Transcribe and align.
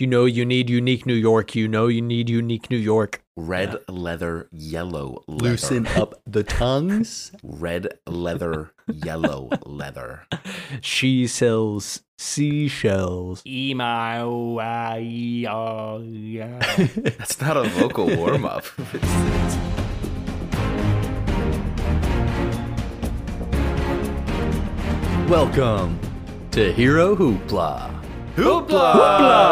You 0.00 0.06
know 0.06 0.24
you 0.24 0.46
need 0.46 0.70
unique 0.70 1.04
New 1.04 1.12
York. 1.12 1.54
You 1.54 1.68
know 1.68 1.86
you 1.88 2.00
need 2.00 2.30
unique 2.30 2.70
New 2.70 2.78
York. 2.78 3.22
Red 3.36 3.76
leather, 3.86 4.48
yellow 4.50 5.22
leather. 5.28 5.50
Loosen 5.50 5.86
up 5.88 6.22
the 6.26 6.42
tongues. 6.42 7.32
Red 7.42 7.98
leather, 8.06 8.72
yellow 8.86 9.50
leather. 9.66 10.26
She 10.80 11.26
sells 11.26 12.00
seashells. 12.16 13.42
That's 17.18 17.38
not 17.42 17.58
a 17.58 17.64
vocal 17.64 18.06
warm 18.16 18.46
up. 18.46 18.64
Welcome 25.28 26.00
to 26.52 26.72
Hero 26.72 27.14
Hoopla, 27.14 27.99
Hoopla! 28.36 29.46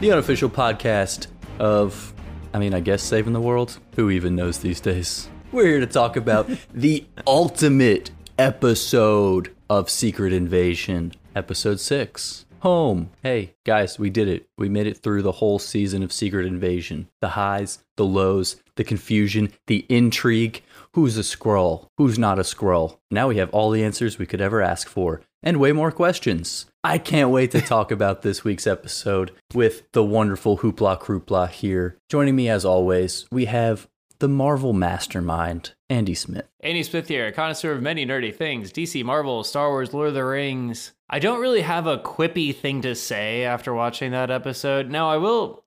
the 0.00 0.10
unofficial 0.12 0.48
podcast 0.48 1.26
of, 1.58 2.14
I 2.54 2.58
mean, 2.58 2.72
I 2.74 2.80
guess 2.80 3.02
saving 3.02 3.34
the 3.34 3.40
world. 3.40 3.78
Who 3.96 4.10
even 4.10 4.34
knows 4.34 4.58
these 4.58 4.80
days? 4.80 5.28
We're 5.52 5.66
here 5.66 5.80
to 5.80 5.86
talk 5.86 6.16
about 6.16 6.48
the 6.74 7.04
ultimate 7.26 8.10
episode 8.38 9.54
of 9.68 9.90
Secret 9.90 10.32
Invasion, 10.32 11.12
episode 11.36 11.78
six. 11.80 12.46
Home. 12.60 13.10
Hey, 13.22 13.54
guys, 13.64 13.98
we 13.98 14.10
did 14.10 14.28
it. 14.28 14.46
We 14.58 14.68
made 14.68 14.86
it 14.86 14.98
through 14.98 15.22
the 15.22 15.32
whole 15.32 15.58
season 15.58 16.02
of 16.02 16.12
Secret 16.12 16.46
Invasion. 16.46 17.08
The 17.20 17.30
highs, 17.30 17.82
the 17.96 18.04
lows, 18.04 18.56
the 18.76 18.84
confusion, 18.84 19.50
the 19.66 19.86
intrigue. 19.88 20.62
Who's 20.92 21.16
a 21.16 21.22
Skrull? 21.22 21.88
Who's 21.96 22.18
not 22.18 22.38
a 22.38 22.42
Skrull? 22.42 22.98
Now 23.10 23.28
we 23.28 23.36
have 23.38 23.48
all 23.50 23.70
the 23.70 23.82
answers 23.84 24.18
we 24.18 24.26
could 24.26 24.40
ever 24.42 24.60
ask 24.60 24.88
for, 24.88 25.22
and 25.42 25.58
way 25.58 25.72
more 25.72 25.92
questions. 25.92 26.66
I 26.82 26.98
can't 26.98 27.30
wait 27.30 27.50
to 27.52 27.60
talk 27.60 27.90
about 27.90 28.22
this 28.22 28.44
week's 28.44 28.66
episode 28.66 29.32
with 29.54 29.90
the 29.92 30.04
wonderful 30.04 30.58
Hoopla 30.58 31.00
Crewpla 31.00 31.50
here. 31.50 31.96
Joining 32.08 32.36
me 32.36 32.48
as 32.48 32.64
always, 32.64 33.26
we 33.30 33.46
have 33.46 33.88
the 34.20 34.28
Marvel 34.28 34.72
mastermind, 34.72 35.72
Andy 35.88 36.14
Smith. 36.14 36.46
Andy 36.60 36.82
Smith 36.82 37.08
here, 37.08 37.26
a 37.26 37.32
connoisseur 37.32 37.72
of 37.72 37.82
many 37.82 38.06
nerdy 38.06 38.34
things 38.34 38.70
DC, 38.72 39.02
Marvel, 39.02 39.42
Star 39.44 39.70
Wars, 39.70 39.92
Lord 39.92 40.08
of 40.08 40.14
the 40.14 40.24
Rings. 40.24 40.92
I 41.08 41.18
don't 41.18 41.40
really 41.40 41.62
have 41.62 41.86
a 41.86 41.98
quippy 41.98 42.54
thing 42.54 42.82
to 42.82 42.94
say 42.94 43.44
after 43.44 43.74
watching 43.74 44.12
that 44.12 44.30
episode. 44.30 44.90
Now, 44.90 45.10
I 45.10 45.16
will. 45.16 45.64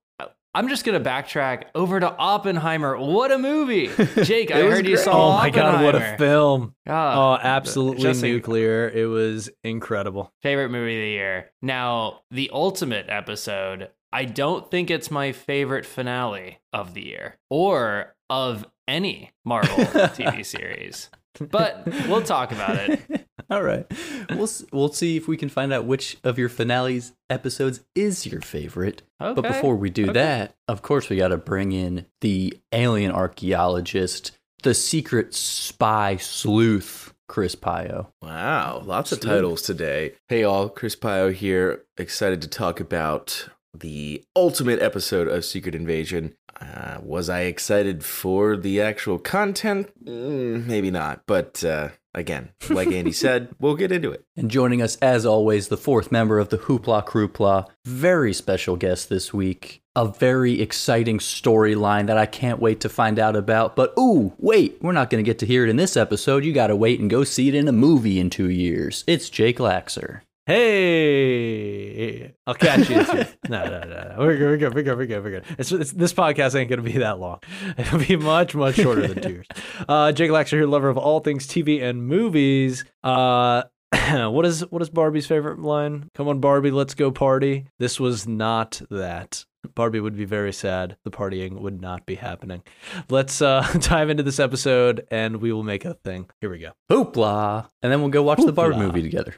I'm 0.56 0.68
just 0.70 0.86
gonna 0.86 1.00
backtrack 1.00 1.64
over 1.74 2.00
to 2.00 2.12
Oppenheimer. 2.16 2.98
What 2.98 3.32
a 3.32 3.38
movie, 3.40 3.88
Jake! 4.24 4.52
I 4.52 4.60
heard 4.62 4.86
you 4.88 4.96
great. 4.96 5.04
saw. 5.04 5.30
Oh 5.36 5.38
my 5.38 5.50
god, 5.50 5.84
what 5.84 5.96
a 5.96 6.16
film. 6.18 6.76
God, 6.86 7.18
Oh, 7.18 7.40
absolutely 7.42 8.04
just 8.04 8.24
a- 8.24 8.28
nuclear. 8.28 8.88
It 8.90 9.06
was 9.06 9.50
incredible. 9.64 10.32
favorite 10.42 10.70
movie 10.70 10.96
of 10.98 11.02
the 11.02 11.10
year. 11.10 11.52
Now, 11.62 12.22
the 12.32 12.50
ultimate 12.54 13.08
episode. 13.10 13.90
I 14.12 14.26
don't 14.26 14.70
think 14.70 14.92
it's 14.92 15.10
my 15.10 15.32
favorite 15.32 15.88
finale 15.88 16.60
of 16.72 16.94
the 16.94 17.02
year 17.04 17.40
or 17.50 18.16
of 18.30 18.64
any 18.88 19.32
Marvel 19.44 19.76
TV 19.78 20.46
series, 20.46 21.10
but 21.40 21.84
we'll 22.08 22.22
talk 22.22 22.52
about 22.52 22.76
it. 22.76 23.00
All 23.50 23.64
right. 23.64 23.86
We'll 24.30 24.50
we'll 24.72 24.92
see 24.94 25.18
if 25.18 25.28
we 25.28 25.38
can 25.38 25.50
find 25.50 25.72
out 25.74 25.86
which 25.86 26.18
of 26.24 26.38
your 26.40 26.50
finales 26.50 27.14
episodes 27.30 27.82
is 27.96 28.26
your 28.26 28.42
favorite. 28.42 29.02
But 29.20 29.42
before 29.42 29.76
we 29.76 29.90
do 29.90 30.04
Okay. 30.06 30.14
that, 30.14 30.56
of 30.68 30.82
course 30.82 31.10
we 31.10 31.18
got 31.18 31.30
to 31.30 31.38
bring 31.38 31.72
in 31.72 32.06
the 32.22 32.58
alien 32.72 33.12
archaeologist, 33.12 34.32
the 34.64 34.74
secret 34.74 35.34
spy 35.34 36.18
sleuth, 36.18 37.14
Chris 37.28 37.56
Pio. 37.56 38.10
Wow, 38.22 38.82
lots 38.86 39.12
of 39.12 39.20
titles 39.20 39.62
today. 39.62 40.14
Hey, 40.28 40.44
all, 40.44 40.70
Chris 40.70 40.96
Pio 40.96 41.32
here. 41.32 41.84
Excited 41.98 42.42
to 42.42 42.48
talk 42.48 42.80
about 42.80 43.48
the 43.74 44.24
ultimate 44.36 44.82
episode 44.82 45.28
of 45.28 45.46
Secret 45.46 45.76
Invasion. 45.76 46.36
Uh, 46.60 46.98
was 47.02 47.30
I 47.30 47.42
excited 47.42 48.06
for 48.06 48.56
the 48.56 48.82
actual 48.82 49.18
content? 49.18 49.92
Mm, 50.06 50.66
maybe 50.66 50.92
not. 50.92 51.24
But 51.26 51.64
uh, 51.64 51.90
again, 52.14 52.50
like 52.70 52.92
Andy 52.92 53.12
said, 53.24 53.50
we'll 53.60 53.76
get 53.76 53.92
into 53.92 54.12
it. 54.12 54.24
And 54.38 54.50
joining 54.50 54.82
us 54.82 54.96
as 54.98 55.26
always, 55.26 55.68
the 55.68 55.78
fourth 55.78 56.12
member 56.12 56.40
of 56.40 56.50
the 56.50 56.60
Hoopla 56.60 57.06
Crewpla, 57.06 57.68
very 57.86 58.34
special 58.34 58.76
guest 58.76 59.10
this 59.10 59.34
week. 59.34 59.82
A 59.96 60.08
very 60.08 60.60
exciting 60.60 61.20
storyline 61.20 62.08
that 62.08 62.18
I 62.18 62.26
can't 62.26 62.60
wait 62.60 62.80
to 62.82 62.90
find 62.90 63.20
out 63.20 63.36
about. 63.36 63.76
But 63.76 63.94
ooh, 63.98 64.34
wait, 64.38 64.78
we're 64.82 64.92
not 64.92 65.10
going 65.10 65.24
to 65.24 65.30
get 65.30 65.40
to 65.40 65.46
hear 65.46 65.64
it 65.64 65.70
in 65.70 65.76
this 65.76 65.98
episode. 65.98 66.46
You 66.46 66.54
got 66.54 66.68
to 66.68 66.76
wait 66.76 67.00
and 67.00 67.10
go 67.10 67.24
see 67.24 67.48
it 67.48 67.56
in 67.56 67.68
a 67.68 67.74
movie 67.74 68.20
in 68.20 68.30
two 68.30 68.50
years. 68.50 69.04
It's 69.06 69.30
Jake 69.30 69.58
Laxer. 69.58 70.22
Hey, 70.46 72.34
I'll 72.46 72.54
catch 72.54 72.90
you. 72.90 72.98
no, 73.48 73.64
no, 73.64 73.80
no, 73.80 73.88
no. 73.88 74.16
We're 74.18 74.36
good. 74.36 74.50
We're 74.50 74.58
good. 74.58 74.76
We're 74.76 74.84
good. 74.84 74.98
We're 74.98 75.08
good. 75.08 75.24
We're 75.24 75.30
good. 75.30 75.46
It's, 75.58 75.72
it's, 75.72 75.92
this 75.94 76.12
podcast 76.12 76.54
ain't 76.56 76.70
going 76.70 76.84
to 76.84 76.92
be 76.92 77.00
that 77.00 77.18
long. 77.18 77.40
It'll 77.78 78.00
be 78.00 78.18
much, 78.18 78.54
much 78.54 78.76
shorter 78.76 79.08
than 79.08 79.22
two 79.22 79.30
years. 79.30 79.48
Uh, 79.88 80.12
Jake 80.12 80.32
Laxer 80.32 80.52
here, 80.52 80.66
lover 80.66 80.88
of 80.88 80.98
all 80.98 81.20
things 81.20 81.48
TV 81.48 81.82
and 81.82 82.08
movies. 82.08 82.86
Uh, 83.04 83.64
what 83.92 84.46
is 84.46 84.62
what 84.70 84.82
is 84.82 84.90
Barbie's 84.90 85.28
favorite 85.28 85.60
line? 85.60 86.10
Come 86.14 86.28
on, 86.28 86.40
Barbie, 86.40 86.72
let's 86.72 86.94
go 86.94 87.12
party. 87.12 87.66
This 87.80 88.00
was 88.00 88.28
not 88.28 88.82
that. 88.90 89.46
Barbie 89.76 90.00
would 90.00 90.16
be 90.16 90.26
very 90.26 90.54
sad. 90.54 90.96
The 91.04 91.12
partying 91.12 91.60
would 91.62 91.82
not 91.82 92.06
be 92.06 92.16
happening. 92.16 92.64
Let's 93.10 93.42
uh, 93.42 93.62
dive 93.80 94.10
into 94.10 94.24
this 94.24 94.40
episode, 94.40 95.06
and 95.12 95.38
we 95.38 95.52
will 95.52 95.64
make 95.64 95.86
a 95.86 95.96
thing. 95.96 96.30
Here 96.40 96.50
we 96.50 96.60
go. 96.60 96.72
Hoopla. 96.92 97.70
And 97.82 97.92
then 97.92 98.02
we'll 98.02 98.10
go 98.10 98.24
watch 98.24 98.44
the 98.44 98.54
Barbie 98.54 98.78
movie 98.78 99.02
together. 99.02 99.36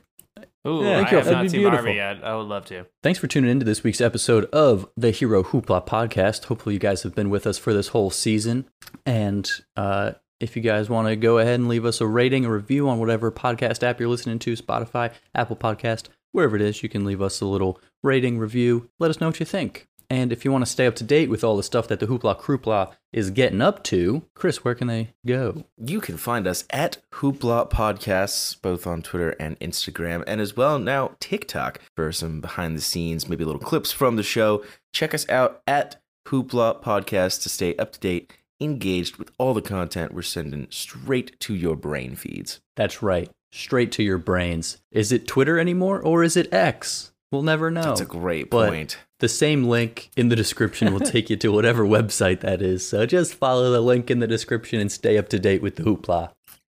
Ooh, 0.68 0.84
Yeah, 0.84 0.92
I 0.92 0.96
thank 0.96 1.12
you. 1.12 1.18
have 1.18 1.26
That'd 1.26 1.38
not 1.38 1.44
be 1.44 1.50
seen 1.50 1.60
beautiful. 1.62 1.84
Barbie 1.86 1.96
yet. 1.98 2.24
I 2.24 2.36
would 2.36 2.48
love 2.48 2.66
to. 2.66 2.86
Thanks 3.04 3.20
for 3.20 3.28
tuning 3.28 3.52
into 3.52 3.66
this 3.66 3.84
week's 3.84 4.02
episode 4.02 4.46
of 4.46 4.88
the 4.98 5.12
Hero 5.12 5.44
Hoopla 5.44 5.86
podcast. 5.86 6.46
Hopefully, 6.46 6.74
you 6.76 6.80
guys 6.80 7.04
have 7.04 7.14
been 7.16 7.30
with 7.30 7.46
us 7.46 7.58
for 7.58 7.74
this 7.74 7.90
whole 7.90 8.10
season. 8.10 8.66
And 9.06 9.50
uh, 9.76 10.14
if 10.40 10.56
you 10.56 10.62
guys 10.62 10.90
want 10.90 11.08
to 11.08 11.16
go 11.16 11.38
ahead 11.38 11.60
and 11.60 11.68
leave 11.68 11.86
us 11.86 12.02
a 12.02 12.08
rating, 12.08 12.46
a 12.46 12.52
review 12.52 12.90
on 12.90 13.00
whatever 13.00 13.32
podcast 13.32 13.84
app 13.84 14.00
you're 14.00 14.10
listening 14.10 14.40
to 14.40 14.54
Spotify, 14.54 15.12
Apple 15.36 15.56
Podcast, 15.56 16.08
wherever 16.32 16.56
it 16.56 16.62
is, 16.62 16.82
you 16.84 16.90
can 16.90 17.06
leave 17.06 17.22
us 17.22 17.42
a 17.42 17.46
little 17.46 17.80
rating, 18.04 18.38
review. 18.40 18.90
Let 19.00 19.10
us 19.12 19.22
know 19.22 19.28
what 19.28 19.40
you 19.40 19.46
think. 19.46 19.88
And 20.10 20.32
if 20.32 20.46
you 20.46 20.52
want 20.52 20.64
to 20.64 20.72
stay 20.72 20.86
up 20.88 20.96
to 20.96 21.04
date 21.04 21.30
with 21.30 21.44
all 21.44 21.58
the 21.58 21.64
stuff 21.64 21.88
that 21.88 22.00
the 22.00 22.08
Hoopla 22.08 22.40
Crewpla 22.40 22.94
is 23.12 23.30
getting 23.30 23.62
up 23.62 23.84
to, 23.86 24.24
Chris, 24.34 24.64
where 24.64 24.76
can 24.76 24.88
they 24.88 25.10
go? 25.26 25.64
You 25.78 26.02
can 26.02 26.18
find 26.18 26.48
us 26.48 26.66
at 26.70 26.98
Hoopla 27.14 27.70
Podcasts, 27.70 28.62
both 28.62 28.86
on 28.86 29.02
Twitter 29.02 29.32
and 29.40 29.60
Instagram, 29.60 30.24
and 30.28 30.42
as 30.42 30.58
well 30.58 30.80
now 30.80 31.16
TikTok 31.20 31.80
for 31.96 32.12
some 32.12 32.42
behind 32.42 32.78
the 32.78 32.82
scenes, 32.82 33.30
maybe 33.30 33.46
little 33.46 33.62
clips 33.62 33.92
from 33.92 34.16
the 34.16 34.24
show. 34.24 34.64
Check 34.94 35.14
us 35.14 35.28
out 35.30 35.62
at 35.66 36.02
Hoopla 36.28 36.82
Podcast 36.82 37.44
to 37.44 37.50
stay 37.50 37.76
up 37.76 37.94
to 37.94 38.00
date, 38.00 38.34
engaged 38.60 39.18
with 39.18 39.32
all 39.38 39.54
the 39.54 39.62
content 39.62 40.14
we're 40.14 40.22
sending 40.22 40.68
straight 40.70 41.40
to 41.42 41.54
your 41.54 41.76
brain 41.76 42.16
feeds. 42.16 42.62
That's 42.76 43.04
right, 43.04 43.30
straight 43.52 43.92
to 43.94 44.04
your 44.04 44.18
brains. 44.18 44.78
Is 44.92 45.12
it 45.12 45.28
Twitter 45.28 45.60
anymore 45.60 46.02
or 46.02 46.24
is 46.24 46.36
it 46.36 46.54
X? 46.54 47.12
We'll 47.32 47.42
never 47.44 47.70
know. 47.72 47.82
That's 47.82 48.02
a 48.02 48.06
great 48.06 48.50
but- 48.50 48.70
point. 48.70 48.98
The 49.20 49.30
same 49.30 49.64
link 49.64 50.10
in 50.18 50.28
the 50.30 50.36
description 50.36 50.92
will 50.94 51.00
take 51.16 51.30
you 51.30 51.38
to 51.38 51.50
whatever 51.52 51.86
website 51.86 52.42
that 52.42 52.62
is. 52.62 52.88
So 52.88 53.06
just 53.06 53.34
follow 53.34 53.72
the 53.72 53.80
link 53.82 54.12
in 54.12 54.20
the 54.20 54.28
description 54.28 54.80
and 54.82 54.92
stay 54.92 55.18
up 55.18 55.30
to 55.30 55.40
date 55.40 55.62
with 55.62 55.78
the 55.78 55.84
hoopla. 55.84 56.32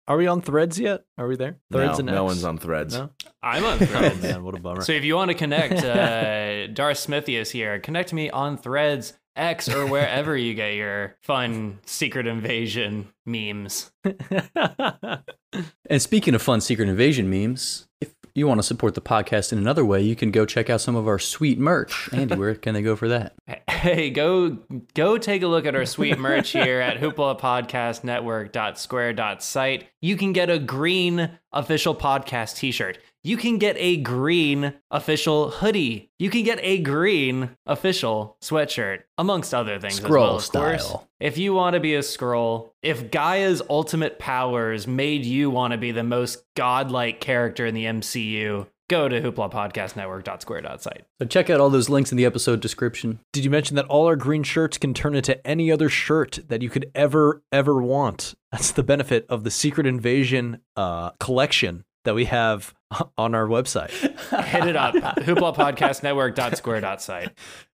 Are 0.08 0.16
we 0.16 0.26
on 0.26 0.40
Threads 0.40 0.80
yet? 0.80 1.04
Are 1.18 1.28
we 1.28 1.36
there? 1.36 1.58
Threads 1.70 1.98
no, 1.98 2.06
and 2.06 2.06
no 2.06 2.24
one's 2.24 2.42
on 2.42 2.56
threads. 2.58 2.94
No? 2.96 3.10
I'm 3.42 3.64
on 3.64 3.74
Oh 3.82 3.84
Threads. 3.86 4.22
man, 4.22 4.42
what 4.42 4.56
a 4.56 4.60
bummer. 4.60 4.80
So 4.80 4.92
if 4.92 5.04
you 5.04 5.14
want 5.16 5.28
to 5.30 5.34
connect, 5.36 5.74
uh, 5.84 6.66
Darth 6.68 6.98
Smithy 6.98 7.36
is 7.36 7.50
here. 7.50 7.78
Connect 7.78 8.12
me 8.12 8.30
on 8.30 8.56
Threads, 8.56 9.12
X, 9.36 9.68
or 9.68 9.86
wherever 9.86 10.34
you 10.36 10.54
get 10.54 10.74
your 10.74 11.16
fun 11.22 11.78
Secret 11.84 12.26
Invasion 12.26 13.08
memes. 13.26 13.92
And 15.88 16.00
speaking 16.00 16.34
of 16.34 16.42
fun 16.42 16.60
Secret 16.60 16.88
Invasion 16.88 17.28
memes, 17.28 17.82
if 17.82 17.89
you 18.40 18.48
want 18.48 18.58
to 18.58 18.64
support 18.64 18.94
the 18.94 19.00
podcast 19.00 19.52
in 19.52 19.58
another 19.58 19.84
way, 19.84 20.02
you 20.02 20.16
can 20.16 20.32
go 20.32 20.44
check 20.44 20.68
out 20.68 20.80
some 20.80 20.96
of 20.96 21.06
our 21.06 21.20
sweet 21.20 21.58
merch. 21.58 22.08
Andy, 22.12 22.34
where 22.34 22.56
can 22.56 22.74
they 22.74 22.82
go 22.82 22.97
for 22.97 23.06
that? 23.09 23.34
Hey, 23.80 24.10
go 24.10 24.59
go 24.92 25.16
take 25.16 25.41
a 25.41 25.47
look 25.47 25.65
at 25.65 25.74
our 25.74 25.86
sweet 25.86 26.18
merch 26.18 26.50
here 26.50 26.80
at 26.80 26.98
hoopla.podcastnetwork.square.site. 26.98 29.88
You 30.03 30.16
can 30.18 30.34
get 30.34 30.50
a 30.50 30.59
green 30.59 31.30
official 31.50 31.94
podcast 31.94 32.56
t-shirt. 32.56 32.98
You 33.22 33.36
can 33.36 33.58
get 33.58 33.76
a 33.78 33.98
green 33.98 34.72
official 34.90 35.50
hoodie. 35.50 36.10
You 36.18 36.30
can 36.30 36.42
get 36.42 36.58
a 36.62 36.78
green 36.78 37.50
official 37.66 38.38
sweatshirt, 38.40 39.00
amongst 39.18 39.52
other 39.52 39.78
things. 39.78 39.98
as 40.02 40.08
well, 40.08 40.36
of 40.36 40.50
course. 40.50 40.84
style. 40.84 41.08
If 41.20 41.36
you 41.36 41.52
want 41.52 41.74
to 41.74 41.80
be 41.80 41.94
a 41.94 42.00
Skrull, 42.00 42.70
if 42.82 43.10
G'iah's 43.10 43.60
ultimate 43.68 44.18
powers 44.18 44.86
made 44.86 45.26
you 45.26 45.50
want 45.50 45.72
to 45.72 45.78
be 45.78 45.92
the 45.92 46.02
most 46.02 46.42
godlike 46.56 47.20
character 47.20 47.66
in 47.66 47.74
the 47.74 47.84
MCU, 47.84 48.66
go 48.88 49.06
to 49.06 49.20
hooplapodcastnetwork.square.site. 49.20 51.04
So 51.20 51.26
check 51.26 51.50
out 51.50 51.60
all 51.60 51.68
those 51.68 51.90
links 51.90 52.10
in 52.10 52.16
the 52.16 52.24
episode 52.24 52.60
description. 52.60 53.20
Did 53.34 53.44
you 53.44 53.50
mention 53.50 53.76
that 53.76 53.84
all 53.86 54.06
our 54.06 54.16
green 54.16 54.42
shirts 54.42 54.78
can 54.78 54.94
turn 54.94 55.14
into 55.14 55.46
any 55.46 55.70
other 55.70 55.90
shirt 55.90 56.38
that 56.48 56.62
you 56.62 56.70
could 56.70 56.90
ever, 56.94 57.42
ever 57.52 57.82
want? 57.82 58.34
That's 58.50 58.72
the 58.72 58.82
benefit 58.82 59.26
of 59.28 59.44
the 59.44 59.50
Secret 59.50 59.86
Invasion 59.86 60.60
uh, 60.74 61.10
collection 61.20 61.84
that 62.04 62.14
we 62.14 62.24
have 62.26 62.74
on 63.18 63.34
our 63.34 63.47
website. 63.47 63.91
Hit 64.44 64.66
it 64.66 64.76
up. 64.76 64.94
Hoopla 64.94 65.54
Podcast 65.56 66.02
Network 66.02 66.34
dot 66.34 66.56
square 66.56 66.80
dot 66.80 67.02
site. 67.02 67.30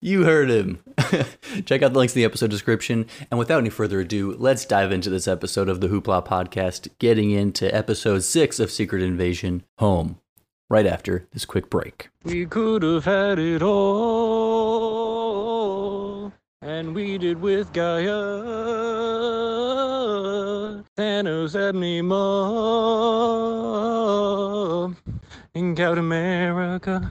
You 0.03 0.25
heard 0.25 0.49
him. 0.49 0.83
Check 1.67 1.83
out 1.83 1.93
the 1.93 1.99
links 1.99 2.15
in 2.15 2.21
the 2.21 2.25
episode 2.25 2.51
description. 2.51 3.05
And 3.31 3.39
without 3.39 3.59
any 3.59 3.69
further 3.69 4.01
ado, 4.01 4.35
let's 4.39 4.65
dive 4.65 4.93
into 4.93 5.11
this 5.11 5.29
episode 5.29 5.69
of 5.69 5.83
the 5.83 5.89
Hoopla 5.89 6.27
podcast, 6.27 6.89
getting 6.99 7.31
into 7.33 7.75
episode 7.75 8.21
six 8.21 8.59
of 8.59 8.71
Secret 8.71 9.03
Invasion 9.03 9.63
Home, 9.79 10.19
right 10.71 10.87
after 10.87 11.29
this 11.33 11.45
quick 11.45 11.69
break. 11.69 12.09
We 12.25 12.47
could 12.47 12.83
have 12.83 13.05
had 13.05 13.39
it 13.39 13.61
all, 13.63 14.89
and 16.63 16.95
we 16.95 17.17
did 17.17 17.41
with 17.41 17.73
G'iah. 17.73 18.45
Thanos 20.97 21.55
mom 22.05 22.17
in 25.55 25.75
Count 25.75 25.99
America 25.99 27.11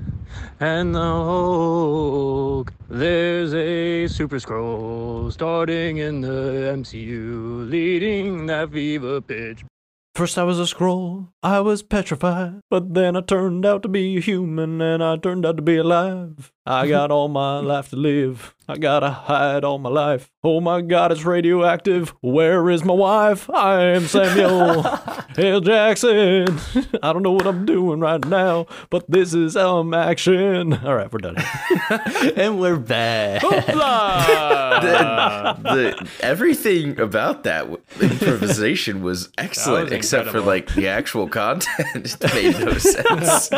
and 0.59 0.93
the 0.93 0.99
Hulk. 0.99 2.73
There's 2.89 3.53
a 3.53 4.07
Super 4.07 4.37
Skrull 4.37 5.31
starting 5.31 5.97
in 5.97 6.21
the 6.21 6.71
MCU, 6.77 7.67
leading 7.69 8.45
that 8.47 8.71
fever 8.71 9.19
pitch. 9.21 9.65
First 10.13 10.37
I 10.37 10.43
was 10.43 10.59
a 10.59 10.63
Skrull, 10.63 11.29
I 11.41 11.59
was 11.61 11.81
petrified, 11.81 12.59
but 12.69 12.93
then 12.93 13.15
I 13.15 13.21
turned 13.21 13.65
out 13.65 13.81
to 13.83 13.87
be 13.87 14.17
a 14.17 14.19
human 14.19 14.81
and 14.81 15.03
I 15.03 15.15
turned 15.17 15.45
out 15.45 15.55
to 15.57 15.63
be 15.63 15.77
alive. 15.77 16.51
I 16.69 16.87
got 16.87 17.09
all 17.09 17.29
my 17.29 17.57
life 17.61 17.89
to 17.89 17.95
live. 17.95 18.53
I 18.67 18.77
gotta 18.77 19.09
hide 19.09 19.63
all 19.63 19.79
my 19.79 19.89
life. 19.89 20.29
Oh 20.43 20.61
my 20.61 20.81
god, 20.81 21.11
it's 21.11 21.25
radioactive. 21.25 22.13
Where 22.21 22.69
is 22.69 22.83
my 22.85 22.93
wife? 22.93 23.49
I 23.49 23.85
am 23.85 24.05
Samuel 24.05 24.85
L. 25.37 25.61
Jackson. 25.61 26.59
I 27.01 27.11
don't 27.11 27.23
know 27.23 27.31
what 27.31 27.47
I'm 27.47 27.65
doing 27.65 27.99
right 27.99 28.23
now, 28.23 28.67
but 28.91 29.09
this 29.09 29.33
is 29.33 29.57
um 29.57 29.95
action. 29.95 30.73
All 30.73 30.93
right, 30.93 31.11
we're 31.11 31.17
done. 31.17 31.37
and 32.35 32.59
we're 32.59 32.77
back. 32.77 33.41
The, 34.79 35.57
the 35.63 36.09
everything 36.21 36.99
about 36.99 37.43
that 37.43 37.67
improvisation 37.99 39.01
was 39.01 39.29
excellent, 39.37 39.85
was 39.85 39.93
except 39.93 40.29
for 40.29 40.39
like 40.39 40.73
the 40.75 40.87
actual 40.87 41.27
content 41.27 42.15
it 42.21 42.33
made 42.33 42.59
no 42.59 42.77
sense. 42.77 43.49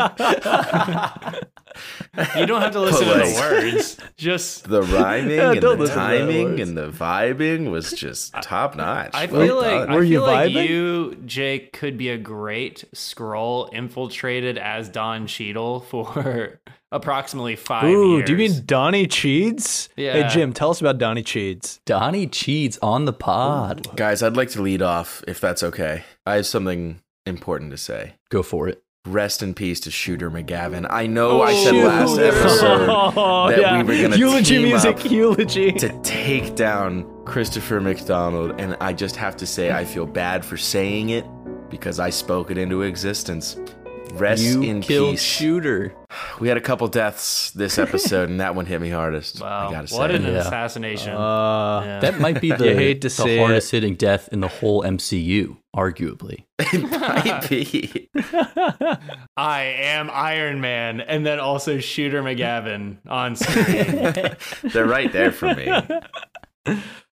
You 2.37 2.45
don't 2.45 2.61
have 2.61 2.71
to 2.73 2.79
listen 2.79 3.07
to 3.07 3.13
the 3.13 3.37
words. 3.39 3.97
Just 4.17 4.67
The 4.69 4.81
rhyming 4.83 5.31
Yeah, 5.37 5.51
and 5.51 5.61
the 5.61 5.69
listen 5.71 5.85
the 5.95 6.01
timing 6.01 6.59
and 6.59 6.77
the 6.77 6.89
vibing 6.89 7.71
was 7.71 7.91
just 7.91 8.33
top 8.41 8.75
notch. 8.75 9.11
I 9.13 9.25
Well 9.25 9.45
feel 9.45 9.55
like 9.57 9.65
done. 9.71 9.89
I 9.89 9.95
Were 9.95 10.01
feel 10.01 10.09
you 10.11 10.21
like 10.21 10.51
vibing? 10.51 10.69
you, 10.69 11.15
Jake, 11.25 11.73
could 11.73 11.97
be 11.97 12.09
a 12.09 12.17
great 12.17 12.83
Skrull 12.95 13.73
infiltrated 13.73 14.57
as 14.57 14.89
Don 14.89 15.25
Cheadle 15.27 15.79
for 15.81 16.59
approximately 16.91 17.55
five 17.55 17.85
Ooh, 17.85 18.17
years. 18.17 18.25
do 18.27 18.33
you 18.33 18.37
mean 18.37 18.61
Donnie 18.65 19.07
Cheeds? 19.07 19.89
Hey 19.95 20.19
Yeah. 20.19 20.27
Jim, 20.27 20.53
tell 20.53 20.69
us 20.71 20.81
about 20.81 20.97
Donnie 20.97 21.23
Cheeds. 21.23 21.79
Donnie 21.85 22.27
Cheeds 22.27 22.77
on 22.81 23.05
the 23.05 23.13
pod. 23.13 23.87
guys, 23.95 24.21
I'd 24.21 24.35
like 24.37 24.49
to 24.51 24.61
lead 24.61 24.81
off 24.81 25.23
if 25.27 25.39
that's 25.39 25.63
okay. 25.63 26.03
I 26.25 26.35
have 26.35 26.45
something 26.45 26.99
important 27.25 27.71
to 27.71 27.77
say. 27.77 28.13
Go 28.29 28.43
for 28.43 28.67
it. 28.67 28.83
Rest 29.07 29.41
in 29.41 29.55
peace 29.55 29.79
to 29.79 29.89
Shooter 29.89 30.29
McGavin. 30.29 30.85
I 30.87 31.07
know 31.07 31.41
oh, 31.41 31.41
I 31.41 31.55
said 31.55 31.73
last 31.73 32.19
episode 32.19 32.87
Oh, 32.87 33.47
that 33.49 33.59
yeah. 33.59 33.81
we 33.81 33.95
were 33.95 34.01
gonna 34.03 34.15
eulogy 34.15 34.57
team 34.57 34.67
music, 34.67 34.95
up 34.95 35.09
eulogy. 35.11 35.71
to 35.71 35.89
take 36.03 36.53
down 36.55 37.07
Christopher 37.25 37.81
McDonald, 37.81 38.61
and 38.61 38.77
I 38.79 38.93
just 38.93 39.15
have 39.15 39.35
to 39.37 39.47
say 39.47 39.71
I 39.71 39.85
feel 39.85 40.05
bad 40.05 40.45
for 40.45 40.55
saying 40.55 41.09
it 41.09 41.25
because 41.71 41.99
I 41.99 42.11
spoke 42.11 42.51
it 42.51 42.59
into 42.59 42.83
existence. 42.83 43.57
Rest 44.13 44.43
You 44.43 44.61
in 44.61 44.81
killed 44.81 45.13
peace. 45.13 45.21
Shooter. 45.23 45.93
we 46.39 46.47
had 46.47 46.57
a 46.57 46.61
couple 46.61 46.87
deaths 46.87 47.51
this 47.51 47.77
episode, 47.77 48.29
and 48.29 48.39
that 48.39 48.55
one 48.55 48.65
hit 48.65 48.81
me 48.81 48.89
hardest. 48.89 49.41
Wow, 49.41 49.69
I 49.69 49.71
gotta 49.71 49.87
say. 49.87 49.97
what 49.97 50.11
an 50.11 50.23
Yeah. 50.23 50.29
assassination! 50.39 51.13
Uh, 51.15 51.81
Yeah. 51.85 51.99
That 51.99 52.19
might 52.19 52.41
be 52.41 52.49
the, 52.51 52.73
hate 52.75 53.01
to 53.01 53.07
the 53.07 53.09
say 53.09 53.35
it. 53.37 53.39
hardest 53.39 53.71
hitting 53.71 53.95
death 53.95 54.29
in 54.31 54.39
the 54.41 54.47
whole 54.47 54.83
MCU, 54.83 55.57
arguably. 55.75 56.45
it 56.59 56.81
might 56.83 57.49
be. 57.49 58.09
I 59.37 59.61
am 59.63 60.09
Iron 60.11 60.61
Man, 60.61 61.01
and 61.01 61.25
then 61.25 61.39
also 61.39 61.79
Shooter 61.79 62.21
McGavin 62.21 62.97
on 63.07 63.35
screen. 63.35 64.35
They're 64.71 64.85
right 64.85 65.11
there 65.11 65.31
for 65.31 65.53
me. 65.55 65.71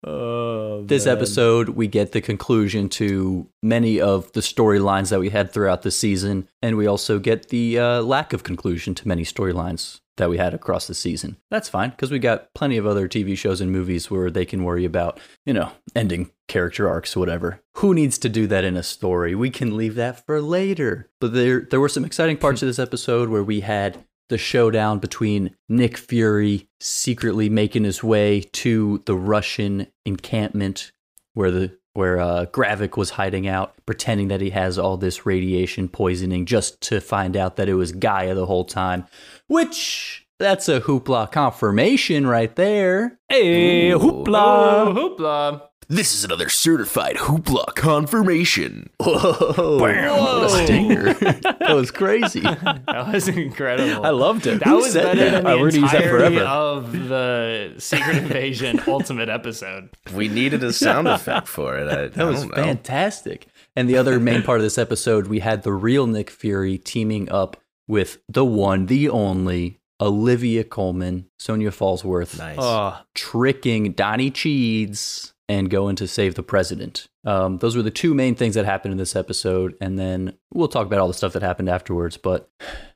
Oh, 0.06 0.82
This 0.84 1.06
episode, 1.06 1.70
we 1.70 1.86
get 1.86 2.12
the 2.12 2.20
conclusion 2.20 2.88
to 2.90 3.48
many 3.62 4.00
of 4.00 4.30
the 4.32 4.40
storylines 4.40 5.10
that 5.10 5.20
we 5.20 5.30
had 5.30 5.52
throughout 5.52 5.82
the 5.82 5.90
season, 5.90 6.48
and 6.62 6.76
we 6.76 6.86
also 6.86 7.18
get 7.18 7.48
the 7.48 7.78
uh, 7.78 8.02
lack 8.02 8.32
of 8.32 8.42
conclusion 8.42 8.94
to 8.96 9.08
many 9.08 9.24
storylines 9.24 10.00
that 10.16 10.30
we 10.30 10.38
had 10.38 10.54
across 10.54 10.86
the 10.86 10.94
season. 10.94 11.36
That's 11.50 11.68
fine, 11.68 11.90
because 11.90 12.10
we 12.10 12.18
got 12.18 12.52
plenty 12.54 12.76
of 12.76 12.86
other 12.86 13.08
TV 13.08 13.36
shows 13.36 13.60
and 13.60 13.72
movies 13.72 14.10
where 14.10 14.30
they 14.30 14.44
can 14.44 14.62
worry 14.62 14.84
about, 14.84 15.18
you 15.44 15.52
know, 15.52 15.72
ending 15.94 16.30
character 16.46 16.88
arcs 16.88 17.16
or 17.16 17.20
whatever. 17.20 17.60
Who 17.78 17.94
needs 17.94 18.18
to 18.18 18.28
do 18.28 18.46
that 18.46 18.64
in 18.64 18.76
a 18.76 18.82
story? 18.82 19.34
We 19.34 19.50
can 19.50 19.76
leave 19.76 19.94
that 19.96 20.24
for 20.24 20.40
later. 20.40 21.10
But 21.20 21.32
there, 21.32 21.62
there 21.62 21.80
were 21.80 21.88
some 21.88 22.04
exciting 22.04 22.36
parts 22.36 22.62
of 22.62 22.68
this 22.68 22.78
episode 22.78 23.28
where 23.28 23.42
we 23.42 23.60
had 23.60 24.04
the 24.29 24.38
showdown 24.38 24.99
between 24.99 25.55
Nick 25.69 25.97
Fury 25.97 26.69
secretly 26.81 27.49
making 27.49 27.85
his 27.85 28.03
way 28.03 28.43
to 28.53 29.03
the 29.06 29.15
Russian 29.15 29.87
encampment 30.05 30.93
where 31.35 31.50
the 31.50 31.76
where 31.94 32.19
uh, 32.19 32.47
Gravik 32.47 32.97
was 32.97 33.11
hiding 33.11 33.47
out, 33.47 33.75
pretending 33.87 34.26
that 34.29 34.41
he 34.41 34.50
has 34.50 34.79
all 34.79 34.97
this 34.97 35.25
radiation 35.25 35.88
poisoning, 35.88 36.44
just 36.44 36.81
to 36.82 37.00
find 37.00 37.37
out 37.37 37.55
that 37.56 37.69
it 37.69 37.75
was 37.75 37.93
G'iah 37.93 38.35
the 38.35 38.47
whole 38.47 38.65
time. 38.65 39.06
Which 39.47 40.26
that's 40.41 40.69
a 40.69 40.81
hoopla 40.81 41.31
confirmation 41.31 42.26
right 42.26 42.55
there. 42.56 43.19
Hey, 43.29 43.91
Ooh. 43.91 43.99
hoopla. 43.99 44.26
oh, 44.35 44.94
hoopla! 44.97 45.62
This 45.88 46.14
is 46.14 46.25
another 46.25 46.48
certified 46.48 47.16
hoopla 47.16 47.75
confirmation. 47.75 48.90
Whoa! 49.00 49.78
What 49.78 49.90
a 49.94 50.48
stinger! 50.64 51.12
that 51.14 51.75
was 51.75 51.90
crazy. 51.90 52.40
That 52.40 53.10
was 53.12 53.28
incredible. 53.28 54.04
I 54.04 54.10
loved 54.10 54.46
it. 54.46 54.60
That 54.60 54.69
Who 54.69 54.76
was 54.76 54.92
said 54.92 55.02
better 55.04 55.31
that? 55.31 55.31
than 55.42 55.46
I 55.46 55.56
the 55.56 55.60
would 55.62 55.75
use 55.75 55.90
that 55.92 56.02
entirety 56.04 56.36
forever. 56.36 56.48
of 56.48 56.92
the 57.08 57.75
Secret 57.78 58.16
Invasion 58.16 58.81
Ultimate 58.86 59.28
episode. 59.28 59.90
We 60.14 60.28
needed 60.28 60.64
a 60.64 60.72
sound 60.72 61.06
effect 61.08 61.48
for 61.48 61.76
it. 61.78 61.88
I, 61.88 62.08
That 62.08 62.25
was 62.26 62.44
fantastic. 62.46 63.46
And 63.76 63.88
the 63.88 63.96
other 63.96 64.19
main 64.19 64.42
part 64.42 64.58
of 64.60 64.62
this 64.64 64.78
episode, 64.78 65.26
we 65.26 65.40
had 65.40 65.64
the 65.64 65.72
real 65.72 66.06
Nick 66.06 66.30
Fury 66.30 66.78
teaming 66.78 67.30
up 67.30 67.56
with 67.87 68.19
the 68.28 68.44
one, 68.44 68.87
the 68.87 69.10
only 69.10 69.80
Olivia 70.00 70.64
Colman, 70.64 71.26
Sonya 71.38 71.70
Falsworth, 71.70 72.38
Nice. 72.38 72.56
Oh, 72.58 72.96
tricking 73.14 73.92
Donnie 73.92 74.30
Cheeds 74.30 75.34
and 75.48 75.70
going 75.70 75.96
to 75.96 76.08
save 76.08 76.34
the 76.34 76.42
president. 76.42 77.06
Um, 77.24 77.58
those 77.58 77.76
were 77.76 77.82
the 77.82 77.90
two 77.90 78.14
main 78.14 78.34
things 78.34 78.54
that 78.54 78.64
happened 78.64 78.92
in 78.92 78.98
this 78.98 79.16
episode, 79.16 79.74
and 79.80 79.98
then 79.98 80.36
we'll 80.52 80.68
talk 80.68 80.86
about 80.86 81.00
all 81.00 81.08
the 81.08 81.14
stuff 81.14 81.32
that 81.34 81.42
happened 81.42 81.68
afterwards. 81.68 82.16
But 82.16 82.48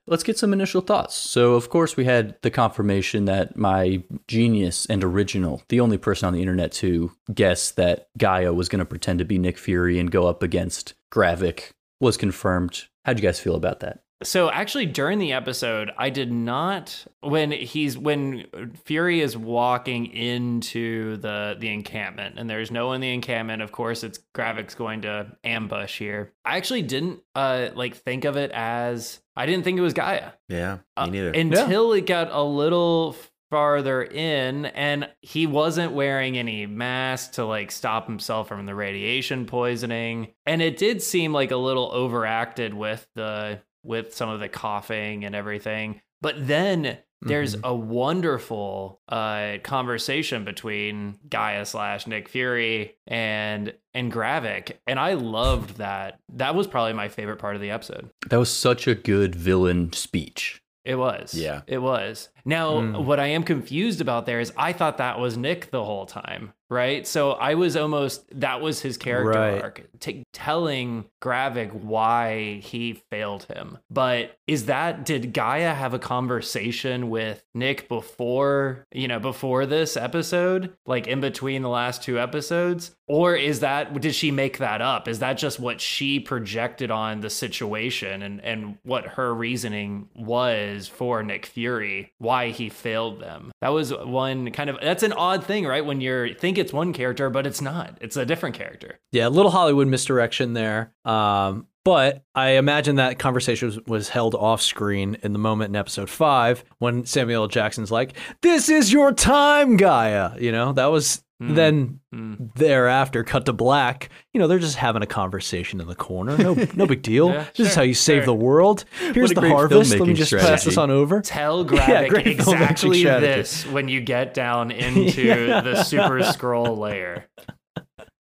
let's 0.07 0.23
get 0.23 0.39
some 0.39 0.53
initial 0.53 0.81
thoughts. 0.81 1.15
So, 1.15 1.55
of 1.55 1.69
course, 1.69 1.97
we 1.97 2.05
had 2.05 2.37
the 2.43 2.51
confirmation 2.51 3.27
that 3.27 3.57
my 3.57 4.03
genius 4.27 4.87
and 4.87 5.05
original, 5.05 5.63
the 5.69 5.81
only 5.81 5.99
person 5.99 6.27
on 6.27 6.33
the 6.33 6.41
internet 6.41 6.73
to 6.73 7.13
guess 7.33 7.71
that 7.73 8.09
G'iah 8.19 8.55
was 8.55 8.69
going 8.69 8.81
to 8.81 8.85
pretend 8.85 9.19
to 9.19 9.25
be 9.25 9.39
Nick 9.39 9.59
Fury 9.59 9.99
and 9.99 10.11
go 10.11 10.27
up 10.27 10.43
against 10.43 10.95
Gravik, 11.13 11.71
was 12.01 12.17
confirmed. 12.17 12.85
How'd 13.05 13.19
you 13.19 13.23
guys 13.23 13.41
feel 13.41 13.55
about 13.55 13.81
that? 13.81 14.01
So 14.25 14.51
actually 14.51 14.87
during 14.87 15.21
the 15.21 15.33
episode, 15.33 15.93
I 15.97 16.11
did 16.11 16.33
not 16.33 17.07
when 17.21 17.53
he's 17.53 17.97
when 17.97 18.47
Fury 18.85 19.21
is 19.21 19.37
walking 19.37 20.07
into 20.07 21.19
the 21.19 21.57
the 21.59 21.69
encampment 21.73 22.37
and 22.39 22.51
there's 22.51 22.71
no 22.73 22.89
one 22.89 22.97
in 22.97 23.01
the 23.03 23.15
encampment, 23.15 23.63
of 23.63 23.71
course 23.71 24.03
it's 24.03 24.19
Gravik's 24.37 24.75
going 24.75 25.03
to 25.03 25.37
ambush 25.45 25.99
here. 25.99 26.33
I 26.45 26.57
actually 26.57 26.83
didn't 26.83 27.21
uh 27.37 27.69
like 27.75 27.95
think 27.97 28.25
of 28.25 28.37
it 28.37 28.51
as 28.53 29.21
I 29.37 29.47
didn't 29.47 29.63
think 29.63 29.79
it 29.79 29.83
was 29.83 29.95
G'iah. 29.95 30.33
yeah, 30.49 30.79
Uh, 30.97 31.07
me 31.07 31.13
neither. 31.13 31.31
until 31.31 31.93
it 31.93 32.07
got 32.07 32.33
a 32.33 32.43
little 32.43 33.15
farther 33.51 34.03
in 34.03 34.67
and 34.67 35.09
he 35.23 35.47
wasn't 35.47 35.93
wearing 35.93 36.37
any 36.37 36.67
mask 36.67 37.33
to 37.33 37.47
like 37.47 37.71
stop 37.71 38.07
himself 38.07 38.47
from 38.49 38.67
the 38.67 38.75
radiation 38.75 39.47
poisoning 39.47 40.35
and 40.45 40.61
it 40.61 40.77
did 40.77 41.01
seem 41.01 41.33
like 41.33 41.51
a 41.51 41.57
little 41.57 41.91
overacted 41.93 42.75
with 42.75 43.07
the 43.15 43.59
with 43.89 44.15
some 44.15 44.29
of 44.29 44.39
the 44.39 44.49
coughing 44.49 45.25
and 45.25 45.35
everything 45.35 46.01
but 46.21 46.35
then 46.47 46.99
there's 47.23 47.57
a 47.65 47.75
wonderful 47.75 49.01
uh 49.09 49.59
conversation 49.63 50.45
between 50.45 51.19
G'iah 51.29 51.67
slash 51.67 52.07
Nick 52.07 52.29
Fury 52.29 52.97
and 53.07 53.73
and 53.95 54.13
Gravik 54.13 54.73
and 54.87 55.01
I 55.01 55.15
loved 55.15 55.79
that 55.79 56.19
that 56.35 56.55
was 56.55 56.67
probably 56.67 56.93
my 56.93 57.09
favorite 57.09 57.39
part 57.39 57.57
of 57.57 57.63
the 57.63 57.71
episode 57.71 58.11
That 58.31 58.39
was 58.39 58.51
such 58.53 58.87
a 58.87 58.95
good 58.95 59.35
villain 59.35 59.93
speech. 59.93 60.63
it 60.85 60.95
was. 60.97 61.35
Yeah. 61.35 61.63
It 61.67 61.79
was. 61.79 62.29
Now, 62.49 62.81
Mm. 62.81 63.05
what 63.05 63.21
I 63.21 63.27
am 63.27 63.43
confused 63.43 64.01
about 64.01 64.25
there 64.25 64.41
is 64.41 64.53
I 64.57 64.73
thought 64.73 64.97
that 64.97 65.21
was 65.21 65.37
Nick 65.37 65.71
the 65.71 65.85
whole 65.85 66.07
time, 66.07 66.55
right? 66.71 67.07
So 67.07 67.33
I 67.33 67.55
was 67.55 67.77
almost 67.77 68.25
that 68.41 68.63
was 68.63 68.81
his 68.81 68.97
character 68.97 69.39
Right. 69.39 69.63
arc, 69.63 69.83
t- 70.01 70.25
telling 70.33 71.05
Gravik 71.23 71.73
why 71.75 72.55
he 72.63 73.03
failed 73.11 73.45
him. 73.55 73.77
But 73.91 74.37
is 74.47 74.65
that 74.65 75.05
did 75.05 75.35
G'iah 75.35 75.75
have 75.75 75.93
a 75.93 75.99
conversation 75.99 77.11
with 77.11 77.43
Nick 77.55 77.87
before, 77.89 78.87
you 78.93 79.09
know, 79.09 79.19
before 79.19 79.67
this 79.67 79.97
episode, 79.97 80.73
like 80.87 81.07
in 81.07 81.21
between 81.21 81.61
the 81.61 81.69
last 81.69 82.03
two 82.03 82.19
episodes? 82.19 82.95
Or 83.07 83.35
is 83.35 83.61
that 83.61 84.01
did 84.01 84.15
she 84.15 84.31
make 84.31 84.59
that 84.59 84.81
up? 84.81 85.07
Is 85.09 85.19
that 85.19 85.35
just 85.39 85.59
what 85.61 85.81
she 85.81 86.19
projected 86.21 86.91
on 86.91 87.21
the 87.21 87.31
situation 87.31 88.23
and 88.23 88.41
and 88.43 88.79
what 88.85 89.05
her 89.07 89.35
reasoning 89.35 90.09
was 90.15 90.89
for 90.89 91.23
Nick 91.23 91.45
Fury, 91.47 92.13
why 92.19 92.38
he 92.47 92.69
failed 92.69 93.21
them? 93.21 93.51
That 93.61 93.69
was 93.71 93.93
one 93.93 94.51
kind 94.53 94.71
of 94.71 94.79
that's 94.81 95.03
an 95.03 95.13
odd 95.13 95.45
thing, 95.45 95.67
right? 95.67 95.85
When 95.85 96.01
you 96.01 96.35
think 96.35 96.57
it's 96.57 96.73
one 96.73 96.93
character, 96.93 97.29
but 97.29 97.47
it's 97.47 97.61
not. 97.61 97.99
It's 98.01 98.17
a 98.17 98.25
different 98.25 98.55
character. 98.57 98.99
Yeah, 99.13 99.29
a 99.29 99.31
little 99.31 99.51
Hollywood 99.51 99.89
misdirection 99.89 100.55
there. 100.55 100.93
Um, 101.05 101.67
but 101.85 102.23
I 102.35 102.51
imagine 102.51 102.97
that 102.97 103.19
conversation 103.19 103.69
was, 103.69 103.81
was 103.87 104.09
held 104.09 104.35
off 104.35 104.61
screen 104.61 105.17
in 105.23 105.33
the 105.33 105.39
moment 105.39 105.71
in 105.71 105.77
episode 105.77 106.11
five 106.11 106.65
when 106.79 107.05
Samuel. 107.07 107.49
Jackson's 107.49 107.91
like, 107.91 108.15
"This 108.43 108.69
is 108.69 108.93
your 108.93 109.13
time, 109.13 109.77
G'iah." 109.77 110.41
You 110.41 110.53
know, 110.53 110.73
that 110.73 110.87
was 110.87 111.23
Mm. 111.41 111.55
then 111.55 112.01
Mm. 112.15 112.53
thereafter 112.55 113.23
cut 113.23 113.47
to 113.47 113.53
black. 113.53 114.09
You 114.35 114.41
know, 114.41 114.49
they're 114.49 114.59
just 114.59 114.77
having 114.77 115.03
a 115.03 115.07
conversation 115.07 115.81
in 115.81 115.87
the 115.87 115.95
corner. 115.95 116.37
No, 116.37 116.55
no 116.75 116.87
big 116.87 117.03
deal. 117.03 117.31
Yeah, 117.31 117.45
this 117.55 117.69
is 117.69 117.75
how 117.77 117.83
you 117.83 117.95
save 117.95 118.21
sure. 118.21 118.27
the 118.27 118.35
world. 118.35 118.85
Here's 119.13 119.31
the 119.33 119.43
harvest. 119.49 119.93
Let 119.93 120.01
me 120.01 120.15
filmmaking 120.15 120.17
just 120.17 120.33
pass 120.33 120.65
this 120.65 120.77
on 120.77 120.91
over. 120.91 121.21
Tell 121.21 121.59
Yeah, 121.73 122.07
Gravik 122.07 122.09
great 122.09 122.27
exactly 122.27 123.05
this 123.05 123.67
when 123.67 123.87
you 123.89 124.01
get 124.01 124.35
down 124.35 124.71
into 124.73 125.23
Yeah. 125.23 125.61
the 125.61 125.83
super 125.85 126.21
Skrull 126.23 126.77
layer. 126.77 127.27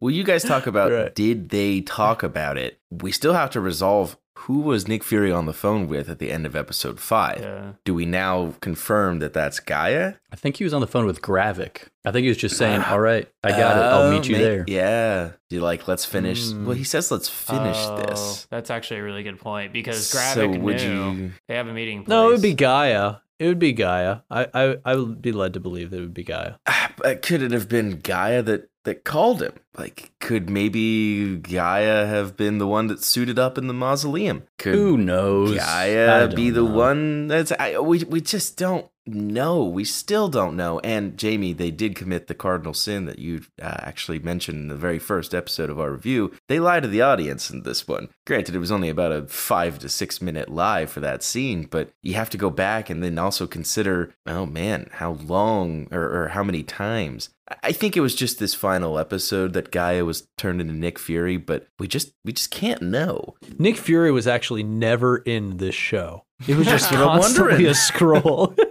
Well, 0.01 0.11
you 0.13 0.23
guys 0.23 0.45
talk 0.45 0.67
about 0.69 0.93
Right. 0.93 1.13
did 1.15 1.49
they 1.49 1.81
talk 1.81 2.23
about 2.23 2.57
it? 2.57 2.79
We 2.91 3.11
still 3.11 3.33
have 3.33 3.51
to 3.51 3.61
resolve 3.61 4.17
who 4.42 4.61
was 4.61 4.88
Nick 4.88 5.02
Fury 5.04 5.30
on 5.33 5.47
the 5.47 5.52
phone 5.52 5.88
with 5.88 6.09
at 6.09 6.18
the 6.18 6.30
end 6.30 6.47
of 6.47 6.54
episode 6.57 7.00
five. 7.00 7.40
Yeah. 7.42 7.73
Do 7.85 7.92
we 7.95 8.07
now 8.07 8.54
confirm 8.61 9.18
that 9.18 9.33
that's 9.33 9.61
G'iah? 9.61 10.16
I 10.33 10.37
think 10.37 10.57
he 10.57 10.64
was 10.64 10.73
on 10.73 10.80
the 10.80 10.87
phone 10.87 11.07
with 11.07 11.21
Gravik. 11.21 11.88
I 12.04 12.11
think 12.12 12.23
he 12.25 12.28
was 12.28 12.37
just 12.38 12.57
saying, 12.62 12.83
"All 12.83 13.00
right, 13.00 13.28
I 13.45 13.50
got 13.50 13.76
it. 13.76 13.80
I'll 13.83 14.02
Oh, 14.02 14.11
meet 14.12 14.28
you 14.28 14.37
may- 14.37 14.42
there." 14.42 14.64
Yeah. 14.66 15.30
Do 15.50 15.57
you 15.57 15.62
like 15.62 15.87
let's 15.88 16.04
finish? 16.04 16.45
Mm. 16.47 16.64
Well, 16.66 16.76
he 16.76 16.85
says 16.85 17.11
let's 17.11 17.28
finish 17.28 17.76
Oh, 17.78 17.97
this. 17.99 18.47
That's 18.50 18.71
actually 18.71 19.00
a 19.00 19.02
really 19.04 19.23
good 19.23 19.38
point 19.38 19.73
because 19.73 20.07
So 20.07 20.18
Gravik 20.18 20.61
would 20.61 20.76
knew 20.76 21.12
you? 21.12 21.33
they 21.49 21.54
have 21.57 21.68
a 21.68 21.73
meeting. 21.75 22.00
Place. 22.04 22.09
No, 22.09 22.28
it 22.28 22.33
would 22.33 22.42
be 22.42 22.54
G'iah. 22.54 23.21
It 23.38 23.47
would 23.47 23.59
be 23.61 23.73
G'iah. 23.73 24.23
I, 24.30 24.47
I, 24.52 24.76
I 24.85 24.97
would 24.97 25.23
be 25.23 25.30
led 25.30 25.52
to 25.54 25.61
believe 25.61 25.90
that 25.90 25.99
it 25.99 26.00
would 26.00 26.14
be 26.14 26.25
G'iah. 26.25 26.57
But 26.99 27.23
could 27.23 27.42
it 27.42 27.52
have 27.52 27.68
been 27.68 27.99
G'iah 27.99 28.45
that 28.47 28.71
that 28.85 29.04
called 29.04 29.40
him? 29.42 29.52
Like, 29.77 30.11
could 30.21 30.51
maybe 30.51 31.39
G'iah 31.41 32.09
have 32.09 32.37
been 32.37 32.59
the 32.59 32.67
one 32.67 32.89
that 32.89 33.05
suited 33.05 33.39
up 33.39 33.59
in 33.59 33.67
the 33.69 33.75
mausoleum? 33.75 34.45
Could 34.59 34.75
Who 34.75 34.97
knows? 34.97 35.57
G'iah 35.57 36.35
be 36.35 36.51
the 36.51 36.63
know. 36.63 36.75
one 36.75 37.29
that's 37.29 37.53
I, 37.53 37.79
we 37.79 38.03
we 38.05 38.21
just 38.21 38.57
don't 38.57 38.87
know. 39.07 39.65
We 39.65 39.85
still 39.85 40.29
don't 40.29 40.57
know. 40.57 40.81
And 40.81 41.17
Jamie, 41.17 41.53
they 41.55 41.71
did 41.71 41.95
commit 41.97 42.27
the 42.27 42.35
cardinal 42.35 42.75
sin 42.75 43.07
that 43.07 43.19
you 43.19 43.43
uh, 43.63 43.77
actually 43.81 44.19
mentioned 44.19 44.59
in 44.59 44.69
the 44.69 44.77
very 44.77 44.99
first 44.99 45.33
episode 45.35 45.71
of 45.71 45.79
our 45.81 45.93
review. 45.93 46.33
They 46.49 46.61
lied 46.61 46.83
to 46.83 46.89
the 46.89 47.01
audience 47.03 47.49
in 47.49 47.63
this 47.63 47.87
one. 47.89 48.09
Granted, 48.27 48.55
it 48.55 48.59
was 48.59 48.73
only 48.73 48.89
about 48.91 49.13
a 49.13 49.27
five 49.27 49.79
to 49.81 49.89
six 49.89 50.21
minute 50.21 50.49
lie 50.51 50.87
for 50.87 51.01
that 51.01 51.23
scene, 51.23 51.65
but 51.71 51.91
you 52.03 52.15
have 52.15 52.31
to 52.31 52.37
go 52.39 52.51
back 52.51 52.91
and 52.91 53.03
then 53.03 53.17
also 53.19 53.47
consider, 53.47 54.13
oh 54.27 54.45
man, 54.45 54.89
how 54.95 55.13
long 55.13 55.89
or, 55.91 56.03
or 56.25 56.29
how 56.29 56.43
many 56.43 56.63
times. 56.63 57.29
I- 57.49 57.57
I 57.65 57.73
think 57.73 57.97
it 57.97 58.01
was 58.03 58.15
just 58.15 58.39
this 58.39 58.55
final 58.55 58.99
episode 58.99 59.55
that 59.59 59.73
G'iah 59.73 60.07
was 60.07 60.29
turned 60.38 60.61
into 60.61 60.73
Nick 60.73 60.99
Fury, 60.99 61.37
but 61.37 61.67
we 61.81 61.88
just 61.88 62.12
we 62.25 62.33
just 62.33 62.50
can't 62.53 62.81
know. 62.83 63.35
Nick 63.59 63.77
Fury 63.77 64.12
was 64.12 64.27
actually 64.29 64.62
never 64.62 65.17
in 65.19 65.57
this 65.57 65.75
show. 65.75 66.25
It 66.47 66.57
was 66.57 66.67
just 66.67 66.91
That's 66.91 67.03
what 67.03 67.21
constantly 67.23 67.67
a 67.67 67.73
Skrull. 67.73 68.57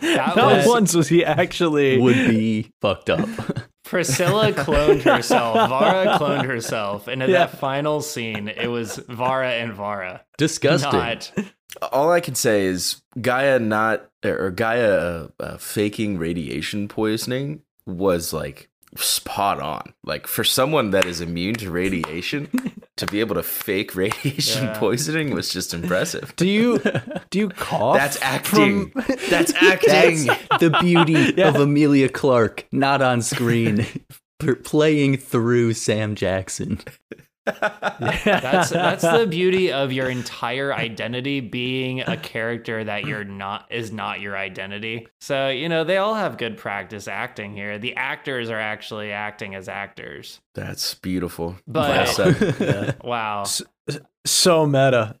That 0.00 0.36
Not 0.36 0.56
was 0.56 0.66
once 0.66 0.94
was 0.94 1.08
he 1.08 1.24
actually. 1.24 1.98
Would 1.98 2.28
be 2.28 2.72
fucked 2.80 3.08
up. 3.08 3.28
Priscilla 3.84 4.52
cloned 4.52 5.02
herself. 5.02 5.68
Varra 5.68 6.18
cloned 6.18 6.44
herself, 6.46 7.06
and 7.08 7.22
in 7.22 7.30
Yeah. 7.30 7.46
that 7.46 7.58
final 7.58 8.00
scene, 8.00 8.48
it 8.48 8.66
was 8.68 8.96
Varra 9.08 9.50
and 9.52 9.72
Varra. 9.72 10.24
Disgusting. 10.38 10.92
Not 10.92 11.30
All 11.92 12.10
I 12.10 12.20
can 12.20 12.34
say 12.34 12.64
is 12.64 13.02
G'iah 13.18 13.62
not 13.62 14.08
or 14.24 14.50
G'iah 14.50 15.30
uh, 15.40 15.42
uh, 15.42 15.56
faking 15.58 16.18
radiation 16.18 16.88
poisoning 16.88 17.62
was 17.86 18.32
like 18.32 18.68
spot 18.96 19.60
on. 19.60 19.92
Like 20.04 20.26
for 20.26 20.44
someone 20.44 20.90
that 20.90 21.04
is 21.06 21.20
immune 21.20 21.54
to 21.56 21.70
radiation, 21.70 22.48
to 22.96 23.06
be 23.06 23.20
able 23.20 23.34
to 23.36 23.42
fake 23.42 23.94
radiation 23.94 24.64
Yeah. 24.64 24.78
poisoning 24.78 25.34
was 25.34 25.48
just 25.52 25.72
impressive. 25.74 26.34
Do 26.36 26.46
you 26.46 26.78
do 27.30 27.38
you 27.38 27.48
cough? 27.48 27.96
That's 27.96 28.20
acting. 28.22 28.90
from- 28.90 29.04
That's 29.30 29.52
acting. 29.60 30.26
the 30.60 30.76
beauty 30.80 31.34
Yeah. 31.36 31.48
of 31.48 31.56
Emilia 31.56 32.08
Clarke, 32.08 32.66
not 32.72 33.00
on 33.02 33.22
screen, 33.22 33.86
playing 34.64 35.16
through 35.18 35.72
Sam 35.74 36.14
Jackson. 36.14 36.80
That's 37.44 38.70
that's 38.70 39.02
the 39.02 39.26
beauty 39.30 39.72
of 39.72 39.92
your 39.92 40.08
entire 40.08 40.72
identity 40.74 41.40
being 41.40 42.00
a 42.00 42.16
character 42.16 42.84
that 42.84 43.04
you're 43.06 43.24
not 43.24 43.66
is 43.70 43.92
not 43.92 44.20
your 44.20 44.36
identity. 44.36 45.06
So, 45.20 45.48
you 45.48 45.68
know, 45.68 45.84
they 45.84 45.96
all 45.96 46.14
have 46.14 46.38
good 46.38 46.56
practice 46.56 47.08
acting 47.08 47.54
here. 47.54 47.78
The 47.78 47.96
actors 47.96 48.50
are 48.50 48.60
actually 48.60 49.12
acting 49.12 49.54
as 49.54 49.68
actors. 49.68 50.40
That's 50.54 50.94
beautiful. 50.94 51.56
But- 51.66 52.16
Well. 52.16 52.34
Yeah. 52.60 52.92
Wow. 53.04 53.44
so 54.24 54.66
meta. 54.66 55.16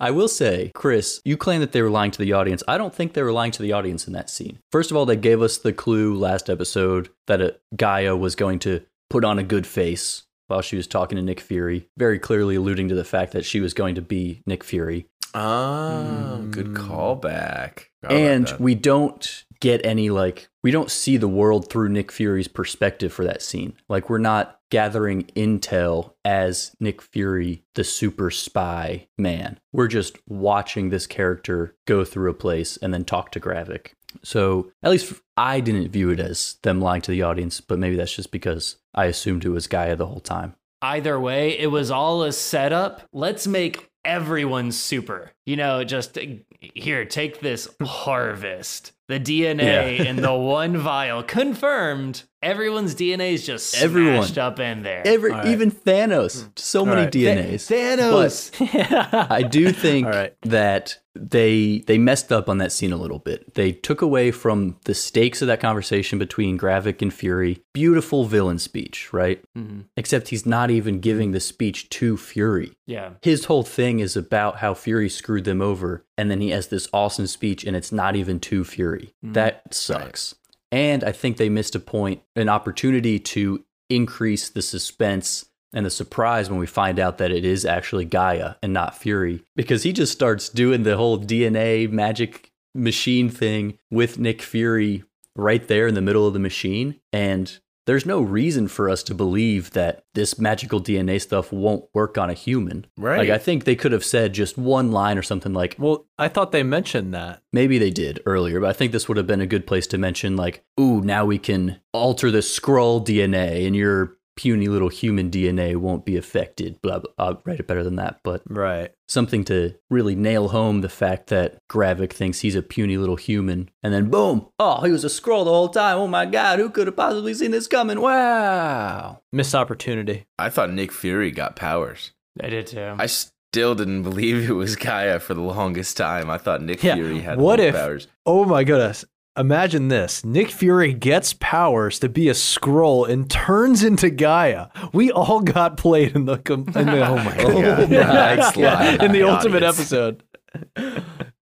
I 0.00 0.12
will 0.12 0.28
say, 0.28 0.70
Chris, 0.74 1.20
you 1.24 1.36
claim 1.36 1.60
that 1.60 1.72
they 1.72 1.82
were 1.82 1.90
lying 1.90 2.12
to 2.12 2.18
the 2.22 2.32
audience. 2.32 2.62
I 2.68 2.78
don't 2.78 2.94
think 2.94 3.12
they 3.14 3.22
were 3.22 3.32
lying 3.32 3.50
to 3.52 3.62
the 3.62 3.72
audience 3.72 4.06
in 4.06 4.12
that 4.12 4.30
scene. 4.30 4.60
First 4.70 4.90
of 4.92 4.96
all, 4.96 5.06
they 5.06 5.16
gave 5.16 5.42
us 5.42 5.58
the 5.58 5.72
clue 5.72 6.14
last 6.14 6.48
episode 6.48 7.08
that 7.26 7.40
uh 7.42 7.50
G'iah 7.74 8.16
was 8.18 8.36
going 8.36 8.60
to 8.60 8.82
put 9.10 9.24
on 9.24 9.38
a 9.38 9.42
good 9.42 9.66
face 9.66 10.22
while 10.46 10.62
she 10.62 10.76
was 10.76 10.86
talking 10.86 11.16
to 11.16 11.22
Nick 11.22 11.40
Fury, 11.40 11.88
very 11.96 12.18
clearly 12.18 12.56
alluding 12.56 12.88
to 12.88 12.94
the 12.94 13.04
fact 13.04 13.32
that 13.32 13.44
she 13.44 13.60
was 13.60 13.74
going 13.74 13.94
to 13.94 14.02
be 14.02 14.42
Nick 14.46 14.64
Fury. 14.64 15.06
Oh, 15.34 16.46
good 16.50 16.68
hmm. 16.68 16.76
callback. 16.76 17.86
Forgot 18.00 18.10
about 18.10 18.12
and 18.12 18.54
we 18.58 18.74
don't 18.74 19.44
get 19.60 19.84
any 19.84 20.10
like 20.10 20.48
we 20.62 20.70
don't 20.70 20.90
see 20.90 21.16
the 21.16 21.28
world 21.28 21.70
through 21.70 21.88
Nick 21.88 22.12
Fury's 22.12 22.48
perspective 22.48 23.12
for 23.12 23.24
that 23.24 23.42
scene. 23.42 23.74
Like 23.88 24.08
we're 24.08 24.18
not 24.18 24.60
gathering 24.70 25.24
intel 25.36 26.14
as 26.24 26.74
Nick 26.80 27.02
Fury, 27.02 27.64
the 27.74 27.84
super 27.84 28.30
spy 28.30 29.08
man. 29.18 29.58
We're 29.72 29.88
just 29.88 30.16
watching 30.28 30.88
this 30.88 31.06
character 31.06 31.76
go 31.86 32.04
through 32.04 32.30
a 32.30 32.34
place 32.34 32.76
and 32.78 32.92
then 32.92 33.04
talk 33.04 33.30
to 33.32 33.40
Gravik. 33.40 33.92
So 34.22 34.72
at 34.82 34.90
least 34.90 35.12
I 35.36 35.60
didn't 35.60 35.90
view 35.90 36.10
it 36.10 36.20
as 36.20 36.56
them 36.62 36.80
lying 36.80 37.02
to 37.02 37.10
the 37.10 37.22
audience, 37.22 37.60
but 37.60 37.78
maybe 37.78 37.96
that's 37.96 38.14
just 38.14 38.30
because 38.30 38.76
I 38.94 39.06
assumed 39.06 39.44
it 39.44 39.50
was 39.50 39.66
G'iah 39.66 39.96
the 39.96 40.06
whole 40.06 40.20
time. 40.20 40.54
Either 40.82 41.18
way, 41.18 41.58
it 41.58 41.68
was 41.68 41.90
all 41.90 42.22
a 42.22 42.32
setup. 42.32 43.02
Let's 43.12 43.46
make 43.46 43.90
everyone 44.04 44.72
super. 44.72 45.32
You 45.46 45.56
know, 45.56 45.84
just 45.84 46.18
uh, 46.18 46.22
here, 46.60 47.04
take 47.04 47.40
this 47.40 47.68
harvest. 47.82 48.92
The 49.08 49.20
DNA 49.20 49.98
Yeah. 49.98 50.02
in 50.10 50.16
the 50.16 50.34
one 50.34 50.76
vial 50.78 51.22
confirmed. 51.22 52.24
Everyone's 52.42 52.94
DNA 52.94 53.32
is 53.34 53.46
just 53.46 53.70
smashed 53.70 53.84
Everyone. 53.84 54.38
up 54.38 54.58
in 54.60 54.82
there. 54.82 55.02
Every 55.04 55.30
All 55.32 55.38
right. 55.38 55.48
even 55.48 55.70
Thanos, 55.70 56.48
so 56.58 56.84
many 56.84 57.02
right. 57.02 57.12
DNAs. 57.12 57.68
Thanos. 57.70 59.30
I 59.30 59.42
do 59.42 59.72
think 59.84 60.06
All 60.06 60.12
right. 60.12 60.34
that 60.42 60.98
they 61.14 61.82
they 61.86 61.98
messed 61.98 62.30
up 62.30 62.48
on 62.48 62.58
that 62.58 62.70
scene 62.72 62.92
a 62.92 62.96
little 62.96 63.18
bit. 63.18 63.54
They 63.54 63.72
took 63.72 64.02
away 64.02 64.30
from 64.32 64.76
the 64.84 64.94
stakes 64.94 65.40
of 65.40 65.48
that 65.48 65.60
conversation 65.60 66.18
between 66.18 66.58
Gravik 66.58 67.00
and 67.00 67.12
Fury. 67.12 67.62
Beautiful 67.72 68.26
villain 68.26 68.58
speech, 68.58 69.12
right? 69.12 69.42
Mhm. 69.56 69.84
Except 69.96 70.28
he's 70.28 70.46
not 70.46 70.70
even 70.70 71.00
giving 71.00 71.30
the 71.32 71.40
speech 71.40 71.88
to 71.90 72.16
Fury. 72.16 72.72
Yeah. 72.86 73.10
His 73.22 73.46
whole 73.46 73.62
thing 73.64 73.98
is 74.00 74.16
about 74.16 74.58
how 74.58 74.74
Fury 74.74 75.08
screwed 75.08 75.35
them 75.44 75.60
over, 75.60 76.04
and 76.16 76.30
then 76.30 76.40
he 76.40 76.50
has 76.50 76.68
this 76.68 76.88
awesome 76.92 77.26
speech, 77.26 77.64
and 77.64 77.76
it's 77.76 77.92
not 77.92 78.16
even 78.16 78.40
to 78.40 78.64
Fury. 78.64 79.12
Mm-hmm. 79.24 79.34
That 79.34 79.74
sucks. 79.74 80.34
And 80.72 81.04
I 81.04 81.12
think 81.12 81.36
they 81.36 81.48
missed 81.48 81.74
a 81.74 81.80
point, 81.80 82.22
an 82.34 82.48
opportunity 82.48 83.18
to 83.20 83.64
increase 83.88 84.48
the 84.48 84.62
suspense 84.62 85.46
and 85.72 85.86
the 85.86 85.90
surprise 85.90 86.48
when 86.48 86.58
we 86.58 86.66
find 86.66 86.98
out 86.98 87.18
that 87.18 87.30
it 87.30 87.44
is 87.44 87.64
actually 87.64 88.06
G'iah 88.06 88.56
and 88.62 88.72
not 88.72 88.96
Fury, 88.96 89.42
because 89.54 89.82
he 89.82 89.92
just 89.92 90.12
starts 90.12 90.48
doing 90.48 90.82
the 90.82 90.96
whole 90.96 91.18
DNA 91.18 91.90
magic 91.90 92.50
machine 92.74 93.28
thing 93.28 93.78
with 93.90 94.18
Nick 94.18 94.42
Fury 94.42 95.04
right 95.34 95.66
there 95.68 95.86
in 95.86 95.94
the 95.94 96.02
middle 96.02 96.26
of 96.26 96.32
the 96.32 96.38
machine. 96.38 96.98
And 97.12 97.58
there's 97.86 98.04
no 98.04 98.20
reason 98.20 98.68
for 98.68 98.90
us 98.90 99.02
to 99.04 99.14
believe 99.14 99.70
that 99.70 100.04
this 100.14 100.38
magical 100.38 100.80
DNA 100.80 101.20
stuff 101.20 101.52
won't 101.52 101.84
work 101.94 102.18
on 102.18 102.28
a 102.28 102.34
human. 102.34 102.86
Right. 102.96 103.18
Like 103.18 103.30
I 103.30 103.38
think 103.38 103.64
they 103.64 103.76
could 103.76 103.92
have 103.92 104.04
said 104.04 104.32
just 104.32 104.58
one 104.58 104.90
line 104.90 105.16
or 105.16 105.22
something 105.22 105.52
like 105.52 105.76
Well, 105.78 106.06
I 106.18 106.28
thought 106.28 106.52
they 106.52 106.62
mentioned 106.62 107.14
that. 107.14 107.42
maybe 107.52 107.78
they 107.78 107.90
did 107.90 108.20
earlier, 108.26 108.60
but 108.60 108.68
I 108.70 108.72
think 108.72 108.92
this 108.92 109.08
would 109.08 109.16
have 109.16 109.26
been 109.26 109.40
a 109.40 109.46
good 109.46 109.66
place 109.66 109.86
to 109.88 109.98
mention 109.98 110.36
like, 110.36 110.64
ooh, 110.80 111.00
now 111.00 111.24
we 111.24 111.38
can 111.38 111.80
alter 111.92 112.30
the 112.30 112.38
Skrull 112.38 113.04
DNA 113.04 113.66
and 113.66 113.76
your 113.76 114.15
puny 114.36 114.68
little 114.68 114.88
human 114.90 115.30
DNA 115.30 115.76
won't 115.76 116.04
be 116.04 116.16
affected. 116.16 116.80
Blah 116.82 117.00
blah. 117.00 117.12
I'll 117.18 117.42
write 117.44 117.60
it 117.60 117.66
better 117.66 117.82
than 117.82 117.96
that, 117.96 118.20
but 118.22 118.42
Right. 118.48 118.92
something 119.08 119.44
to 119.44 119.74
really 119.90 120.14
nail 120.14 120.48
home 120.48 120.82
the 120.82 120.88
fact 120.88 121.28
that 121.28 121.56
Gravik 121.70 122.12
thinks 122.12 122.40
he's 122.40 122.54
a 122.54 122.62
puny 122.62 122.96
little 122.98 123.16
human, 123.16 123.70
and 123.82 123.92
then 123.94 124.10
boom, 124.10 124.46
oh, 124.58 124.82
he 124.84 124.92
was 124.92 125.04
a 125.04 125.08
Skrull 125.08 125.44
the 125.44 125.50
whole 125.50 125.68
time. 125.70 125.96
Oh 125.98 126.06
my 126.06 126.26
god, 126.26 126.58
who 126.58 126.68
could 126.70 126.86
have 126.86 126.96
possibly 126.96 127.32
seen 127.34 127.50
this 127.50 127.66
coming? 127.66 128.00
Wow. 128.00 129.20
Missed 129.32 129.54
opportunity. 129.54 130.26
I 130.38 130.50
thought 130.50 130.72
Nick 130.72 130.92
Fury 130.92 131.30
got 131.30 131.56
powers. 131.56 132.12
I 132.42 132.48
did 132.50 132.66
too. 132.66 132.94
I 132.98 133.06
still 133.06 133.74
didn't 133.74 134.02
believe 134.02 134.48
it 134.48 134.52
was 134.52 134.76
G'iah 134.76 135.20
for 135.20 135.32
the 135.34 135.40
longest 135.40 135.96
time. 135.96 136.28
I 136.28 136.36
thought 136.38 136.60
Nick 136.62 136.82
Yeah, 136.82 136.94
Fury 136.96 137.20
had 137.20 137.38
what 137.38 137.58
if- 137.60 137.74
powers. 137.74 138.08
Oh 138.26 138.44
my 138.44 138.64
goodness. 138.64 139.04
Imagine 139.36 139.88
this. 139.88 140.24
Nick 140.24 140.50
Fury 140.50 140.92
gets 140.94 141.32
powers 141.34 141.98
to 142.00 142.08
be 142.08 142.28
a 142.28 142.32
Skrull 142.32 143.08
and 143.08 143.30
turns 143.30 143.82
into 143.84 144.10
G'iah. 144.10 144.70
We 144.92 145.10
all 145.12 145.40
got 145.40 145.76
played 145.76 146.16
in 146.16 146.24
the 146.24 146.38
com- 146.38 146.66
in 146.74 146.86
the 146.86 147.00
oh, 147.06 147.12
oh 147.12 147.16
my 147.16 147.36
Oh 147.38 147.62
god! 147.62 147.90
my 147.90 147.96
Next 147.96 148.56
Yeah, 148.56 149.02
in 149.04 149.12
the 149.12 149.22
ultimate 149.22 149.62
audience. 149.62 149.78
episode. 149.92 150.22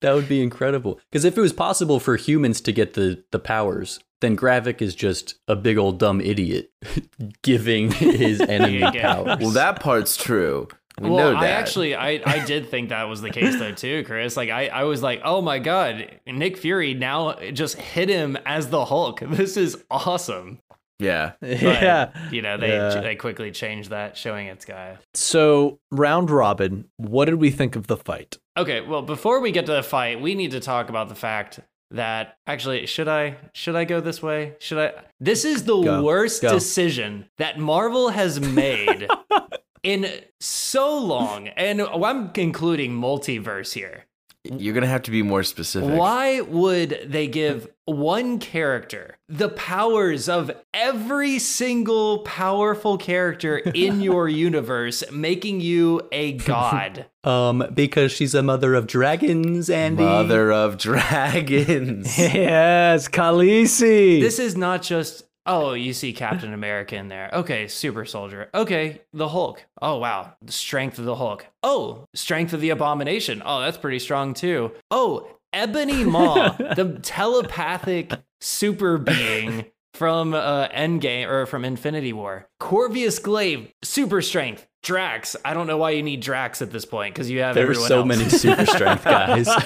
That 0.01 0.15
would 0.15 0.29
be 0.29 0.43
incredible. 0.43 1.01
Because 1.11 1.25
if 1.25 1.39
it 1.39 1.41
was 1.41 1.53
possible 1.53 2.01
for 2.01 2.17
humans 2.17 2.61
to 2.63 2.73
get 2.73 2.95
the, 2.95 3.23
the 3.31 3.39
powers, 3.39 4.01
then 4.21 4.37
Gravik 4.37 4.83
is 4.83 4.95
just 4.95 5.37
a 5.49 5.55
big 5.57 5.79
old 5.79 5.99
dumb 5.99 6.21
idiot 6.21 6.71
giving 7.43 7.91
his 7.93 8.41
enemy 8.41 8.81
powers. 8.81 9.39
Well, 9.41 9.51
that 9.51 9.81
part's 9.81 10.17
true. 10.17 10.69
We 11.01 11.11
well, 11.11 11.19
know 11.19 11.31
that. 11.33 11.43
I 11.43 11.49
actually, 11.49 11.95
I, 11.97 12.21
I 12.25 12.45
did 12.45 12.69
think 12.69 12.91
that 12.91 13.05
was 13.05 13.21
the 13.21 13.31
case 13.31 13.59
though 13.59 13.73
too, 13.73 14.05
Chris. 14.05 14.37
Like, 14.37 14.51
I, 14.51 14.69
I 14.69 14.85
was 14.85 15.03
like, 15.03 15.21
oh 15.25 15.41
my 15.43 15.59
god, 15.59 16.21
Nick 16.27 16.57
Fury 16.57 16.95
now 16.95 17.35
just 17.53 17.77
hit 17.77 18.09
him 18.09 18.37
as 18.47 18.69
the 18.69 18.85
Hulk. 18.85 19.21
This 19.35 19.57
is 19.57 19.83
awesome. 19.91 20.61
yeah. 21.01 21.33
But, 21.41 21.61
yeah. 21.63 22.13
you 22.31 22.43
know, 22.43 22.57
they 22.57 22.69
Yeah. 22.69 23.01
they 23.01 23.17
quickly 23.17 23.51
changed 23.51 23.91
that, 23.91 24.17
showing 24.17 24.47
it's 24.47 24.65
guy. 24.65 24.99
So, 25.15 25.81
round 25.91 26.31
robin, 26.31 26.85
what 26.97 27.25
did 27.25 27.37
we 27.37 27.51
think 27.51 27.75
of 27.75 27.89
the 27.89 27.97
fight? 27.97 28.39
Okay, 28.57 28.81
well, 28.81 29.03
before 29.03 29.41
we 29.41 29.51
get 29.51 29.67
to 29.67 29.73
the 29.73 29.83
fight, 29.83 30.21
we 30.21 30.37
need 30.37 30.53
to 30.53 30.61
talk 30.61 30.89
about 30.89 31.09
the 31.09 31.17
fact 31.17 31.59
that 31.91 32.37
actually, 32.47 32.87
should 32.87 33.09
I 33.09 33.37
should 33.53 33.75
I 33.75 33.85
go 33.85 34.01
this 34.01 34.23
way? 34.23 34.55
Should 34.61 34.79
I? 34.79 34.93
This 35.21 35.45
is 35.45 35.65
the 35.65 35.81
Go. 35.81 36.03
worst 36.05 36.41
Go. 36.43 36.51
decision 36.53 37.27
that 37.39 37.59
Marvel 37.59 38.11
has 38.11 38.41
made 38.41 39.09
in 39.85 40.11
so 40.41 40.99
long, 40.99 41.49
and 41.49 41.81
I'm 41.81 42.31
including 42.35 42.93
multiverse 42.93 43.75
here. 43.75 44.07
You're 44.45 44.75
gonna 44.75 44.87
have 44.87 45.03
to 45.05 45.11
be 45.11 45.23
more 45.23 45.43
specific. 45.43 45.99
Why 45.99 46.43
would 46.43 47.07
they 47.07 47.29
give 47.29 47.67
one 47.87 48.39
character 48.39 49.17
the 49.27 49.49
powers 49.49 50.29
of 50.29 50.51
every 50.75 51.39
single 51.39 52.19
powerful 52.19 52.99
character 52.99 53.57
in 53.57 54.01
your 54.03 54.29
universe, 54.29 55.03
making 55.11 55.61
you 55.61 56.03
a 56.13 56.33
god? 56.33 57.07
um, 57.25 57.65
because 57.73 58.13
she's 58.13 58.35
a 58.35 58.43
mother 58.43 58.75
of 58.75 58.87
dragons, 58.87 59.71
Andy. 59.71 60.03
Mother 60.03 60.53
of 60.53 60.77
dragons. 60.77 62.19
yes, 62.19 63.09
Khaleesi. 63.09 64.21
this 64.21 64.39
is 64.39 64.59
not 64.59 64.83
just 64.83 65.25
oh 65.47 65.73
you 65.73 65.93
see 65.93 66.13
captain 66.13 66.53
america 66.53 66.97
in 66.97 67.09
there. 67.09 67.31
Okay 67.33 67.69
super 67.69 68.05
soldier. 68.05 68.51
Okay 68.55 69.03
the 69.13 69.29
hulk. 69.29 69.65
Oh 69.81 69.99
wow. 69.99 70.35
The 70.43 70.53
strength 70.53 70.99
of 70.99 71.05
the 71.05 71.17
hulk. 71.17 71.47
Oh 71.63 72.07
strength 72.15 72.53
of 72.53 72.61
the 72.61 72.71
abomination. 72.71 73.43
Oh 73.45 73.61
that's 73.61 73.77
pretty 73.77 73.99
strong 73.99 74.35
too. 74.35 74.73
Oh 74.91 75.29
ebony 75.53 76.05
maw 76.05 76.51
the 76.51 76.99
telepathic 77.03 78.13
super 78.41 78.99
being 78.99 79.67
from 79.95 80.35
uh 80.35 80.69
endgame 80.69 81.29
or 81.29 81.47
from 81.47 81.65
infinity 81.65 82.13
war. 82.13 82.49
Corvus 82.61 83.19
Glaive 83.19 83.73
super 83.83 84.21
strength 84.23 84.67
drax 84.85 85.35
i 85.45 85.53
don't 85.55 85.67
know 85.67 85.77
why 85.79 85.91
you 85.91 86.03
need 86.03 86.21
drax 86.21 86.63
at 86.63 86.71
this 86.71 86.85
point 86.85 87.15
because 87.15 87.29
you 87.31 87.41
have 87.41 87.55
there 87.55 87.67
are 87.67 87.71
everyone 87.71 87.89
so 87.89 87.99
else. 88.01 88.07
many 88.07 88.29
super 88.29 88.67
strength 88.67 89.05
guys. 89.05 89.49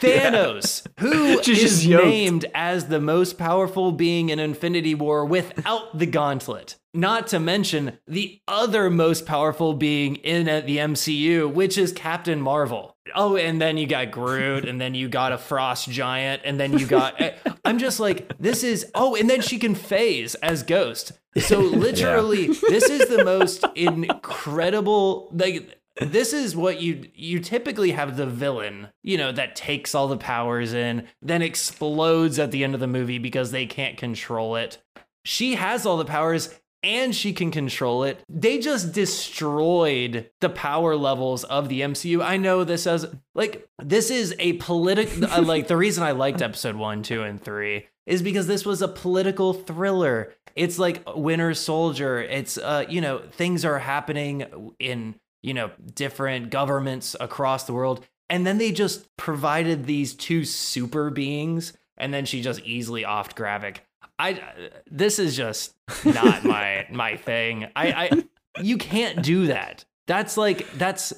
Thanos, 0.00 0.86
who 0.98 1.42
She's 1.42 1.62
is 1.62 1.84
just 1.84 1.86
named 1.88 2.46
as 2.54 2.86
the 2.86 3.00
most 3.00 3.38
powerful 3.38 3.92
being 3.92 4.30
in 4.30 4.38
Infinity 4.38 4.94
War 4.94 5.24
without 5.26 5.98
the 5.98 6.06
gauntlet. 6.06 6.76
Not 6.92 7.28
to 7.28 7.38
mention 7.38 7.98
the 8.08 8.40
other 8.48 8.90
most 8.90 9.24
powerful 9.24 9.74
being 9.74 10.16
in 10.16 10.46
the 10.66 10.78
MCU, 10.78 11.52
which 11.52 11.78
is 11.78 11.92
Captain 11.92 12.40
Marvel. 12.40 12.96
Oh, 13.14 13.36
and 13.36 13.60
then 13.60 13.76
you 13.76 13.86
got 13.86 14.10
Groot, 14.10 14.64
and 14.68 14.80
then 14.80 14.94
you 14.94 15.08
got 15.08 15.32
a 15.32 15.38
frost 15.38 15.88
giant, 15.88 16.42
and 16.44 16.58
then 16.58 16.78
you 16.78 16.86
got. 16.86 17.20
eh, 17.20 17.34
I'm 17.64 17.78
just 17.78 18.00
like, 18.00 18.36
this 18.38 18.64
is. 18.64 18.90
Oh, 18.94 19.14
and 19.14 19.30
then 19.30 19.40
she 19.40 19.58
can 19.58 19.74
phase 19.74 20.34
as 20.36 20.62
Ghost. 20.64 21.12
So 21.38 21.60
literally, 21.60 22.46
this 22.48 22.90
is 22.90 23.08
the 23.08 23.24
most 23.24 23.64
incredible. 23.76 25.28
Like, 25.32 25.78
this 26.00 26.32
is 26.32 26.56
what 26.56 26.80
you 26.80 27.08
you 27.14 27.40
typically 27.40 27.92
have 27.92 28.16
the 28.16 28.26
villain, 28.26 28.88
you 29.02 29.16
know, 29.16 29.32
that 29.32 29.54
takes 29.56 29.94
all 29.94 30.08
the 30.08 30.16
powers 30.16 30.72
in, 30.72 31.06
then 31.22 31.42
explodes 31.42 32.38
at 32.38 32.50
the 32.50 32.64
end 32.64 32.74
of 32.74 32.80
the 32.80 32.86
movie 32.86 33.18
because 33.18 33.50
they 33.50 33.66
can't 33.66 33.96
control 33.96 34.56
it. 34.56 34.78
She 35.24 35.56
has 35.56 35.84
all 35.84 35.98
the 35.98 36.04
powers 36.04 36.59
and 36.82 37.14
she 37.14 37.32
can 37.32 37.50
control 37.50 38.04
it. 38.04 38.22
They 38.28 38.58
just 38.58 38.92
destroyed 38.92 40.30
the 40.40 40.48
power 40.48 40.96
levels 40.96 41.44
of 41.44 41.68
the 41.68 41.80
MCU. 41.82 42.22
I 42.22 42.36
know 42.36 42.64
this 42.64 42.86
as 42.86 43.06
like 43.34 43.68
this 43.82 44.10
is 44.10 44.34
a 44.38 44.54
political 44.54 45.28
like 45.42 45.68
the 45.68 45.76
reason 45.76 46.04
I 46.04 46.12
liked 46.12 46.42
episode 46.42 46.76
1, 46.76 47.02
2 47.02 47.22
and 47.22 47.42
3 47.42 47.86
is 48.06 48.22
because 48.22 48.46
this 48.46 48.64
was 48.64 48.82
a 48.82 48.88
political 48.88 49.52
thriller. 49.52 50.34
It's 50.56 50.78
like 50.78 51.02
Winter 51.14 51.54
Soldier. 51.54 52.20
It's 52.20 52.58
uh 52.58 52.84
you 52.88 53.00
know, 53.00 53.18
things 53.32 53.64
are 53.64 53.78
happening 53.78 54.72
in 54.78 55.14
you 55.42 55.54
know, 55.54 55.70
different 55.94 56.50
governments 56.50 57.16
across 57.18 57.64
the 57.64 57.72
world. 57.72 58.04
And 58.28 58.46
then 58.46 58.58
they 58.58 58.72
just 58.72 59.08
provided 59.16 59.86
these 59.86 60.14
two 60.14 60.44
super 60.44 61.10
beings, 61.10 61.72
and 61.96 62.14
then 62.14 62.24
she 62.24 62.42
just 62.42 62.60
easily 62.60 63.02
offed 63.02 63.34
Gravik. 63.34 63.78
I 64.20 64.70
this 64.90 65.18
is 65.18 65.36
just 65.36 65.74
not 66.04 66.44
my 66.44 66.86
my 66.92 67.16
thing. 67.16 67.68
I, 67.74 67.92
I 67.92 68.24
you 68.62 68.76
can't 68.76 69.22
do 69.22 69.46
that. 69.46 69.84
That's 70.06 70.36
like 70.36 70.70
that's 70.72 71.12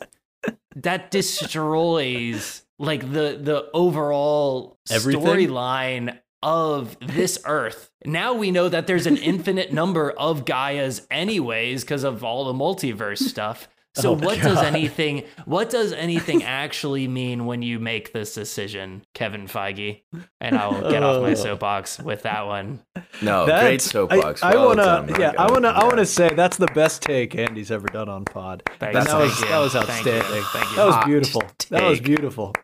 that 0.77 1.11
destroys 1.11 2.62
like 2.79 3.01
the 3.01 3.38
the 3.41 3.69
overall 3.75 4.79
storyline 4.88 6.19
of 6.43 6.97
this 7.01 7.41
earth. 7.45 7.91
Now 8.05 8.35
we 8.35 8.51
know 8.51 8.69
that 8.69 8.87
there's 8.87 9.07
an 9.07 9.17
infinite 9.17 9.73
number 9.73 10.11
of 10.11 10.45
G'iahs 10.45 11.07
anyways 11.11 11.83
because 11.85 12.05
of 12.05 12.25
all 12.25 12.45
the 12.45 12.53
multiverse 12.53 13.19
stuff. 13.29 13.69
So 13.94 14.11
Oh, 14.11 14.12
what 14.14 14.40
does 14.40 14.59
anything 14.59 15.24
what 15.44 15.68
does 15.68 15.92
anything 15.92 16.42
actually 16.44 17.07
mean 17.09 17.44
when 17.44 17.61
you 17.61 17.78
make 17.78 18.12
this 18.14 18.35
decision, 18.35 19.05
Kevin 19.14 19.46
Feige? 19.46 20.02
And 20.40 20.57
I 20.57 20.66
will 20.68 20.90
get 20.90 21.02
off 21.02 21.20
my 21.22 21.33
Oh. 21.33 21.35
soapbox 21.35 21.98
with 21.98 22.22
that 22.22 22.46
one. 22.46 22.81
No, 23.20 23.44
That's- 23.44 23.62
great 23.68 23.83
soapbox. 23.83 24.42
I, 24.42 24.52
I 24.52 24.55
Well 24.55 24.68
wanna, 24.68 24.83
done, 24.83 25.20
yeah, 25.20 25.33
I 25.38 25.50
wanna, 25.50 25.68
I 25.68 25.85
wanna 25.85 26.07
say 26.07 26.31
that's 26.35 26.57
the 26.57 26.68
best 26.68 27.02
take 27.02 27.35
Andy's 27.37 27.70
ever 27.70 27.87
done 27.88 28.09
on 28.09 28.24
Pod. 28.24 28.62
Thank 28.78 28.94
that 28.94 29.09
you. 29.09 29.16
was, 29.18 29.33
Thank 29.35 29.48
that 29.50 29.57
you. 29.57 29.62
was 29.62 29.72
Thank 29.72 29.87
you. 30.07 30.12
outstanding. 30.12 30.42
Thank 30.52 30.70
you. 30.70 30.76
That 30.76 30.85
was 30.87 30.94
Hot 30.94 31.07
beautiful. 31.07 31.42
That 31.70 31.83
was 31.85 32.00
beautiful. 32.00 32.55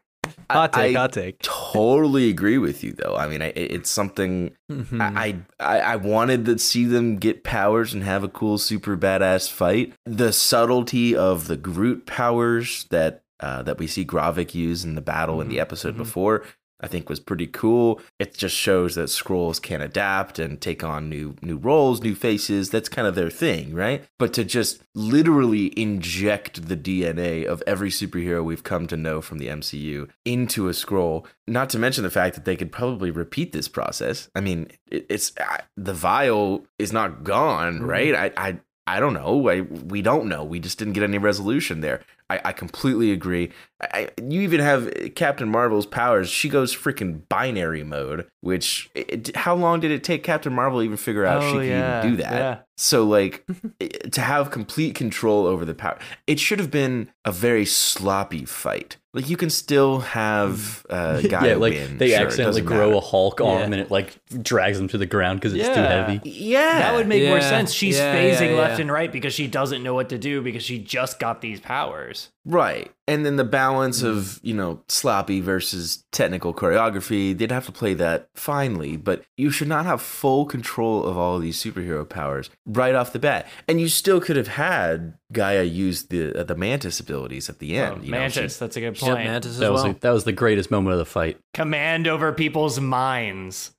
Hot 0.50 0.74
I- 0.76 0.88
take. 0.88 0.96
I 0.96 1.00
hot 1.00 1.12
take. 1.12 1.38
Totally 1.42 2.30
agree 2.30 2.58
with 2.58 2.82
you, 2.82 2.92
though. 2.92 3.16
I 3.16 3.28
mean, 3.28 3.42
I, 3.42 3.52
it's 3.54 3.90
something 3.90 4.52
Mhm. 4.70 5.00
I, 5.00 5.36
I 5.60 5.80
I 5.80 5.96
wanted 5.96 6.44
to 6.46 6.58
see 6.58 6.84
them 6.84 7.16
get 7.16 7.44
powers 7.44 7.92
and 7.94 8.02
have 8.04 8.22
a 8.24 8.28
cool, 8.28 8.58
super 8.58 8.96
badass 8.96 9.50
fight. 9.50 9.92
The 10.04 10.32
subtlety 10.32 11.14
of 11.16 11.46
the 11.48 11.56
Groot 11.56 12.06
powers 12.06 12.84
that 12.90 13.22
uh, 13.40 13.62
that 13.62 13.78
we 13.78 13.86
see 13.86 14.04
Gravik 14.04 14.54
use 14.54 14.84
in 14.84 14.94
the 14.94 15.00
battle 15.00 15.40
in 15.40 15.48
the 15.48 15.60
episode 15.60 15.94
mhm. 15.94 15.98
before, 15.98 16.44
I 16.80 16.86
think 16.86 17.08
was 17.08 17.20
pretty 17.20 17.46
cool. 17.46 18.00
It 18.18 18.34
just 18.34 18.54
shows 18.54 18.94
that 18.94 19.08
Skrulls 19.08 19.60
can 19.60 19.80
adapt 19.80 20.38
and 20.38 20.60
take 20.60 20.84
on 20.84 21.08
new 21.08 21.36
new 21.42 21.56
roles, 21.56 22.02
new 22.02 22.14
faces. 22.14 22.70
That's 22.70 22.88
kind 22.88 23.08
of 23.08 23.14
their 23.14 23.30
thing, 23.30 23.74
right? 23.74 24.04
But 24.18 24.32
to 24.34 24.44
just 24.44 24.82
literally 24.94 25.78
inject 25.78 26.68
the 26.68 26.76
DNA 26.76 27.44
of 27.44 27.62
every 27.66 27.90
superhero 27.90 28.44
we've 28.44 28.62
come 28.62 28.86
to 28.88 28.96
know 28.96 29.20
from 29.20 29.38
the 29.38 29.48
MCU 29.48 30.08
into 30.24 30.68
a 30.68 30.72
Skrull, 30.72 31.26
not 31.46 31.70
to 31.70 31.78
mention 31.78 32.04
the 32.04 32.10
fact 32.10 32.34
that 32.34 32.44
they 32.44 32.56
could 32.56 32.72
probably 32.72 33.10
repeat 33.10 33.52
this 33.52 33.68
process. 33.68 34.28
I 34.34 34.40
mean, 34.40 34.68
it, 34.90 35.06
it's 35.08 35.32
I, 35.40 35.60
the 35.76 35.94
vial 35.94 36.66
is 36.78 36.92
not 36.92 37.24
gone, 37.24 37.78
mm-hmm. 37.78 37.86
right? 37.86 38.14
I 38.14 38.32
I 38.36 38.58
I 38.88 39.00
don't 39.00 39.12
know. 39.12 39.48
I, 39.50 39.60
we 39.60 40.00
don't 40.02 40.26
know. 40.28 40.42
We 40.44 40.60
just 40.60 40.78
didn't 40.78 40.94
get 40.94 41.02
any 41.02 41.18
resolution 41.18 41.80
there. 41.82 42.00
I, 42.30 42.40
I 42.46 42.52
completely 42.52 43.12
agree. 43.12 43.50
I, 43.82 44.08
you 44.22 44.40
even 44.40 44.60
have 44.60 44.90
Captain 45.14 45.48
Marvel's 45.48 45.84
powers. 45.86 46.28
She 46.30 46.48
goes 46.48 46.74
freaking 46.74 47.20
binary 47.28 47.84
mode, 47.84 48.26
which 48.40 48.90
it, 48.94 49.34
how 49.36 49.54
long 49.54 49.80
did 49.80 49.90
it 49.90 50.02
take 50.04 50.22
Captain 50.24 50.54
Marvel 50.54 50.80
to 50.80 50.84
even 50.84 50.96
figure 50.96 51.24
out 51.26 51.42
she 51.42 51.48
Oh, 51.48 51.52
could 51.58 51.66
yeah, 51.66 51.98
even 51.98 52.10
do 52.10 52.22
that? 52.22 52.32
yeah. 52.32 52.58
So 52.76 53.04
like 53.04 53.44
to 54.12 54.20
have 54.20 54.50
complete 54.50 54.94
control 54.94 55.46
over 55.46 55.64
the 55.66 55.74
power, 55.74 55.98
it 56.26 56.40
should 56.40 56.58
have 56.58 56.70
been 56.70 57.10
a 57.24 57.32
very 57.32 57.66
sloppy 57.66 58.44
fight. 58.46 58.96
Like 59.18 59.28
you 59.28 59.36
can 59.36 59.50
still 59.50 59.98
have 60.00 60.86
uh, 60.88 61.20
guy 61.22 61.48
yeah, 61.48 61.54
like 61.56 61.72
win. 61.74 61.98
they 61.98 62.10
Sure, 62.10 62.20
accidentally 62.24 62.60
grow 62.62 62.86
matter. 62.90 62.98
a 62.98 63.00
Hulk 63.00 63.40
arm 63.40 63.58
Yeah. 63.58 63.64
and 63.64 63.74
it 63.74 63.90
like 63.90 64.16
drags 64.42 64.78
them 64.78 64.86
to 64.88 64.98
the 64.98 65.06
ground 65.06 65.40
because 65.40 65.54
it's 65.54 65.66
too 65.68 65.74
heavy. 65.74 66.20
Yeah, 66.24 66.78
That 66.78 66.94
would 66.94 67.08
make 67.08 67.28
more 67.28 67.40
sense. 67.40 67.72
She's 67.72 67.96
yeah, 67.98 68.14
phasing 68.14 68.50
yeah, 68.52 68.60
left 68.62 68.80
and 68.80 68.92
right 68.92 69.10
because 69.10 69.34
she 69.34 69.48
doesn't 69.48 69.82
know 69.82 69.94
what 69.94 70.08
to 70.10 70.18
do 70.18 70.40
because 70.40 70.62
she 70.62 70.78
just 70.78 71.18
got 71.18 71.40
these 71.40 71.58
powers. 71.60 72.28
Right. 72.50 72.90
And 73.06 73.26
then 73.26 73.36
the 73.36 73.44
balance 73.44 74.02
of, 74.02 74.40
you 74.42 74.54
know, 74.54 74.82
sloppy 74.88 75.40
versus 75.42 76.02
technical 76.12 76.54
choreography, 76.54 77.36
they'd 77.36 77.52
have 77.52 77.66
to 77.66 77.72
play 77.72 77.92
that 77.94 78.28
finely, 78.34 78.96
but 78.96 79.22
you 79.36 79.50
should 79.50 79.68
not 79.68 79.84
have 79.84 80.00
full 80.00 80.46
control 80.46 81.04
of 81.04 81.16
all 81.18 81.36
of 81.36 81.42
these 81.42 81.62
superhero 81.62 82.08
powers 82.08 82.48
right 82.66 82.94
off 82.94 83.12
the 83.12 83.18
bat. 83.18 83.46
And 83.68 83.80
you 83.82 83.88
still 83.88 84.18
could 84.20 84.36
have 84.36 84.48
had 84.48 85.14
G'iah 85.32 85.70
use 85.70 86.04
the 86.04 86.40
uh, 86.40 86.42
the 86.44 86.54
mantis 86.54 87.00
abilities 87.00 87.50
at 87.50 87.58
the 87.58 87.76
end. 87.76 87.96
Oh, 88.00 88.02
you 88.04 88.12
know, 88.12 88.18
Mantis, 88.18 88.54
she- 88.54 88.60
that's 88.60 88.76
a 88.76 88.80
good 88.80 88.96
Yep, 88.96 89.14
point. 89.14 89.24
Mantis 89.24 89.52
as 89.52 89.58
That 89.58 89.72
was 89.72 89.82
well. 89.84 89.92
the, 89.92 90.00
that 90.00 90.10
was 90.10 90.24
the 90.24 90.32
greatest 90.32 90.70
moment 90.70 90.92
of 90.94 90.98
the 90.98 91.04
fight. 91.04 91.38
Command 91.52 92.06
over 92.06 92.32
people's 92.32 92.80
minds. 92.80 93.72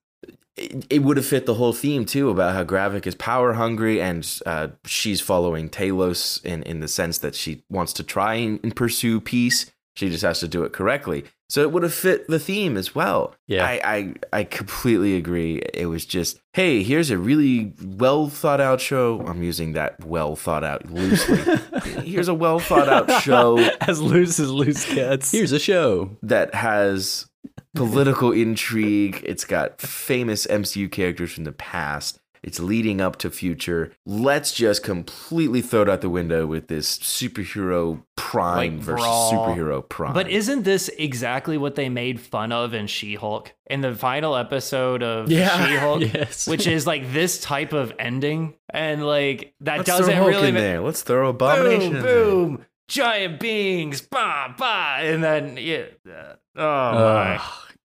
It, 0.60 0.86
it 0.90 1.00
would 1.00 1.18
have 1.18 1.26
fit 1.26 1.46
the 1.46 1.56
whole 1.56 1.74
theme 1.74 2.06
too 2.06 2.30
about 2.30 2.54
how 2.54 2.64
Gravik 2.64 3.08
is 3.08 3.16
power 3.16 3.54
hungry 3.54 4.02
and 4.02 4.28
uh, 4.46 4.70
she's 4.86 5.22
following 5.22 5.70
Talos 5.70 6.44
in, 6.44 6.64
in 6.64 6.80
the 6.80 6.88
sense 6.88 7.18
that 7.20 7.36
she 7.36 7.64
wants 7.70 7.94
to 7.94 8.04
try 8.04 8.36
and, 8.36 8.60
and 8.64 8.76
pursue 8.76 9.20
peace. 9.22 9.72
She 9.96 10.10
just 10.10 10.24
has 10.24 10.40
to 10.40 10.48
do 10.48 10.64
it 10.64 10.72
correctly. 10.72 11.26
So 11.50 11.62
it 11.62 11.72
would 11.72 11.82
have 11.82 11.94
fit 11.94 12.28
the 12.28 12.38
theme 12.38 12.78
as 12.78 12.94
well. 12.94 13.34
Yeah. 13.48 13.66
I, 13.66 13.82
I, 13.84 14.14
I 14.32 14.44
completely 14.44 15.16
agree. 15.16 15.64
It 15.74 15.88
was 15.88 16.06
just, 16.06 16.40
hey, 16.54 16.84
here's 16.84 17.10
a 17.10 17.18
really 17.18 17.74
well 17.84 18.30
thought 18.30 18.62
out 18.62 18.80
show. 18.80 19.22
I'm 19.26 19.42
using 19.42 19.74
that 19.74 20.06
well 20.06 20.36
thought 20.36 20.64
out 20.64 20.92
loosely. 20.92 21.40
here's 22.04 22.28
a 22.28 22.36
well 22.36 22.60
thought 22.60 22.88
out 22.88 23.24
show 23.24 23.58
as 23.82 24.00
loose 24.00 24.40
as 24.40 24.52
loose 24.52 24.86
gets. 24.94 25.32
Here's 25.32 25.52
a 25.52 25.60
show. 25.60 26.16
that 26.22 26.54
has 26.54 27.26
political 27.76 28.32
intrigue. 28.32 29.22
It's 29.26 29.46
got 29.46 29.80
famous 29.82 30.46
MCU 30.48 30.92
characters 30.92 31.32
from 31.34 31.44
the 31.44 31.52
past. 31.52 32.20
It's 32.42 32.58
leading 32.62 33.02
up 33.02 33.18
to 33.18 33.30
future. 33.30 33.92
Let's 34.06 34.54
just 34.54 34.82
completely 34.82 35.62
throw 35.62 35.82
it 35.82 35.90
out 35.90 36.00
the 36.00 36.10
window 36.10 36.46
with 36.48 36.70
this 36.70 36.98
superhero 37.00 38.02
prime 38.16 38.76
Like 38.78 38.80
versus 38.86 39.04
brawl. 39.06 39.34
superhero 39.34 39.88
prime. 39.90 40.14
But 40.14 40.30
isn't 40.30 40.64
this 40.64 40.88
exactly 40.98 41.58
what 41.58 41.76
they 41.76 41.90
made 41.90 42.22
fun 42.22 42.54
of 42.54 42.74
in 42.74 42.88
She 42.88 43.16
Hulk? 43.16 43.54
In 43.70 43.82
the 43.82 43.94
final 43.94 44.38
episode 44.38 45.04
of 45.04 45.30
Yeah. 45.30 45.50
She 45.68 45.76
Hulk, 45.76 46.02
Yes. 46.14 46.48
which 46.48 46.66
is 46.66 46.88
like 46.88 47.12
this 47.12 47.42
type 47.42 47.74
of 47.74 47.92
ending. 48.00 48.54
And 48.70 49.06
like 49.06 49.54
that 49.60 49.80
Let's 49.80 49.90
doesn't 49.90 50.06
throw 50.06 50.16
Hulk 50.24 50.30
really 50.36 50.48
in 50.48 50.54
ma- 50.54 50.60
there. 50.62 50.80
Let's 50.80 51.02
throw 51.02 51.28
Abomination 51.30 51.92
boom, 51.92 51.98
in 51.98 52.04
there. 52.04 52.24
boom, 52.24 52.66
giant 52.88 53.40
beings, 53.42 54.00
bah, 54.02 54.54
bah, 54.58 54.98
and 55.02 55.22
then 55.22 55.58
yeah, 55.60 55.84
uh, 56.10 56.36
oh 56.60 56.92
my. 56.94 57.36
Ugh, 57.36 57.42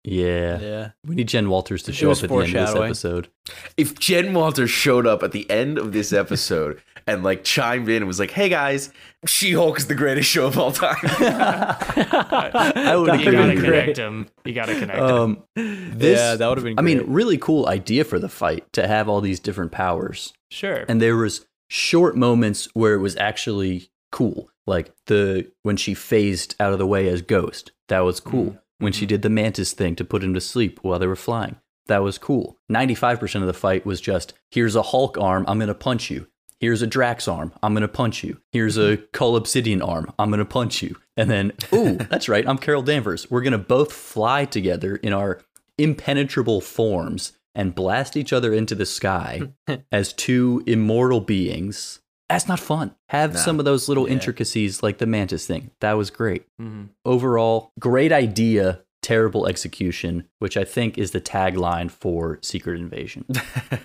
yeah. 0.03 0.59
yeah. 0.59 0.89
We 1.05 1.15
need 1.15 1.27
Jen 1.27 1.49
Walters 1.49 1.83
to 1.83 1.93
show 1.93 2.11
up 2.11 2.23
at 2.23 2.29
the 2.29 2.35
end 2.35 2.55
of 2.55 2.73
this 2.73 2.75
episode. 2.75 3.29
If 3.75 3.99
Jen 3.99 4.33
Walters 4.33 4.69
showed 4.69 5.05
up 5.05 5.21
at 5.21 5.33
the 5.33 5.49
end 5.49 5.77
of 5.77 5.91
this 5.91 6.13
episode 6.13 6.81
and 7.07 7.23
like 7.23 7.43
chimed 7.43 7.89
in 7.89 7.97
and 7.97 8.07
was 8.07 8.19
like, 8.19 8.31
"Hey 8.31 8.47
guys, 8.47 8.91
She-Hulk 9.25 9.77
is 9.77 9.87
the 9.87 9.95
greatest 9.95 10.29
show 10.29 10.47
of 10.47 10.57
all 10.57 10.71
time." 10.71 10.95
I 11.03 12.95
would 12.95 13.09
That 13.09 13.19
You 13.19 13.25
would've 13.25 13.33
gotta 13.33 13.47
been 13.53 13.61
connect 13.61 13.85
great. 13.85 13.97
him. 13.97 14.27
You 14.45 14.53
gotta 14.53 14.79
connect 14.79 14.99
him. 14.99 15.05
Um, 15.05 15.43
this, 15.55 16.19
yeah, 16.19 16.35
that 16.35 16.47
would 16.47 16.57
have 16.57 16.65
been. 16.65 16.79
I 16.79 16.81
mean, 16.81 17.03
really 17.07 17.37
cool 17.37 17.67
idea 17.67 18.03
for 18.05 18.19
the 18.19 18.29
fight 18.29 18.71
to 18.73 18.87
have 18.87 19.09
all 19.09 19.19
these 19.19 19.39
different 19.39 19.71
powers. 19.71 20.33
Sure. 20.49 20.85
and 20.87 21.01
there 21.01 21.17
was 21.17 21.45
short 21.69 22.15
moments 22.15 22.69
where 22.73 22.93
it 22.93 22.99
was 22.99 23.17
actually 23.17 23.89
cool 24.13 24.49
like 24.67 24.93
the 25.07 25.49
when 25.63 25.77
she 25.77 25.93
phased 25.93 26.55
out 26.59 26.73
of 26.73 26.79
the 26.79 26.87
way 26.87 27.07
as 27.07 27.21
ghost 27.21 27.71
that 27.87 28.01
was 28.01 28.19
cool. 28.19 28.51
Mm. 28.51 28.59
When 28.79 28.93
she 28.93 29.05
mm-hmm. 29.05 29.09
did 29.09 29.21
the 29.23 29.29
mantis 29.29 29.73
thing 29.73 29.95
to 29.95 30.05
put 30.05 30.23
him 30.23 30.35
to 30.35 30.41
sleep 30.41 30.79
while 30.83 30.99
they 30.99 31.07
were 31.07 31.15
flying 31.15 31.55
that 31.87 32.03
was 32.03 32.17
cool. 32.17 32.59
95% 32.71 33.41
of 33.41 33.47
the 33.47 33.53
fight 33.53 33.85
was 33.85 33.99
just 33.99 34.33
here's 34.51 34.75
a 34.75 34.81
hulk 34.81 35.17
arm 35.17 35.45
i'm 35.47 35.59
gonna 35.59 35.73
punch 35.73 36.09
you. 36.09 36.27
Here's 36.59 36.81
a 36.81 36.87
drax 36.87 37.27
arm 37.27 37.53
i'm 37.63 37.73
gonna 37.73 37.87
punch 37.87 38.23
you. 38.23 38.39
Here's 38.51 38.77
a 38.77 38.97
mm-hmm. 38.97 39.05
cull 39.13 39.35
obsidian 39.35 39.81
arm 39.81 40.11
i'm 40.19 40.29
gonna 40.29 40.45
punch 40.45 40.81
you. 40.81 40.95
And 41.15 41.29
then 41.29 41.53
ooh 41.73 41.95
that's 41.95 42.29
right 42.29 42.47
i'm 42.47 42.57
carol 42.57 42.83
danvers. 42.83 43.29
We're 43.31 43.41
gonna 43.41 43.57
both 43.57 43.91
fly 43.91 44.45
together 44.45 44.95
in 44.95 45.13
our 45.13 45.41
impenetrable 45.77 46.61
forms 46.61 47.33
and 47.55 47.73
blast 47.73 48.15
each 48.15 48.31
other 48.31 48.53
into 48.53 48.75
the 48.75 48.85
sky 48.85 49.41
as 49.91 50.13
two 50.13 50.63
immortal 50.67 51.21
beings. 51.21 51.99
That's 52.29 52.47
not 52.47 52.59
fun. 52.59 52.93
Have 53.09 53.33
No. 53.33 53.39
some 53.39 53.59
of 53.59 53.65
those 53.65 53.87
little 53.87 54.07
Yeah. 54.07 54.13
intricacies 54.13 54.83
like 54.83 54.97
the 54.97 55.05
mantis 55.05 55.45
thing. 55.47 55.71
That 55.79 55.93
was 55.93 56.09
great. 56.09 56.43
Mhm. 56.61 56.89
Overall, 57.05 57.71
great 57.79 58.11
idea, 58.11 58.81
terrible 59.01 59.47
execution, 59.47 60.25
which 60.39 60.57
I 60.57 60.65
think 60.65 60.97
is 60.97 61.11
the 61.11 61.21
tagline 61.21 61.89
for 61.89 62.39
Secret 62.41 62.81
Invasion. 62.81 63.23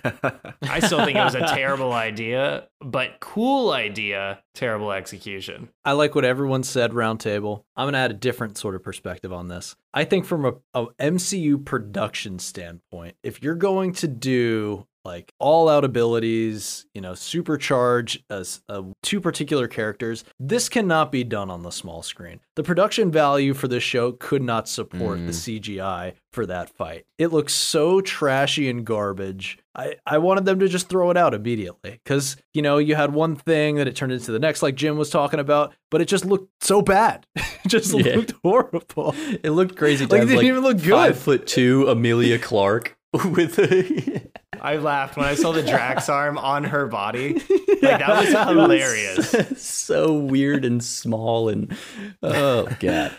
I 0.63 0.79
still 0.79 1.05
think 1.05 1.17
it 1.17 1.23
was 1.23 1.35
a 1.35 1.41
terrible 1.47 1.93
idea, 1.93 2.67
but 2.81 3.19
cool 3.21 3.71
idea, 3.71 4.39
terrible 4.53 4.91
execution. 4.91 5.69
I 5.85 5.93
like 5.93 6.15
what 6.15 6.25
everyone 6.25 6.63
said 6.63 6.91
roundtable. 6.91 7.63
I'm 7.77 7.87
gonna 7.87 7.97
add 7.99 8.11
a 8.11 8.15
different 8.15 8.57
sort 8.57 8.75
of 8.75 8.83
perspective 8.83 9.31
on 9.31 9.47
this. 9.47 9.75
I 9.93 10.03
think 10.03 10.25
from 10.25 10.45
a, 10.45 10.53
a 10.73 10.87
MCU 10.99 11.57
production 11.63 12.39
standpoint, 12.39 13.15
if 13.23 13.41
you're 13.41 13.55
going 13.55 13.93
to 13.93 14.07
do 14.07 14.87
like 15.05 15.33
all 15.39 15.67
out 15.69 15.83
abilities, 15.85 16.85
you 16.93 17.01
know, 17.01 17.11
supercharge 17.11 18.21
as 18.29 18.61
uh, 18.69 18.83
two 19.01 19.19
particular 19.19 19.67
characters, 19.67 20.23
this 20.39 20.69
cannot 20.69 21.11
be 21.11 21.23
done 21.23 21.49
on 21.49 21.61
the 21.63 21.71
small 21.71 22.01
screen. 22.01 22.39
The 22.55 22.63
production 22.63 23.11
value 23.11 23.53
for 23.53 23.67
this 23.67 23.83
show 23.83 24.13
could 24.13 24.41
not 24.41 24.67
support 24.69 25.19
the 25.25 25.31
CGI 25.31 26.13
for 26.31 26.45
that 26.45 26.69
fight. 26.69 27.05
It 27.17 27.27
looks 27.27 27.53
so 27.53 27.99
trashy 28.01 28.69
and 28.69 28.85
garbage. 28.85 29.57
I, 29.75 29.95
I 30.05 30.19
wanted 30.19 30.45
them 30.45 30.59
to 30.59 30.67
just 30.67 30.87
throw 30.87 31.09
it 31.09 31.17
out 31.17 31.33
immediately 31.33 31.99
because, 32.03 32.37
you 32.53 32.61
know, 32.61 32.77
you 32.77 32.95
had 32.95 33.13
one 33.13 33.35
thing 33.35 33.75
that 33.75 33.87
it 33.87 33.95
turned 33.95 34.11
into 34.11 34.31
the 34.31 34.39
next, 34.39 34.61
like 34.61 34.75
Jim 34.75 34.97
was 34.97 35.09
talking 35.09 35.39
about, 35.39 35.73
but 35.89 35.99
it 35.99 36.05
just 36.05 36.25
looked 36.25 36.49
so 36.61 36.81
bad. 36.81 37.25
it 37.35 37.45
just 37.67 37.93
Yeah. 37.93 38.15
looked 38.17 38.33
horrible. 38.43 39.15
It 39.43 39.49
looked 39.51 39.75
crazy. 39.75 40.05
Like, 40.05 40.23
it 40.23 40.25
didn't 40.27 40.45
even 40.45 40.61
look 40.63 40.79
Five 40.79 41.13
good. 41.15 41.17
foot 41.21 41.47
two 41.47 41.87
Emilia 41.87 42.37
Clarke 42.37 42.95
with 43.25 43.59
a. 43.59 44.21
I 44.61 44.77
laughed 44.77 45.17
when 45.17 45.25
I 45.25 45.35
saw 45.35 45.51
the 45.51 45.61
Drax 45.67 46.09
arm 46.09 46.37
on 46.37 46.63
her 46.65 46.87
body. 46.87 47.41
Like 47.83 47.99
that 47.99 48.17
was 48.17 48.29
hilarious. 48.29 49.61
so 49.61 50.13
weird 50.13 50.63
and 50.63 50.81
small 50.81 51.49
and 51.49 51.75
oh 52.21 52.65
god. 52.79 53.11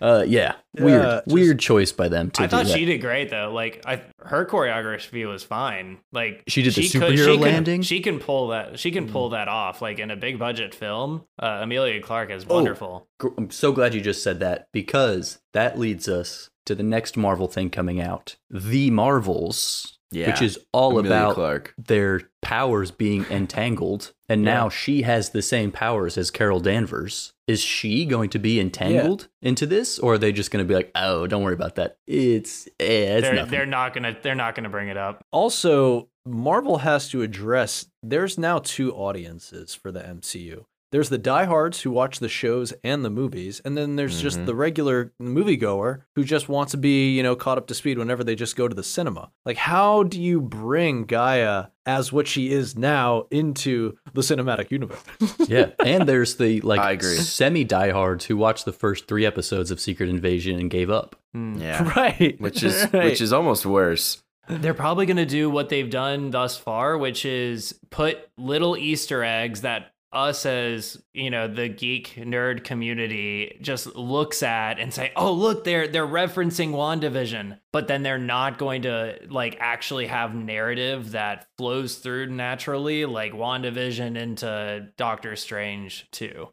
Uh, 0.00 0.24
yeah, 0.26 0.54
weird, 0.76 1.02
Yeah, 1.02 1.20
just- 1.24 1.26
weird 1.28 1.60
choice 1.60 1.92
by 1.92 2.08
them 2.08 2.30
to 2.32 2.42
I 2.42 2.46
thought 2.48 2.66
that. 2.66 2.76
she 2.76 2.84
did 2.86 2.98
great 3.00 3.30
though. 3.30 3.52
Like 3.54 3.82
I, 3.86 4.02
her 4.18 4.44
choreography 4.46 5.28
was 5.28 5.44
fine. 5.44 5.98
Like 6.10 6.42
She 6.48 6.62
did 6.62 6.74
the 6.74 6.88
could- 6.88 7.02
superhero 7.02 7.16
she 7.18 7.32
can- 7.34 7.40
landing? 7.40 7.82
she 7.82 8.00
can 8.00 8.18
pull 8.18 8.48
that. 8.48 8.80
She 8.80 8.90
can 8.90 9.08
pull 9.08 9.28
that 9.30 9.46
off. 9.46 9.80
Like 9.80 10.00
in 10.00 10.10
a 10.10 10.16
big 10.16 10.40
budget 10.40 10.74
film, 10.74 11.22
uh, 11.38 11.60
Emilia 11.62 12.00
Clarke 12.02 12.30
is 12.32 12.44
wonderful. 12.44 13.06
Gr- 13.18 13.28
I'm 13.38 13.50
so 13.52 13.70
glad 13.70 13.94
you 13.94 14.00
just 14.00 14.24
said 14.24 14.40
that 14.40 14.66
because 14.72 15.38
that 15.52 15.78
leads 15.78 16.08
us 16.08 16.49
to 16.66 16.74
the 16.74 16.82
next 16.82 17.16
Marvel 17.16 17.46
thing 17.48 17.70
coming 17.70 18.00
out, 18.00 18.36
The 18.50 18.90
Marvels, 18.90 19.98
Yeah. 20.12 20.30
which 20.30 20.42
is 20.42 20.58
all 20.72 20.98
Emilia 20.98 21.10
about 21.16 21.34
Clarke. 21.34 21.74
their 21.78 22.22
powers 22.42 22.90
being 22.90 23.24
entangled, 23.30 24.12
and 24.28 24.42
now 24.42 24.68
she 24.68 25.02
has 25.02 25.30
the 25.30 25.42
same 25.42 25.70
powers 25.70 26.18
as 26.18 26.30
Carol 26.30 26.60
Danvers. 26.60 27.32
Is 27.46 27.60
she 27.60 28.04
going 28.06 28.30
to 28.30 28.38
be 28.38 28.60
entangled 28.60 29.28
into 29.42 29.66
this, 29.66 29.98
or 29.98 30.14
are 30.14 30.18
they 30.18 30.32
just 30.32 30.50
going 30.50 30.64
to 30.64 30.68
be 30.68 30.74
like, 30.74 30.90
"Oh, 30.94 31.26
don't 31.26 31.42
worry 31.42 31.54
about 31.54 31.74
that. 31.76 31.96
It's 32.06 32.66
eh, 32.78 33.16
it's 33.18 33.22
They're 33.26 33.34
nothing." 33.34 33.50
they're 33.50 33.66
not 33.66 33.92
gonna 33.94 34.16
they're 34.22 34.34
not 34.34 34.54
gonna 34.54 34.68
bring 34.68 34.88
it 34.88 34.96
up. 34.96 35.24
Also, 35.32 36.08
Marvel 36.26 36.78
has 36.78 37.08
to 37.10 37.22
address 37.22 37.86
there's 38.02 38.36
now 38.38 38.58
two 38.60 38.92
audiences 38.94 39.74
for 39.74 39.90
the 39.90 40.00
MCU. 40.00 40.64
There's 40.92 41.08
the 41.08 41.18
diehards 41.18 41.82
who 41.82 41.90
watch 41.92 42.18
the 42.18 42.28
shows 42.28 42.72
and 42.82 43.04
the 43.04 43.10
movies, 43.10 43.60
and 43.64 43.76
then 43.78 43.96
there's 43.96 44.20
just 44.20 44.40
Mhm. 44.40 44.46
the 44.46 44.54
regular 44.56 45.12
moviegoer 45.22 46.00
who 46.16 46.24
just 46.24 46.48
wants 46.48 46.72
to 46.72 46.78
be, 46.78 47.14
you 47.14 47.22
know, 47.22 47.36
caught 47.36 47.58
up 47.58 47.66
to 47.68 47.74
speed 47.74 47.98
whenever 47.98 48.24
they 48.24 48.34
just 48.34 48.56
go 48.56 48.66
to 48.68 48.74
the 48.74 48.82
cinema. 48.82 49.30
Like, 49.46 49.56
how 49.56 50.02
do 50.02 50.20
you 50.20 50.40
bring 50.40 51.06
G'iah 51.06 51.68
as 51.86 52.12
what 52.12 52.26
she 52.26 52.50
is 52.50 52.76
now 52.76 53.26
into 53.30 53.96
the 54.14 54.20
cinematic 54.22 54.70
universe? 54.70 54.98
yeah, 55.48 55.70
and 55.84 56.08
there's 56.08 56.36
the 56.36 56.60
like 56.62 56.80
I 56.80 56.92
agree. 56.92 57.16
semi 57.16 57.64
diehards 57.64 58.24
who 58.26 58.36
watched 58.36 58.64
the 58.64 58.72
first 58.72 59.06
three 59.06 59.24
episodes 59.24 59.70
of 59.70 59.80
Secret 59.80 60.08
Invasion 60.08 60.58
and 60.58 60.70
gave 60.70 60.90
up. 60.90 61.16
Yeah. 61.34 61.88
right. 61.96 62.40
Which 62.40 62.64
is 62.64 62.88
Right. 62.92 63.04
which 63.04 63.20
is 63.20 63.32
almost 63.32 63.64
worse. 63.64 64.22
They're 64.48 64.74
probably 64.74 65.06
going 65.06 65.16
to 65.18 65.26
do 65.26 65.48
what 65.48 65.68
they've 65.68 65.88
done 65.88 66.30
thus 66.32 66.56
far, 66.56 66.98
which 66.98 67.24
is 67.24 67.78
put 67.90 68.18
little 68.36 68.76
Easter 68.76 69.22
eggs 69.22 69.60
that 69.60 69.89
us 70.12 70.44
as 70.44 71.00
you 71.12 71.30
know 71.30 71.46
the 71.46 71.68
geek 71.68 72.14
nerd 72.16 72.64
community 72.64 73.56
just 73.60 73.94
looks 73.94 74.42
at 74.42 74.80
and 74.80 74.92
say 74.92 75.12
oh 75.14 75.32
look 75.32 75.62
they're 75.62 75.86
they're 75.86 76.06
referencing 76.06 76.70
wandavision 76.72 77.56
but 77.72 77.86
then 77.86 78.02
they're 78.02 78.18
not 78.18 78.58
going 78.58 78.82
to 78.82 79.16
like 79.28 79.56
actually 79.60 80.06
have 80.08 80.34
narrative 80.34 81.12
that 81.12 81.46
flows 81.56 81.96
through 81.96 82.26
naturally 82.26 83.04
like 83.04 83.32
wandavision 83.32 84.16
into 84.16 84.88
doctor 84.96 85.36
strange 85.36 86.08
too. 86.10 86.48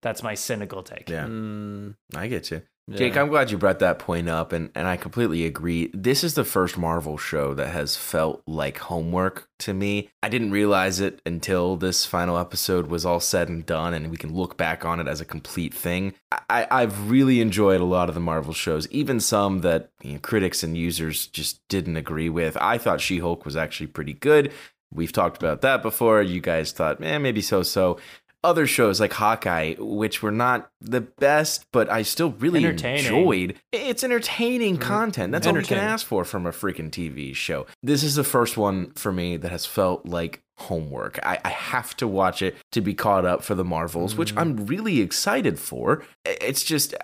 That's 0.00 0.22
my 0.22 0.34
cynical 0.34 0.82
take. 0.82 1.08
Yeah, 1.08 1.26
Mm, 1.26 1.94
I 2.14 2.26
get 2.28 2.50
you. 2.50 2.62
Yeah. 2.92 2.98
Jake, 2.98 3.16
I'm 3.16 3.28
glad 3.28 3.50
you 3.50 3.58
brought 3.58 3.78
that 3.78 3.98
point 3.98 4.28
up, 4.28 4.52
and, 4.52 4.70
and 4.74 4.86
I 4.86 4.96
completely 4.96 5.44
agree. 5.46 5.90
This 5.94 6.22
is 6.22 6.34
the 6.34 6.44
first 6.44 6.76
Marvel 6.76 7.16
show 7.16 7.54
that 7.54 7.68
has 7.68 7.96
felt 7.96 8.42
like 8.46 8.78
homework 8.78 9.48
to 9.60 9.72
me. 9.72 10.10
I 10.22 10.28
didn't 10.28 10.50
realize 10.50 11.00
it 11.00 11.20
until 11.24 11.76
this 11.76 12.04
final 12.04 12.36
episode 12.36 12.86
was 12.86 13.06
all 13.06 13.20
said 13.20 13.48
and 13.48 13.64
done, 13.64 13.94
and 13.94 14.10
we 14.10 14.16
can 14.16 14.34
look 14.34 14.56
back 14.56 14.84
on 14.84 15.00
it 15.00 15.08
as 15.08 15.20
a 15.20 15.24
complete 15.24 15.72
thing. 15.72 16.14
I, 16.50 16.66
I've 16.70 17.10
really 17.10 17.40
enjoyed 17.40 17.80
a 17.80 17.84
lot 17.84 18.08
of 18.08 18.14
the 18.14 18.20
Marvel 18.20 18.52
shows, 18.52 18.86
even 18.88 19.20
some 19.20 19.60
that 19.60 19.90
you 20.02 20.14
know, 20.14 20.18
critics 20.18 20.62
and 20.62 20.76
users 20.76 21.26
just 21.26 21.66
didn't 21.68 21.96
agree 21.96 22.28
with. 22.28 22.56
I 22.60 22.78
thought 22.78 23.00
She 23.00 23.18
Hulk 23.18 23.44
was 23.44 23.56
actually 23.56 23.86
pretty 23.88 24.14
good. 24.14 24.52
We've 24.92 25.12
talked 25.12 25.38
about 25.38 25.62
that 25.62 25.82
before. 25.82 26.20
You 26.20 26.40
guys 26.40 26.72
thought, 26.72 27.02
eh, 27.02 27.16
maybe 27.18 27.40
so 27.40 27.62
so 27.62 27.98
other 28.44 28.66
shows 28.66 29.00
like 29.00 29.12
Hawkeye, 29.12 29.74
which 29.78 30.22
were 30.22 30.32
not 30.32 30.70
the 30.80 31.00
best, 31.00 31.66
but 31.72 31.90
I 31.90 32.02
still 32.02 32.32
really 32.32 32.64
enjoyed. 32.64 33.56
It's 33.72 34.04
entertaining 34.04 34.74
mm-hmm. 34.74 34.82
content. 34.82 35.32
That's 35.32 35.46
all 35.46 35.56
you 35.56 35.62
can 35.62 35.78
ask 35.78 36.06
for 36.06 36.24
from 36.24 36.46
a 36.46 36.50
freaking 36.50 36.90
TV 36.90 37.34
show. 37.34 37.66
This 37.82 38.02
is 38.02 38.14
the 38.14 38.24
first 38.24 38.56
one 38.56 38.92
for 38.92 39.12
me 39.12 39.36
that 39.36 39.50
has 39.50 39.66
felt 39.66 40.06
like 40.06 40.42
homework. 40.58 41.18
I, 41.24 41.38
I 41.44 41.48
have 41.48 41.96
to 41.96 42.06
watch 42.06 42.42
it 42.42 42.56
to 42.72 42.80
be 42.80 42.94
caught 42.94 43.24
up 43.24 43.42
for 43.42 43.54
the 43.54 43.64
Marvels, 43.64 44.16
which 44.16 44.36
I'm 44.36 44.56
mm-hmm. 44.56 44.66
really 44.66 45.00
excited 45.00 45.58
for. 45.58 46.04
It's 46.24 46.62
just 46.62 46.94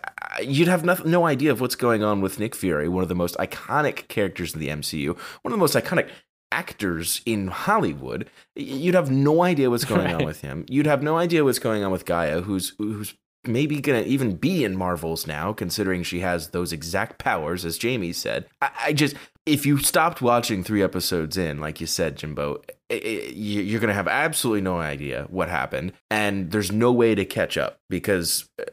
you'd 0.40 0.68
have 0.68 0.84
no, 0.84 0.94
no 1.04 1.26
idea 1.26 1.50
of 1.50 1.60
what's 1.60 1.74
going 1.74 2.02
on 2.02 2.20
with 2.20 2.38
Nick 2.38 2.54
Fury, 2.54 2.88
one 2.88 3.02
of 3.02 3.08
the 3.08 3.14
most 3.14 3.36
iconic 3.36 4.08
characters 4.08 4.54
in 4.54 4.60
the 4.60 4.68
MCU, 4.68 5.16
one 5.42 5.52
of 5.52 5.52
the 5.52 5.58
most 5.58 5.74
iconic 5.74 6.08
actors 6.52 7.20
in 7.26 7.48
Hollywood. 7.48 8.28
You'd 8.56 8.94
have 8.94 9.10
no 9.10 9.42
idea 9.42 9.70
what's 9.70 9.84
going 9.84 10.12
on 10.14 10.24
with 10.24 10.40
him. 10.40 10.64
You'd 10.68 10.86
have 10.86 11.02
no 11.02 11.16
idea 11.16 11.44
what's 11.44 11.58
going 11.58 11.84
on 11.84 11.92
with 11.92 12.04
G'iah, 12.04 12.42
who's 12.44 12.74
who's 12.78 13.14
maybe 13.46 13.80
gonna 13.80 14.02
even 14.02 14.36
be 14.36 14.64
in 14.64 14.76
Marvels 14.76 15.26
now, 15.26 15.52
considering 15.52 16.02
she 16.02 16.20
has 16.20 16.48
those 16.48 16.72
exact 16.72 17.18
powers, 17.18 17.64
as 17.64 17.78
Jamie 17.78 18.12
said. 18.12 18.46
I, 18.60 18.70
I 18.86 18.92
just 18.92 19.14
if 19.46 19.64
you 19.64 19.78
stopped 19.78 20.20
watching 20.20 20.62
three 20.62 20.82
episodes 20.82 21.36
in, 21.38 21.58
like 21.58 21.80
you 21.80 21.86
said, 21.86 22.16
Jimbo, 22.16 22.60
i 22.90 22.94
i 22.94 22.96
you- 23.32 23.62
you're 23.62 23.80
gonna 23.80 23.94
have 23.94 24.08
absolutely 24.08 24.60
no 24.62 24.78
idea 24.78 25.26
what 25.30 25.48
happened, 25.48 25.92
and 26.10 26.50
there's 26.50 26.72
no 26.72 26.92
way 26.92 27.14
to 27.14 27.24
catch 27.24 27.56
up 27.56 27.78
because 27.88 28.48
uh, 28.60 28.64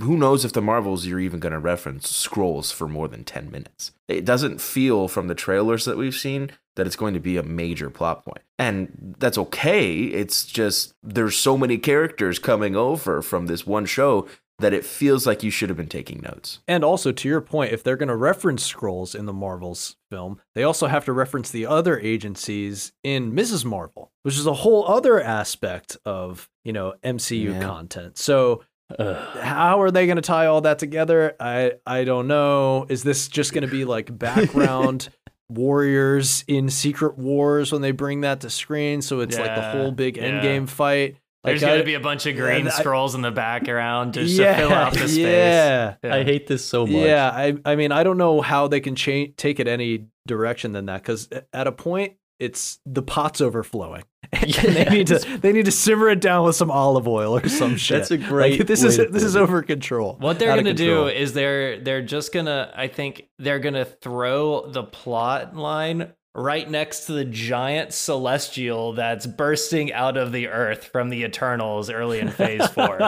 who 0.00 0.16
knows 0.16 0.44
if 0.44 0.52
the 0.52 0.60
Marvels 0.62 1.06
you're 1.06 1.20
even 1.20 1.40
gonna 1.40 1.58
reference 1.60 2.10
Skrulls 2.26 2.72
for 2.72 2.88
more 2.88 3.08
than 3.08 3.24
ten 3.24 3.50
minutes. 3.50 3.92
It 4.08 4.24
doesn't 4.24 4.60
feel 4.60 5.08
from 5.08 5.28
the 5.28 5.34
trailers 5.34 5.84
that 5.84 5.96
we've 5.96 6.14
seen 6.14 6.50
that 6.78 6.86
it's 6.86 6.96
going 6.96 7.12
to 7.14 7.20
be 7.20 7.36
a 7.36 7.42
major 7.42 7.90
plot 7.90 8.24
point. 8.24 8.40
And 8.58 9.14
that's 9.18 9.36
okay. 9.38 10.04
It's 10.04 10.46
just 10.46 10.94
there's 11.02 11.36
so 11.36 11.58
many 11.58 11.76
characters 11.76 12.38
coming 12.38 12.74
over 12.74 13.20
from 13.20 13.46
this 13.46 13.66
one 13.66 13.84
show 13.84 14.26
that 14.60 14.72
it 14.72 14.84
feels 14.84 15.24
like 15.24 15.44
you 15.44 15.50
should 15.52 15.68
have 15.68 15.76
been 15.76 15.86
taking 15.88 16.20
notes. 16.20 16.58
And 16.66 16.82
also, 16.82 17.12
to 17.12 17.28
your 17.28 17.40
point, 17.40 17.72
if 17.72 17.84
they're 17.84 17.96
going 17.96 18.08
to 18.08 18.16
reference 18.16 18.72
Skrulls 18.72 19.14
in 19.14 19.24
the 19.26 19.32
Marvels 19.32 19.94
film, 20.10 20.40
they 20.56 20.64
also 20.64 20.88
have 20.88 21.04
to 21.04 21.12
reference 21.12 21.50
the 21.50 21.64
other 21.66 22.00
agencies 22.00 22.90
in 23.04 23.32
Mrs. 23.32 23.64
Marvel, 23.64 24.10
which 24.24 24.36
is 24.36 24.46
a 24.46 24.54
whole 24.54 24.84
other 24.88 25.20
aspect 25.20 25.96
of 26.04 26.48
you 26.64 26.72
know 26.72 26.94
MCU 27.04 27.52
Yeah. 27.52 27.60
content. 27.60 28.16
So. 28.18 28.64
How 28.98 29.82
are 29.82 29.90
they 29.90 30.06
going 30.06 30.16
to 30.16 30.22
tie 30.22 30.46
all 30.46 30.62
that 30.62 30.78
together? 30.78 31.36
I 31.38 31.72
I 31.86 32.04
don't 32.04 32.26
know. 32.26 32.86
Is 32.88 33.02
this 33.02 33.28
just 33.28 33.52
going 33.52 33.60
to 33.60 33.68
be 33.68 33.84
like 33.84 34.16
background 34.18 35.10
warriors 35.48 36.44
in 36.48 36.70
Secret 36.70 37.18
Wars 37.18 37.72
when 37.72 37.82
they 37.82 37.90
bring 37.92 38.22
that 38.22 38.40
to 38.40 38.50
screen? 38.50 39.02
So 39.02 39.20
it's 39.20 39.38
like 39.38 39.54
the 39.54 39.62
whole 39.62 39.92
big 39.92 40.16
yeah. 40.16 40.40
Endgame 40.42 40.68
fight. 40.68 41.16
there's 41.44 41.62
Like, 41.62 41.68
going 41.70 41.80
to 41.80 41.84
be 41.86 41.94
a 41.94 42.00
bunch 42.00 42.26
of 42.26 42.36
green 42.36 42.66
I- 42.66 42.70
Skrulls 42.70 43.14
in 43.14 43.22
the 43.22 43.30
background 43.30 44.14
just 44.14 44.34
yeah, 44.34 44.52
to 44.54 44.58
fill 44.60 44.72
out 44.72 44.92
the 44.92 44.98
space 45.08 45.18
Yeah. 45.18 45.94
Yeah. 46.02 46.14
I 46.14 46.24
hate 46.24 46.46
this 46.46 46.64
so 46.64 46.86
much. 46.86 46.94
Yeah, 47.06 47.30
I 47.30 47.56
I 47.64 47.76
mean 47.76 47.92
I 47.92 48.02
don't 48.02 48.18
know 48.18 48.40
how 48.40 48.68
they 48.68 48.80
can 48.80 48.94
change 48.96 49.36
take 49.36 49.60
it 49.60 49.68
any 49.68 50.06
direction 50.26 50.72
than 50.72 50.86
that 50.86 51.02
because 51.02 51.28
at 51.52 51.66
a 51.66 51.72
point 51.72 52.14
it's 52.38 52.78
the 52.86 53.02
pot's 53.02 53.40
overflowing 53.40 54.04
and 54.32 54.52
they 54.52 54.84
need 54.84 55.06
to 55.08 55.18
they 55.40 55.52
need 55.52 55.64
to 55.64 55.72
simmer 55.72 56.08
it 56.08 56.20
down 56.20 56.44
with 56.44 56.56
some 56.56 56.70
olive 56.70 57.08
oil 57.08 57.36
or 57.36 57.48
some 57.48 57.76
shit. 57.76 57.98
That's 57.98 58.10
a 58.10 58.18
great 58.18 58.58
Like, 58.58 58.66
this 58.68 58.82
way 58.82 58.88
is 58.88 58.96
to 58.96 59.06
this 59.06 59.22
is 59.22 59.36
over 59.36 59.62
control. 59.62 60.16
What 60.20 60.38
they're 60.38 60.50
Out 60.50 60.56
gonna 60.56 60.74
do 60.74 61.06
is 61.08 61.32
they're 61.32 61.80
they're 61.80 62.02
just 62.02 62.32
gonna 62.32 62.72
I 62.76 62.88
think 62.88 63.28
they're 63.38 63.58
gonna 63.58 63.84
throw 63.84 64.66
the 64.70 64.82
plot 64.84 65.56
line 65.56 66.12
right 66.34 66.70
next 66.70 67.06
to 67.06 67.12
the 67.12 67.24
giant 67.24 67.92
celestial 67.92 68.92
that's 68.92 69.26
bursting 69.26 69.92
out 69.92 70.16
of 70.16 70.30
the 70.30 70.46
earth 70.48 70.84
from 70.84 71.08
the 71.08 71.24
Eternals 71.24 71.90
early 71.90 72.20
in 72.20 72.28
Phase 72.30 72.66
Four. 72.68 73.00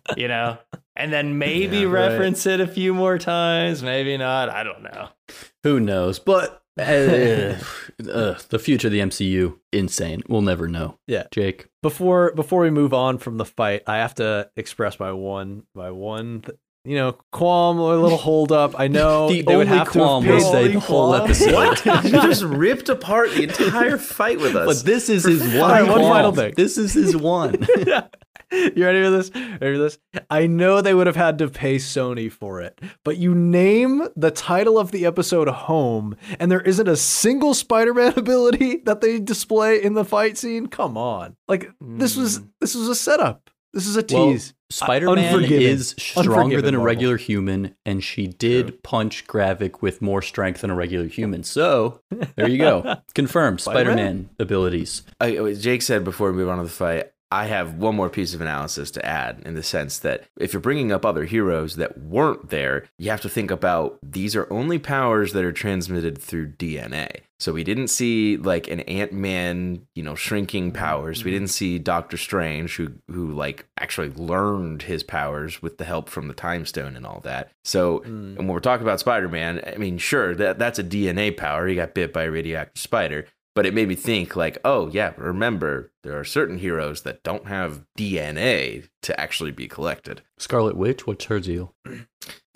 you 0.16 0.28
know, 0.28 0.56
and 0.96 1.12
then 1.12 1.38
maybe 1.38 1.78
Yeah, 1.78 1.84
right. 1.84 2.08
reference 2.08 2.46
it 2.46 2.60
a 2.60 2.66
few 2.66 2.94
more 2.94 3.18
times, 3.18 3.82
maybe 3.82 4.16
not. 4.16 4.48
I 4.48 4.62
don't 4.62 4.82
know. 4.84 5.08
Who 5.64 5.80
knows? 5.80 6.18
But 6.18 6.62
uh, 6.78 7.56
uh, 8.10 8.38
the 8.48 8.58
future 8.58 8.88
of 8.88 8.92
the 8.92 9.00
MCU, 9.00 9.58
insane. 9.72 10.22
We'll 10.28 10.42
never 10.42 10.68
know. 10.68 10.98
Yeah. 11.06 11.24
Jake. 11.32 11.68
before 11.82 12.32
before 12.34 12.60
we 12.62 12.70
move 12.70 12.92
on 12.94 13.18
from 13.18 13.36
the 13.38 13.44
fight, 13.44 13.82
I 13.86 13.96
have 13.98 14.14
to 14.16 14.50
express 14.56 14.98
my 15.00 15.12
one 15.12 15.64
my 15.74 15.90
one 15.90 16.42
th- 16.42 16.58
you 16.84 16.96
know 16.96 17.18
qualm 17.32 17.78
or 17.80 17.94
a 17.94 17.98
little 17.98 18.16
hold 18.18 18.52
up. 18.52 18.78
I 18.78 18.88
know 18.88 19.28
The 19.30 19.42
they 19.42 19.56
would 19.56 19.66
only 19.68 19.78
have 19.78 19.92
to 19.92 19.98
have 19.98 20.06
qualm 20.06 20.24
paid- 20.24 20.34
was 20.34 20.52
the 20.52 20.78
whole 20.80 21.14
episode. 21.14 21.54
What? 21.54 21.84
you 22.04 22.10
just 22.12 22.42
ripped 22.42 22.88
apart 22.88 23.30
the 23.32 23.42
entire 23.44 23.98
fight 23.98 24.38
with 24.40 24.54
us. 24.56 24.66
But 24.82 24.86
this 24.86 25.08
is 25.08 25.24
his 25.24 25.42
one. 25.42 25.56
Alright, 25.70 25.88
one 25.88 26.00
final 26.00 26.32
thing. 26.32 26.54
This 26.56 26.78
is 26.78 26.92
his 26.94 27.16
one. 27.16 27.56
You 28.50 28.84
ready 28.84 29.02
for 29.02 29.10
this? 29.10 29.30
Ready 29.34 29.74
for 29.74 29.78
this? 29.78 29.98
I 30.30 30.46
know 30.46 30.80
they 30.80 30.94
would 30.94 31.06
have 31.06 31.16
had 31.16 31.38
to 31.38 31.48
pay 31.48 31.76
Sony 31.76 32.30
for 32.30 32.60
it, 32.60 32.80
but 33.04 33.18
you 33.18 33.34
name 33.34 34.08
the 34.16 34.30
title 34.30 34.78
of 34.78 34.90
the 34.90 35.04
episode 35.06 35.48
Home, 35.48 36.16
and 36.38 36.50
there 36.50 36.60
isn't 36.60 36.88
a 36.88 36.96
single 36.96 37.54
Spider 37.54 37.94
Man 37.94 38.12
ability 38.16 38.78
that 38.84 39.00
they 39.00 39.18
display 39.18 39.82
in 39.82 39.94
the 39.94 40.04
fight 40.04 40.38
scene? 40.38 40.66
Come 40.66 40.96
on. 40.96 41.36
Like, 41.46 41.70
this 41.80 42.16
was 42.16 42.38
hmm. 42.38 42.44
this 42.60 42.74
was 42.74 42.88
a 42.88 42.94
setup. 42.94 43.50
This 43.74 43.86
is 43.86 43.96
a 43.96 44.04
Well, 44.10 44.32
tease. 44.32 44.54
Spider 44.70 45.14
Man 45.14 45.44
is 45.44 45.94
stronger 45.98 46.34
Unforgiven, 46.34 46.64
than 46.64 46.74
a 46.74 46.78
Marvel. 46.78 46.86
regular 46.86 47.16
human, 47.16 47.74
and 47.86 48.02
she 48.04 48.26
did 48.26 48.82
punch 48.82 49.26
Gravik 49.26 49.80
with 49.80 50.02
more 50.02 50.20
strength 50.20 50.60
than 50.62 50.70
a 50.70 50.74
regular 50.74 51.06
human. 51.06 51.42
So 51.42 52.00
there 52.36 52.48
you 52.48 52.58
go. 52.58 52.96
Confirmed. 53.14 53.60
Spider 53.60 53.92
Spider-Man? 53.92 54.30
Abilities. 54.38 55.04
I, 55.20 55.54
Jake 55.58 55.82
said 55.82 56.04
before 56.04 56.30
we 56.30 56.38
move 56.38 56.48
on 56.48 56.58
to 56.58 56.64
the 56.64 56.70
fight, 56.70 57.12
I 57.30 57.46
have 57.46 57.74
one 57.74 57.94
more 57.94 58.08
piece 58.08 58.32
of 58.32 58.40
analysis 58.40 58.90
to 58.92 59.04
add 59.04 59.42
in 59.44 59.54
the 59.54 59.62
sense 59.62 59.98
that 59.98 60.24
if 60.38 60.52
you're 60.52 60.60
bringing 60.60 60.92
up 60.92 61.04
other 61.04 61.24
heroes 61.24 61.76
that 61.76 61.98
weren't 61.98 62.48
there, 62.48 62.86
you 62.98 63.10
have 63.10 63.20
to 63.22 63.28
think 63.28 63.50
about 63.50 63.98
these 64.02 64.34
are 64.34 64.50
only 64.52 64.78
powers 64.78 65.32
that 65.34 65.44
are 65.44 65.52
transmitted 65.52 66.18
through 66.18 66.52
DNA. 66.52 67.20
So 67.40 67.52
we 67.52 67.62
didn't 67.62 67.88
see 67.88 68.36
like 68.36 68.66
an 68.68 68.80
Ant 68.80 69.12
Man, 69.12 69.86
you 69.94 70.02
know, 70.02 70.14
shrinking 70.14 70.72
mm-hmm. 70.72 70.78
powers. 70.78 71.22
We 71.22 71.30
mm-hmm. 71.30 71.36
didn't 71.36 71.50
see 71.50 71.78
Doctor 71.78 72.16
Strange, 72.16 72.76
who 72.76 72.92
who 73.08 73.32
like 73.32 73.66
actually 73.78 74.10
learned 74.10 74.82
his 74.82 75.02
powers 75.02 75.62
with 75.62 75.78
the 75.78 75.84
help 75.84 76.08
from 76.08 76.28
the 76.28 76.34
Time 76.34 76.66
Stone 76.66 76.96
and 76.96 77.06
all 77.06 77.20
that. 77.20 77.50
So 77.64 78.02
and 78.02 78.36
when 78.38 78.48
we're 78.48 78.58
talking 78.58 78.84
about 78.84 79.00
Spider 79.00 79.28
Man, 79.28 79.62
I 79.64 79.76
mean, 79.76 79.98
sure 79.98 80.34
that 80.34 80.58
that's 80.58 80.80
a 80.80 80.84
DNA 80.84 81.36
power. 81.36 81.66
He 81.68 81.76
got 81.76 81.94
bit 81.94 82.12
by 82.12 82.24
a 82.24 82.30
radioactive 82.30 82.80
spider 82.80 83.26
but 83.58 83.66
it 83.66 83.74
made 83.74 83.88
me 83.88 83.96
think 83.96 84.36
like 84.36 84.56
oh 84.64 84.88
yeah 84.92 85.12
remember 85.16 85.90
there 86.04 86.16
are 86.16 86.22
certain 86.22 86.58
heroes 86.58 87.02
that 87.02 87.24
don't 87.24 87.48
have 87.48 87.84
dna 87.98 88.88
to 89.02 89.20
actually 89.20 89.50
be 89.50 89.66
collected 89.66 90.22
Scarlet 90.38 90.76
Witch, 90.76 91.04
what's 91.04 91.24
her 91.24 91.40
deal? 91.40 91.74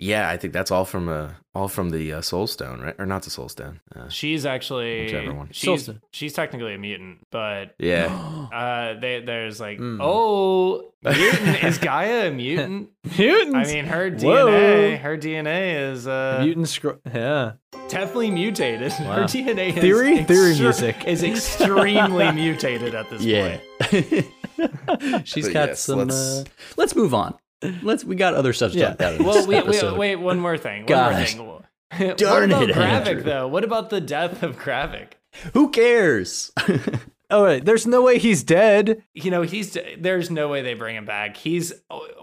Yeah 0.02 0.28
i 0.28 0.36
think 0.36 0.52
that's 0.52 0.70
all 0.70 0.84
from 0.84 1.08
uh 1.08 1.30
all 1.54 1.68
from 1.68 1.90
the 1.90 2.14
uh, 2.14 2.20
soul 2.22 2.46
stone 2.46 2.80
right 2.80 2.94
or 2.98 3.04
not 3.06 3.22
the 3.24 3.30
soul 3.30 3.48
stone 3.48 3.80
uh, 3.94 4.08
She's 4.08 4.46
actually 4.46 5.04
Whichever 5.04 5.34
one. 5.34 5.48
she's 5.52 5.68
Soulstone. 5.86 6.00
she's 6.10 6.32
technically 6.32 6.74
a 6.74 6.78
mutant, 6.78 7.18
but 7.30 7.74
yeah 7.78 8.06
uh, 8.52 8.98
they, 9.00 9.20
there's 9.20 9.60
like 9.60 9.78
Mm. 9.78 9.98
oh 10.00 10.92
mutant 11.02 11.62
is 11.64 11.78
Gaia 11.78 12.28
a 12.28 12.30
mutant? 12.30 12.88
Mutants. 13.18 13.54
I 13.54 13.64
mean, 13.74 13.84
her 13.86 14.10
Whoa. 14.10 14.46
DNA, 14.46 14.98
her 15.00 15.18
DNA 15.18 15.90
is 15.92 16.06
uh, 16.06 16.40
mutant 16.42 16.66
Skrull. 16.66 16.98
Yeah. 17.12 17.52
definitely 17.88 18.30
mutated. 18.30 18.92
Her 18.92 19.04
Wow. 19.22 19.26
DNA 19.26 19.68
is 19.70 19.74
Theory? 19.74 20.24
Theory 20.24 20.54
extre- 20.54 20.60
music. 20.60 20.96
is 21.06 21.22
extremely 21.24 22.30
mutated 22.40 22.94
at 22.94 23.10
this 23.10 23.22
Yeah. 23.22 23.58
point. 23.90 25.26
She's 25.26 25.46
But 25.46 25.52
got 25.52 25.68
yes, 25.70 25.80
some. 25.80 25.98
let's- 25.98 26.14
uh, 26.14 26.44
let's 26.76 26.94
move 26.96 27.12
on. 27.14 27.34
Let's. 27.82 28.04
We 28.04 28.16
got 28.16 28.34
other 28.34 28.52
stuff 28.52 28.72
to 28.72 28.78
Yeah. 28.78 28.86
talk 28.88 28.94
about. 28.96 29.14
in 29.14 29.24
Well, 29.24 29.34
this 29.34 29.46
wait, 29.46 29.66
wait, 29.66 29.96
wait, 29.98 30.16
one 30.16 30.38
more 30.40 30.58
thing. 30.58 30.80
One 30.82 30.86
Gosh. 30.86 31.36
more 31.36 31.64
thing. 31.92 32.14
Darn 32.16 32.50
what 32.50 32.62
about 32.64 32.70
it, 32.70 32.76
Gravik 32.76 33.06
Andrew. 33.06 33.22
though? 33.22 33.48
What 33.48 33.64
about 33.64 33.90
the 33.90 34.00
death 34.00 34.42
of 34.42 34.56
Gravik? 34.58 35.08
Who 35.54 35.70
cares? 35.70 36.50
oh 37.30 37.44
wait, 37.44 37.64
there's 37.64 37.86
no 37.86 38.02
way 38.02 38.18
he's 38.18 38.42
dead. 38.42 39.02
you 39.14 39.30
know 39.30 39.42
he's 39.42 39.76
there's 39.98 40.30
no 40.30 40.48
way 40.48 40.62
they 40.62 40.74
bring 40.74 40.96
him 40.96 41.04
back 41.06 41.36
he's 41.36 41.72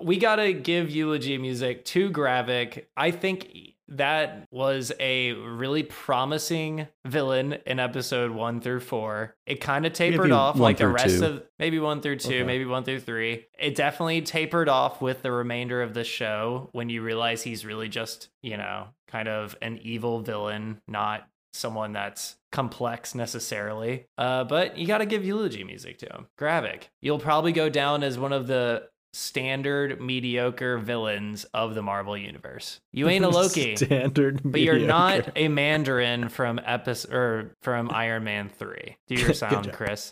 we 0.01 0.17
gotta 0.17 0.53
give 0.53 0.89
eulogy 0.91 1.37
music 1.37 1.83
to 1.85 2.11
gravik 2.11 2.85
i 2.97 3.09
think 3.11 3.47
that 3.89 4.45
was 4.51 4.91
a 4.99 5.33
really 5.33 5.83
promising 5.83 6.87
villain 7.05 7.57
in 7.65 7.79
episode 7.79 8.31
one 8.31 8.61
through 8.61 8.79
four 8.79 9.35
it 9.45 9.61
kind 9.61 9.85
of 9.85 9.93
tapered 9.93 10.21
Maybe 10.21 10.31
off 10.31 10.57
like 10.57 10.77
the 10.77 10.87
rest 10.87 11.19
two. 11.19 11.25
of 11.25 11.43
maybe 11.57 11.79
one 11.79 12.01
through 12.01 12.17
two 12.17 12.29
Okay. 12.35 12.43
maybe 12.43 12.65
one 12.65 12.83
through 12.83 12.99
three 12.99 13.45
it 13.57 13.75
definitely 13.75 14.21
tapered 14.21 14.69
off 14.69 15.01
with 15.01 15.21
the 15.21 15.31
remainder 15.31 15.81
of 15.81 15.93
the 15.93 16.03
show 16.03 16.69
when 16.71 16.89
you 16.89 17.01
realize 17.01 17.41
he's 17.41 17.65
really 17.65 17.89
just 17.89 18.29
you 18.41 18.57
know 18.57 18.87
kind 19.07 19.27
of 19.27 19.55
an 19.61 19.79
evil 19.81 20.19
villain 20.21 20.81
not 20.87 21.27
someone 21.51 21.93
that's 21.93 22.35
complex 22.51 23.15
necessarily. 23.15 24.05
Uh, 24.19 24.43
but 24.43 24.77
you 24.77 24.85
got 24.85 24.99
to 24.99 25.05
give 25.07 25.25
eulogy 25.25 25.63
music 25.63 25.97
to 25.97 26.05
him. 26.05 26.27
Gravik. 26.39 26.83
You'll 27.01 27.17
probably 27.17 27.51
go 27.53 27.69
down 27.69 28.03
as 28.03 28.19
one 28.19 28.33
of 28.33 28.45
the 28.45 28.83
standard 29.13 29.99
mediocre 30.01 30.77
villains 30.77 31.45
of 31.53 31.75
the 31.75 31.81
Marvel 31.81 32.17
universe. 32.17 32.79
You 32.91 33.09
ain't 33.09 33.25
a 33.25 33.29
Loki, 33.39 33.75
Standard. 33.75 34.41
but 34.43 34.61
you're 34.61 34.79
not 34.79 35.29
a 35.35 35.47
Mandarin 35.47 36.29
from 36.29 36.59
episode 36.63 37.13
or 37.13 37.55
from 37.61 37.89
Iron 37.91 38.23
Man 38.23 38.49
3. 38.49 38.97
Do 39.07 39.15
your 39.15 39.33
sound, 39.33 39.65
job. 39.65 39.73
Chris. 39.73 40.09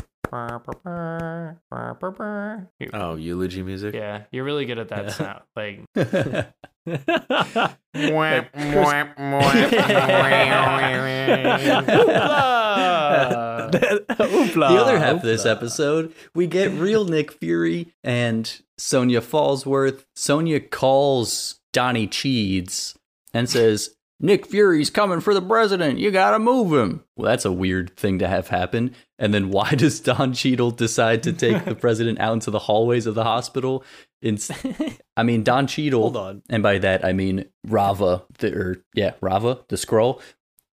You- 2.79 2.89
Oh, 2.93 3.15
eulogy 3.15 3.63
music. 3.63 3.93
Yeah, 3.95 4.23
you're 4.31 4.43
really 4.43 4.65
good 4.65 4.77
at 4.77 4.89
that 4.89 5.11
sound. 5.11 5.41
Like 5.55 5.85
the 13.71 14.65
other 14.79 14.99
half 14.99 15.17
of 15.17 15.21
this 15.21 15.45
episode, 15.45 16.13
we 16.33 16.47
get 16.47 16.71
real 16.71 17.05
Nick 17.05 17.31
Fury 17.31 17.93
and 18.03 18.61
Sonya 18.77 19.21
Falsworth. 19.21 20.05
Sonya 20.15 20.59
calls 20.59 21.59
Donnie 21.73 22.07
Cheeds 22.07 22.97
and 23.33 23.49
says, 23.49 23.95
Nick 24.19 24.47
Fury's 24.47 24.89
coming 24.89 25.19
for 25.19 25.33
the 25.33 25.41
president. 25.41 25.99
You 25.99 26.09
gotta 26.09 26.39
move 26.39 26.73
him. 26.73 27.03
Well, 27.15 27.29
that's 27.29 27.45
a 27.45 27.51
weird 27.51 27.95
thing 27.97 28.17
to 28.19 28.27
have 28.27 28.47
happen. 28.47 28.95
And 29.19 29.33
then 29.33 29.51
why 29.51 29.71
does 29.75 29.99
Don 29.99 30.33
Cheadle 30.33 30.71
decide 30.71 31.21
to 31.23 31.33
take 31.33 31.65
the 31.65 31.75
president 31.79 32.19
out 32.19 32.33
into 32.33 32.51
the 32.51 32.59
hallways 32.59 33.05
of 33.05 33.15
the 33.15 33.23
hospital? 33.23 33.83
It's, 34.21 34.49
I 35.15 35.21
mean, 35.21 35.43
Don 35.43 35.67
Cheadle, 35.67 36.01
Hold 36.01 36.17
on. 36.17 36.41
and 36.49 36.63
by 36.63 36.79
that 36.79 37.05
I 37.05 37.13
mean 37.13 37.45
Raava, 37.67 38.23
the, 38.39 38.53
or 38.55 38.83
yeah, 38.95 39.11
Raava, 39.21 39.67
the 39.67 39.75
Skrull, 39.75 40.21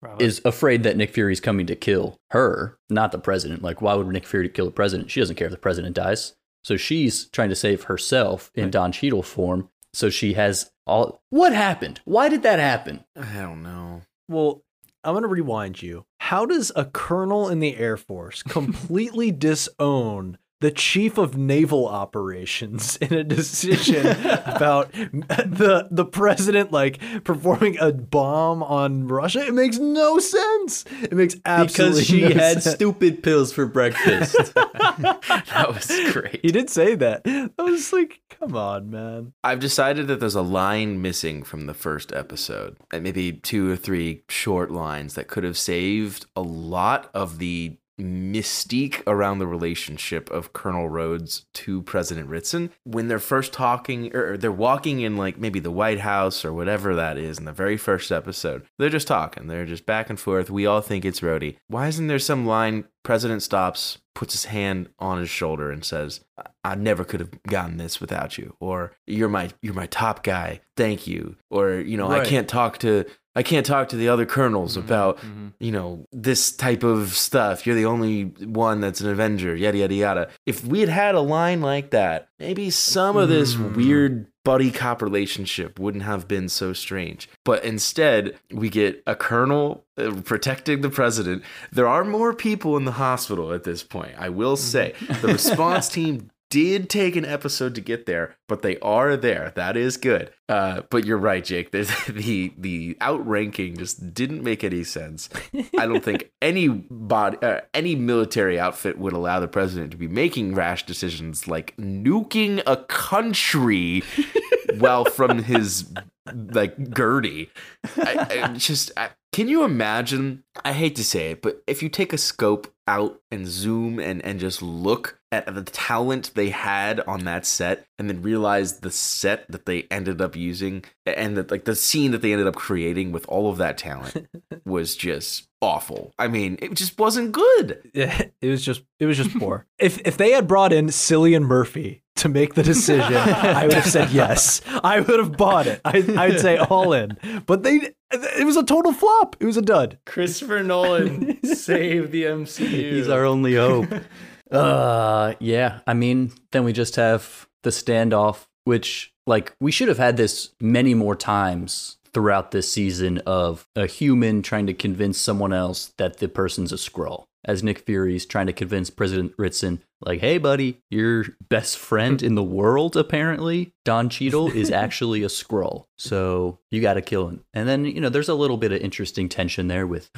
Bravo. 0.02 0.24
is 0.24 0.42
afraid 0.46 0.84
that 0.84 0.98
Nick 0.98 1.14
Fury's 1.14 1.42
coming 1.42 1.66
to 1.68 1.76
kill 1.76 2.18
her, 2.32 2.78
not 2.90 3.12
the 3.12 3.20
president. 3.20 3.62
Like, 3.62 3.82
why 3.82 3.94
would 3.96 4.08
Nick 4.08 4.26
Fury 4.26 4.50
kill 4.50 4.66
the 4.66 4.72
president? 4.72 5.12
She 5.12 5.20
doesn't 5.20 5.36
care 5.36 5.48
if 5.48 5.52
the 5.52 5.58
president 5.58 5.96
dies. 5.96 6.36
So 6.64 6.78
she's 6.78 7.26
trying 7.26 7.50
to 7.50 7.56
save 7.56 7.84
herself 7.84 8.52
in 8.54 8.70
Don 8.70 8.92
Cheadle 8.92 9.24
form. 9.24 9.70
So 9.94 10.10
she 10.10 10.34
has 10.34 10.72
all. 10.86 11.22
What 11.30 11.54
happened? 11.54 12.02
Why 12.06 12.30
did 12.30 12.44
that 12.44 12.60
happen? 12.60 13.04
I 13.16 13.42
don't 13.42 13.64
know. 13.64 14.02
Well, 14.28 14.64
I'm 15.04 15.14
going 15.14 15.24
to 15.24 15.30
rewind 15.30 15.82
you. 15.82 16.06
How 16.20 16.46
does 16.46 16.72
a 16.76 16.86
colonel 16.86 17.50
in 17.50 17.60
the 17.60 17.78
Air 17.78 17.98
Force 17.98 18.44
completely 18.44 19.32
disown 19.32 20.38
the 20.62 20.72
chief 20.72 21.18
of 21.18 21.38
naval 21.38 21.88
operations 21.88 22.96
in 23.02 23.14
a 23.14 23.24
decision 23.24 24.06
about 24.46 24.92
the 24.92 25.88
the 25.90 26.06
president 26.06 26.72
like 26.72 27.00
performing 27.24 27.78
a 27.80 27.92
bomb 27.94 28.62
on 28.64 29.08
Russia? 29.08 29.46
It 29.46 29.54
makes 29.54 29.78
no 29.78 30.20
sense. 30.20 30.84
It 31.02 31.14
makes 31.14 31.36
absolutely 31.46 32.02
Because 32.02 32.08
she 32.08 32.22
no 32.22 32.28
had 32.42 32.62
sense. 32.64 32.76
stupid 32.76 33.24
pills 33.24 33.54
for 33.54 33.66
breakfast. 33.66 34.36
That 35.00 35.74
was 35.74 35.88
great. 36.12 36.40
He 36.42 36.52
did 36.52 36.70
say 36.70 36.96
that. 36.96 37.22
I 37.26 37.62
was 37.62 37.92
like, 37.94 38.22
come 38.30 38.56
on, 38.56 38.90
man. 38.90 39.34
I've 39.44 39.60
decided 39.60 40.08
that 40.08 40.20
there's 40.20 40.36
a 40.36 40.42
line 40.42 41.02
missing 41.02 41.44
from 41.44 41.66
the 41.66 41.74
first 41.74 42.12
episode, 42.14 42.78
and 42.92 43.04
maybe 43.04 43.32
two 43.34 43.70
or 43.72 43.76
three 43.76 44.24
short 44.30 44.72
lines 44.72 45.14
that 45.16 45.28
could 45.28 45.44
have 45.44 45.58
saved 45.58 46.26
a 46.36 46.42
lot 46.42 47.10
of 47.14 47.40
the 47.40 47.78
mystique 48.00 49.02
around 49.08 49.40
the 49.40 49.48
relationship 49.48 50.30
of 50.32 50.54
Colonel 50.54 50.90
Rhodes 50.90 51.46
to 51.56 51.82
President 51.84 52.28
Ritson 52.30 52.72
when 52.84 53.08
they're 53.08 53.20
first 53.20 53.54
talking 53.54 54.16
or 54.16 54.38
they're 54.38 54.52
walking 54.52 55.02
in 55.02 55.18
like 55.18 55.38
maybe 55.38 55.60
the 55.60 55.72
White 55.72 56.00
House 56.00 56.44
or 56.44 56.54
whatever 56.54 56.96
that 56.96 57.18
is 57.18 57.38
in 57.38 57.46
the 57.46 57.54
very 57.54 57.78
first 57.78 58.12
episode. 58.12 58.66
They're 58.78 58.90
just 58.90 59.08
talking. 59.08 59.48
They're 59.48 59.66
just 59.66 59.86
back 59.86 60.10
and 60.10 60.20
forth. 60.20 60.50
We 60.50 60.66
all 60.66 60.82
think 60.82 61.06
it's 61.06 61.20
Rhodey. 61.22 61.58
Why 61.68 61.88
isn't 61.88 62.08
there 62.08 62.20
some 62.20 62.46
line 62.46 62.86
President 63.04 63.42
stops, 63.42 63.98
puts 64.14 64.34
his 64.34 64.46
hand 64.46 64.90
on 65.00 65.20
his 65.20 65.30
shoulder 65.30 65.72
and 65.72 65.86
says, 65.86 66.20
I- 66.38 66.44
I 66.62 66.76
never 66.76 67.06
could 67.06 67.22
have 67.22 67.42
gotten 67.44 67.78
this 67.78 68.02
without 68.02 68.38
you 68.38 68.56
or 68.60 68.92
you're 69.08 69.30
my 69.30 69.50
you're 69.62 69.74
my 69.74 69.86
top 69.88 70.24
guy. 70.24 70.60
Thank 70.76 71.08
you. 71.08 71.38
Or 71.50 71.76
you 71.76 71.96
know, 71.96 72.10
I 72.12 72.26
can't 72.26 72.48
talk 72.50 72.80
to 72.80 73.06
I 73.36 73.44
can't 73.44 73.66
talk 73.66 73.90
to 73.90 73.96
the 73.96 74.10
other 74.10 74.26
colonels 74.26 74.76
about 74.76 75.20
mhm. 75.20 75.54
you 75.60 75.72
know, 75.72 76.06
this 76.12 76.52
type 76.52 76.84
of 76.84 77.14
stuff. 77.14 77.66
You're 77.66 77.76
the 77.76 77.86
only 77.86 78.24
one 78.24 78.82
that's 78.82 79.02
an 79.02 79.10
Avenger, 79.10 79.56
yada, 79.56 79.78
yada, 79.78 79.94
yada. 79.94 80.30
If 80.46 80.66
we 80.66 80.80
had 80.80 80.90
had 80.90 81.16
a 81.16 81.22
line 81.22 81.62
like 81.62 81.92
that, 81.92 82.30
maybe 82.40 82.70
some 82.70 83.18
of 83.18 83.30
this 83.30 83.56
Mm. 83.56 83.76
weird 83.76 84.26
buddy 84.44 84.72
cop 84.72 85.02
relationship 85.02 85.80
wouldn't 85.80 86.04
have 86.04 86.28
been 86.28 86.50
so 86.50 86.74
strange. 86.74 87.30
But 87.46 87.64
instead, 87.64 88.36
we 88.52 88.70
get 88.70 89.04
a 89.06 89.16
colonel 89.16 89.86
uh, 89.98 90.12
protecting 90.26 90.82
the 90.82 90.90
president. 90.90 91.44
There 91.72 91.88
are 91.88 92.04
more 92.04 92.34
people 92.34 92.76
in 92.78 92.86
the 92.86 92.94
hospital 92.94 93.54
at 93.54 93.64
this 93.64 93.84
point, 93.84 94.14
I 94.18 94.30
will 94.30 94.58
say. 94.58 94.94
The 95.22 95.28
response 95.28 95.88
team 95.98 96.32
did 96.50 96.90
take 96.90 97.16
an 97.16 97.26
episode 97.26 97.76
to 97.76 97.82
get 97.82 98.06
there, 98.06 98.36
but 98.48 98.62
they 98.62 98.78
are 98.80 99.16
there. 99.16 99.54
That 99.56 99.78
is 99.78 99.98
good. 99.98 100.32
Uh, 100.48 100.82
but 100.90 101.06
you're 101.06 101.18
right, 101.18 101.44
Jake. 101.44 101.72
There's, 101.72 101.92
the 102.06 102.54
the 102.58 102.98
outranking 103.02 103.78
just 103.78 104.14
didn't 104.14 104.44
make 104.44 104.64
any 104.64 104.84
sense. 104.84 105.30
I 105.78 105.86
don't 105.86 106.04
think 106.04 106.32
any 106.42 106.68
body, 106.68 107.38
uh, 107.42 107.62
any 107.74 107.96
military 107.96 108.60
outfit 108.60 108.98
would 108.98 109.14
allow 109.14 109.40
the 109.40 109.48
president 109.48 109.92
to 109.92 109.98
be 109.98 110.08
making 110.08 110.56
rash 110.56 110.86
decisions 110.86 111.48
like 111.48 111.76
nuking 111.78 112.62
a 112.66 112.78
country 112.78 114.04
while 114.80 115.06
from 115.06 115.44
his 115.44 115.92
like 116.34 116.96
Gertie. 116.96 117.52
I, 117.98 118.42
I 118.44 118.54
just 118.54 118.92
I, 118.98 119.10
can 119.32 119.48
you 119.48 119.64
imagine? 119.64 120.44
I 120.66 120.74
hate 120.74 120.96
to 120.96 121.04
say 121.04 121.32
it, 121.32 121.42
but 121.42 121.62
if 121.68 121.84
you 121.84 121.90
take 121.90 122.14
a 122.14 122.18
scope 122.18 122.74
out 122.90 123.22
and 123.32 123.48
zoom 123.48 124.00
and 124.00 124.26
and 124.26 124.40
just 124.40 124.62
look 124.64 125.20
at 125.32 125.54
the 125.54 125.62
talent 125.62 126.32
they 126.34 126.50
had 126.50 127.00
on 127.02 127.24
that 127.26 127.46
set, 127.46 127.86
and 128.00 128.10
then 128.10 128.24
realize 128.24 128.80
the 128.80 128.90
set 128.90 129.46
that 129.52 129.68
they 129.68 129.84
ended 129.92 130.20
up 130.22 130.36
using, 130.36 130.84
and 131.06 131.38
that 131.38 131.52
like 131.52 131.66
the 131.66 131.76
scene 131.76 132.10
that 132.12 132.24
they 132.24 132.32
ended 132.34 132.48
up 132.48 132.56
creating 132.56 133.12
with 133.12 133.28
all 133.28 133.50
of 133.52 133.58
that 133.58 133.78
talent 133.78 134.28
was 134.66 134.96
just 134.96 135.48
awful. 135.62 136.14
I 136.18 136.28
mean, 136.28 136.58
it 136.62 136.74
just 136.74 136.98
wasn't 136.98 137.32
good. 137.32 137.92
Yeah, 137.94 138.24
It 138.42 138.50
was 138.50 138.66
just 138.66 138.82
it 139.00 139.06
was 139.06 139.18
just 139.18 139.38
poor. 139.38 139.68
if 139.78 140.00
if 140.06 140.18
they 140.18 140.32
had 140.32 140.48
brought 140.48 140.74
in 140.74 140.88
Cillian 140.88 141.44
Murphy 141.44 142.02
to 142.20 142.30
make 142.30 142.54
the 142.54 142.64
decision, 142.64 143.16
I 143.16 143.66
would 143.66 143.74
have 143.74 143.86
said 143.86 144.12
yes. 144.12 144.62
I 144.84 145.00
would 145.00 145.20
have 145.20 145.38
bought 145.38 145.68
it. 145.68 145.82
I, 145.86 146.04
I'd 146.18 146.40
say 146.40 146.58
all 146.58 146.94
in. 146.94 147.18
But 147.46 147.64
they 147.64 147.94
it 148.12 148.46
was 148.46 148.58
a 148.58 148.64
total 148.64 148.92
flop. 148.92 149.36
It 149.40 149.46
was 149.46 149.58
a 149.58 149.62
dud. 149.62 150.00
Christopher 150.06 150.64
Nolan 150.64 151.44
save 151.44 152.12
the 152.12 152.24
MCU. 152.24 152.94
He's 152.94 153.10
our 153.10 153.26
only 153.26 153.56
hope. 153.56 153.88
uh, 154.52 155.34
yeah. 155.40 155.82
I 155.86 155.94
mean, 155.94 156.32
then 156.52 156.64
we 156.64 156.74
just 156.74 156.96
have 156.96 157.48
the 157.64 157.70
standoff, 157.70 158.48
which, 158.64 159.14
like, 159.28 159.54
we 159.60 159.72
should 159.72 159.90
have 159.90 159.98
had 159.98 160.18
this 160.18 160.52
many 160.60 160.94
more 160.94 161.16
times 161.16 161.98
throughout 162.14 162.52
this 162.52 162.72
season 162.72 163.20
of 163.20 163.68
a 163.76 163.86
human 163.86 164.42
trying 164.42 164.66
to 164.68 164.74
convince 164.74 165.20
someone 165.20 165.54
else 165.54 165.94
that 165.98 166.18
the 166.18 166.28
person's 166.28 166.74
a 166.74 166.76
Skrull. 166.76 167.26
As 167.46 167.64
Nick 167.64 167.80
Fury's 167.80 168.26
trying 168.26 168.48
to 168.48 168.54
convince 168.54 168.90
President 168.90 169.34
Ritson, 169.38 169.84
like, 170.02 170.22
hey, 170.22 170.38
buddy, 170.38 170.82
your 170.90 171.26
best 171.50 171.78
friend 171.78 172.22
in 172.24 172.36
the 172.36 172.44
world, 172.44 172.96
apparently, 172.96 173.74
Don 173.86 174.10
Cheadle, 174.10 174.52
is 174.52 174.72
actually 174.72 175.24
a 175.24 175.28
Skrull. 175.28 175.86
So 175.98 176.60
you 176.72 176.82
got 176.82 176.94
to 176.96 177.02
kill 177.02 177.28
him. 177.28 177.44
And 177.54 177.68
then, 177.68 177.86
you 177.86 178.02
know, 178.02 178.10
there's 178.10 178.30
a 178.30 178.36
little 178.36 178.58
bit 178.58 178.72
of 178.72 178.82
interesting 178.82 179.30
tension 179.30 179.68
there 179.68 179.88
with, 179.88 180.10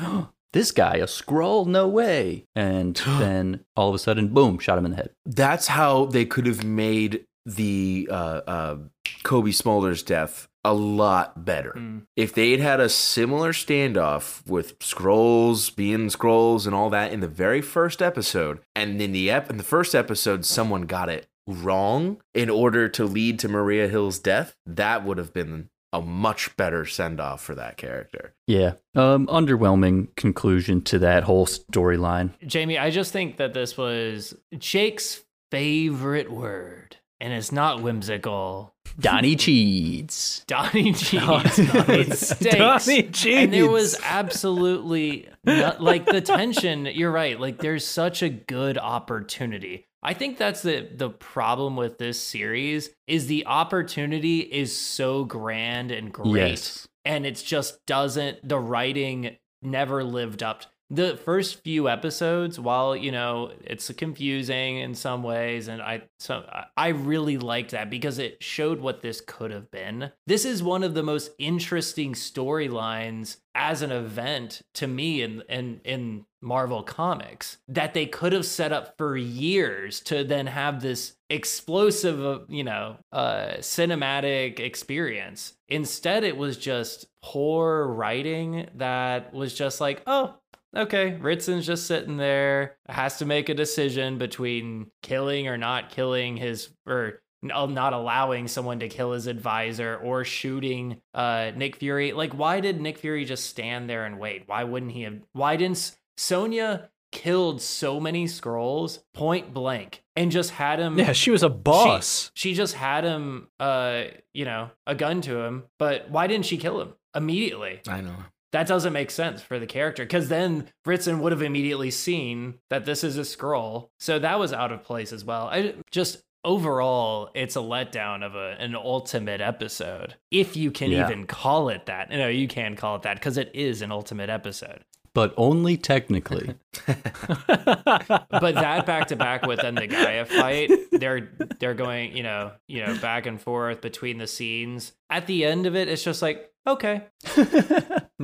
this 0.54 0.72
guy, 0.72 0.96
a 0.96 1.06
Skrull? 1.06 1.66
No 1.66 1.88
way. 1.88 2.46
And 2.56 2.96
then 3.06 3.66
all 3.76 3.90
of 3.90 3.96
a 3.96 4.00
sudden, 4.00 4.30
boom, 4.30 4.60
shot 4.60 4.78
him 4.78 4.86
in 4.86 4.92
the 4.92 4.98
head. 4.98 5.12
That's 5.26 5.68
how 5.68 6.06
they 6.06 6.26
could 6.26 6.46
have 6.46 6.64
made 6.64 7.26
the 7.46 8.08
uh, 8.12 8.42
uh, 8.46 8.78
Cobie 9.24 9.52
Smulders 9.52 10.06
death 10.06 10.48
a 10.64 10.74
lot 10.74 11.44
better. 11.44 11.74
Mm. 11.76 12.04
If 12.16 12.34
they'd 12.34 12.60
had 12.60 12.80
a 12.80 12.90
similar 12.90 13.52
standoff 13.52 14.46
with 14.48 14.78
Skrulls 14.80 15.76
being 15.76 16.08
Skrulls 16.10 16.66
and 16.66 16.76
all 16.76 16.90
that 16.92 17.12
in 17.12 17.20
the 17.20 17.28
very 17.28 17.62
first 17.62 18.02
episode, 18.02 18.60
and 18.76 19.02
in 19.02 19.12
the 19.12 19.30
ep- 19.32 19.50
in 19.50 19.58
the 19.58 19.64
first 19.64 19.96
episode, 19.96 20.46
someone 20.46 20.84
got 20.84 21.10
it 21.10 21.28
wrong 21.48 22.22
in 22.34 22.50
order 22.50 22.88
to 22.90 23.06
lead 23.06 23.40
to 23.40 23.50
Maria 23.50 23.88
Hill's 23.88 24.20
death, 24.20 24.56
that 24.66 25.04
would 25.04 25.18
have 25.18 25.34
been 25.34 25.70
a 25.94 26.02
much 26.02 26.56
better 26.56 26.86
send 26.86 27.20
off 27.20 27.42
for 27.42 27.56
that 27.56 27.78
character. 27.78 28.34
Yeah. 28.48 28.74
Um, 28.96 29.28
underwhelming 29.28 30.16
conclusion 30.16 30.82
to 30.84 31.00
that 31.00 31.24
whole 31.24 31.46
storyline. 31.46 32.32
Jamie, 32.46 32.78
I 32.78 32.92
just 32.92 33.12
think 33.12 33.38
that 33.38 33.54
this 33.54 33.78
was 33.78 34.34
Jake's 34.58 35.22
favorite 35.52 36.32
word, 36.32 36.98
and 37.20 37.34
it's 37.34 37.52
not 37.52 37.82
whimsical. 37.82 38.74
Donnie 39.00 39.36
Cheeds. 39.36 40.44
Donnie 40.48 40.94
Cheese. 40.94 41.22
it 41.60 42.18
stinks. 42.18 43.24
Donnie 43.24 43.36
And 43.44 43.54
there 43.54 43.70
was 43.70 43.98
absolutely 44.04 45.28
not, 45.44 45.82
like 45.82 46.06
the 46.06 46.22
tension. 46.22 46.86
You're 46.86 47.12
right. 47.12 47.40
Like 47.40 47.60
there's 47.60 47.86
such 47.86 48.22
a 48.22 48.30
good 48.30 48.78
opportunity. 48.78 49.88
I 50.04 50.14
think 50.16 50.38
that's 50.38 50.62
the 50.64 50.88
the 50.96 51.10
problem 51.10 51.76
with 51.76 51.98
this 52.00 52.20
series 52.20 52.90
is 53.08 53.28
the 53.28 53.46
opportunity 53.46 54.40
is 54.40 54.76
so 54.76 55.24
grand 55.26 55.92
and 55.92 56.12
great, 56.12 56.50
Yes. 56.50 56.88
and 57.06 57.26
it's 57.26 57.44
just 57.44 57.86
doesn't 57.86 58.48
the 58.48 58.58
writing 58.60 59.38
never 59.62 60.04
lived 60.04 60.42
up. 60.42 60.64
The 60.94 61.16
first 61.16 61.64
few 61.64 61.88
episodes, 61.88 62.60
while 62.60 62.98
you 62.98 63.14
know 63.14 63.54
it's 63.64 63.90
confusing 63.94 64.78
in 64.80 64.94
some 64.94 65.24
ways, 65.24 65.70
and 65.70 65.82
I 65.82 66.04
so 66.20 66.44
I 66.76 66.90
really 66.90 67.38
liked 67.38 67.72
that 67.72 67.90
because 67.90 68.20
it 68.20 68.44
showed 68.44 68.82
what 68.82 69.02
this 69.02 69.22
could 69.26 69.52
have 69.52 69.72
been. 69.72 70.12
This 70.28 70.44
is 70.44 70.62
one 70.62 70.84
of 70.84 70.94
the 70.94 71.02
most 71.02 71.32
interesting 71.40 72.14
storylines 72.14 73.38
as 73.56 73.82
an 73.82 73.92
event 73.92 74.64
to 74.74 74.88
me 74.88 75.22
in 75.22 75.44
in 75.48 75.80
in 75.86 76.26
Marvel 76.42 76.84
Comics 76.84 77.58
that 77.68 77.94
they 77.94 78.06
could 78.06 78.34
have 78.34 78.46
set 78.46 78.74
up 78.74 78.98
for 78.98 79.16
years 79.16 80.02
to 80.02 80.26
then 80.26 80.48
have 80.48 80.82
this 80.82 81.14
explosive, 81.30 82.24
uh, 82.24 82.40
you 82.50 82.64
know, 82.64 82.98
uh, 83.12 83.54
cinematic 83.60 84.60
experience. 84.60 85.54
Instead, 85.70 86.24
it 86.24 86.36
was 86.36 86.58
just 86.58 87.06
poor 87.24 87.88
writing 87.88 88.68
that 88.76 89.34
was 89.34 89.54
just 89.54 89.80
like, 89.80 90.02
oh, 90.08 90.36
okay, 90.76 91.18
Ritson's 91.22 91.66
just 91.66 91.88
sitting 91.88 92.18
there, 92.18 92.78
has 92.88 93.18
to 93.18 93.26
make 93.26 93.50
a 93.50 93.54
decision 93.54 94.18
between 94.18 94.88
killing 95.02 95.48
or 95.48 95.58
not 95.58 95.90
killing 95.90 96.38
his 96.38 96.70
or 96.86 97.22
not 97.44 97.94
allowing 97.94 98.48
someone 98.48 98.80
to 98.80 98.88
kill 98.88 99.14
his 99.14 99.26
advisor 99.26 99.98
or 99.98 100.24
shooting 100.24 101.02
uh 101.16 101.52
Nick 101.56 101.78
Fury. 101.78 102.12
Like 102.14 102.34
why 102.34 102.60
did 102.60 102.80
Nick 102.80 103.00
Fury 103.00 103.26
just 103.26 103.48
stand 103.48 103.90
there 103.90 104.06
and 104.06 104.20
wait? 104.20 104.44
Why 104.46 104.64
wouldn't 104.64 104.92
he 104.92 105.02
have 105.04 105.16
why 105.34 105.56
didn't 105.56 105.78
S- 105.78 105.98
Sonya 106.18 106.90
killed 107.12 107.60
so 107.62 108.00
many 108.00 108.26
Skrulls 108.26 109.00
point 109.16 109.56
blank 109.56 110.04
and 110.16 110.32
just 110.32 110.52
had 110.52 110.78
him 110.80 111.00
Yeah, 111.00 111.14
she 111.14 111.32
was 111.32 111.42
a 111.42 111.50
boss. 111.50 112.30
she, 112.36 112.50
she 112.52 112.56
just 112.56 112.76
had 112.76 113.04
him 113.04 113.48
uh 113.60 114.04
you 114.36 114.46
know 114.46 114.70
a 114.86 114.94
gun 114.94 115.22
to 115.22 115.40
him 115.40 115.64
but 115.80 116.12
why 116.12 116.28
didn't 116.28 116.46
she 116.46 116.58
kill 116.58 116.80
him 116.80 116.94
immediately 117.16 117.82
I 117.88 118.02
know. 118.02 118.16
That 118.52 118.68
doesn't 118.68 118.92
make 118.94 119.12
sense 119.12 119.42
for 119.42 119.60
the 119.60 119.66
character 119.66 120.04
because 120.04 120.28
then 120.30 120.68
Fritzen 120.86 121.20
would 121.20 121.32
have 121.32 121.42
immediately 121.42 121.90
seen 121.92 122.56
that 122.70 122.86
this 122.86 123.04
is 123.04 123.18
a 123.18 123.22
Skrull. 123.22 123.90
So 124.00 124.20
that 124.20 124.40
was 124.40 124.52
out 124.54 124.72
of 124.72 124.84
place 124.84 125.14
as 125.14 125.24
well. 125.24 125.48
I 125.48 125.76
just 125.90 126.22
overall, 126.44 127.30
it's 127.34 127.56
a 127.56 127.60
letdown 127.60 128.24
of 128.26 128.36
a, 128.36 128.56
an 128.60 128.76
ultimate 128.76 129.42
episode, 129.42 130.16
if 130.32 130.58
you 130.58 130.72
can 130.72 130.92
Yeah. 130.92 131.06
even 131.06 131.28
call 131.28 131.70
it 131.70 131.86
that. 131.86 132.10
No, 132.10 132.28
you 132.28 132.48
can 132.48 132.76
call 132.76 132.96
it 132.98 133.04
that 133.04 133.16
because 133.18 133.38
it 133.38 133.52
is 133.54 133.82
an 133.82 133.92
ultimate 133.92 134.30
episode. 134.30 134.84
But 135.14 135.34
only 135.38 135.78
technically. 135.78 136.56
But 136.78 138.56
that 138.56 138.86
back 138.86 139.08
to 139.08 139.16
back 139.16 139.46
with 139.46 139.62
then 139.62 139.76
the 139.76 139.88
G'iah 139.88 140.28
fight, 140.28 140.72
they're 140.92 141.30
they're 141.60 141.74
going, 141.74 142.16
you 142.16 142.24
know, 142.24 142.52
you 142.68 142.86
know, 142.86 142.98
back 142.98 143.26
and 143.26 143.40
forth 143.40 143.82
between 143.82 144.18
the 144.18 144.28
scenes. 144.28 144.94
At 145.10 145.28
the 145.28 145.46
end 145.46 145.66
of 145.66 145.76
it, 145.76 145.88
it's 145.90 146.04
just 146.04 146.22
like, 146.22 146.50
okay, 146.66 147.04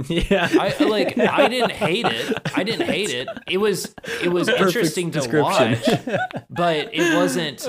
yeah. 0.07 0.47
I 0.51 0.75
like 0.83 1.17
I 1.17 1.47
didn't 1.47 1.71
hate 1.71 2.05
it. 2.05 2.37
I 2.55 2.63
didn't 2.63 2.87
hate 2.87 3.09
it. 3.09 3.27
It 3.47 3.57
was 3.57 3.93
it 4.23 4.29
was 4.29 4.47
Perfect 4.47 4.67
interesting 4.67 5.11
to 5.11 5.41
watch, 5.41 5.85
but 6.49 6.89
it 6.93 7.15
wasn't 7.15 7.67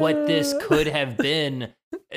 what 0.00 0.26
this 0.26 0.54
could 0.62 0.86
have 0.86 1.16
been. 1.16 1.72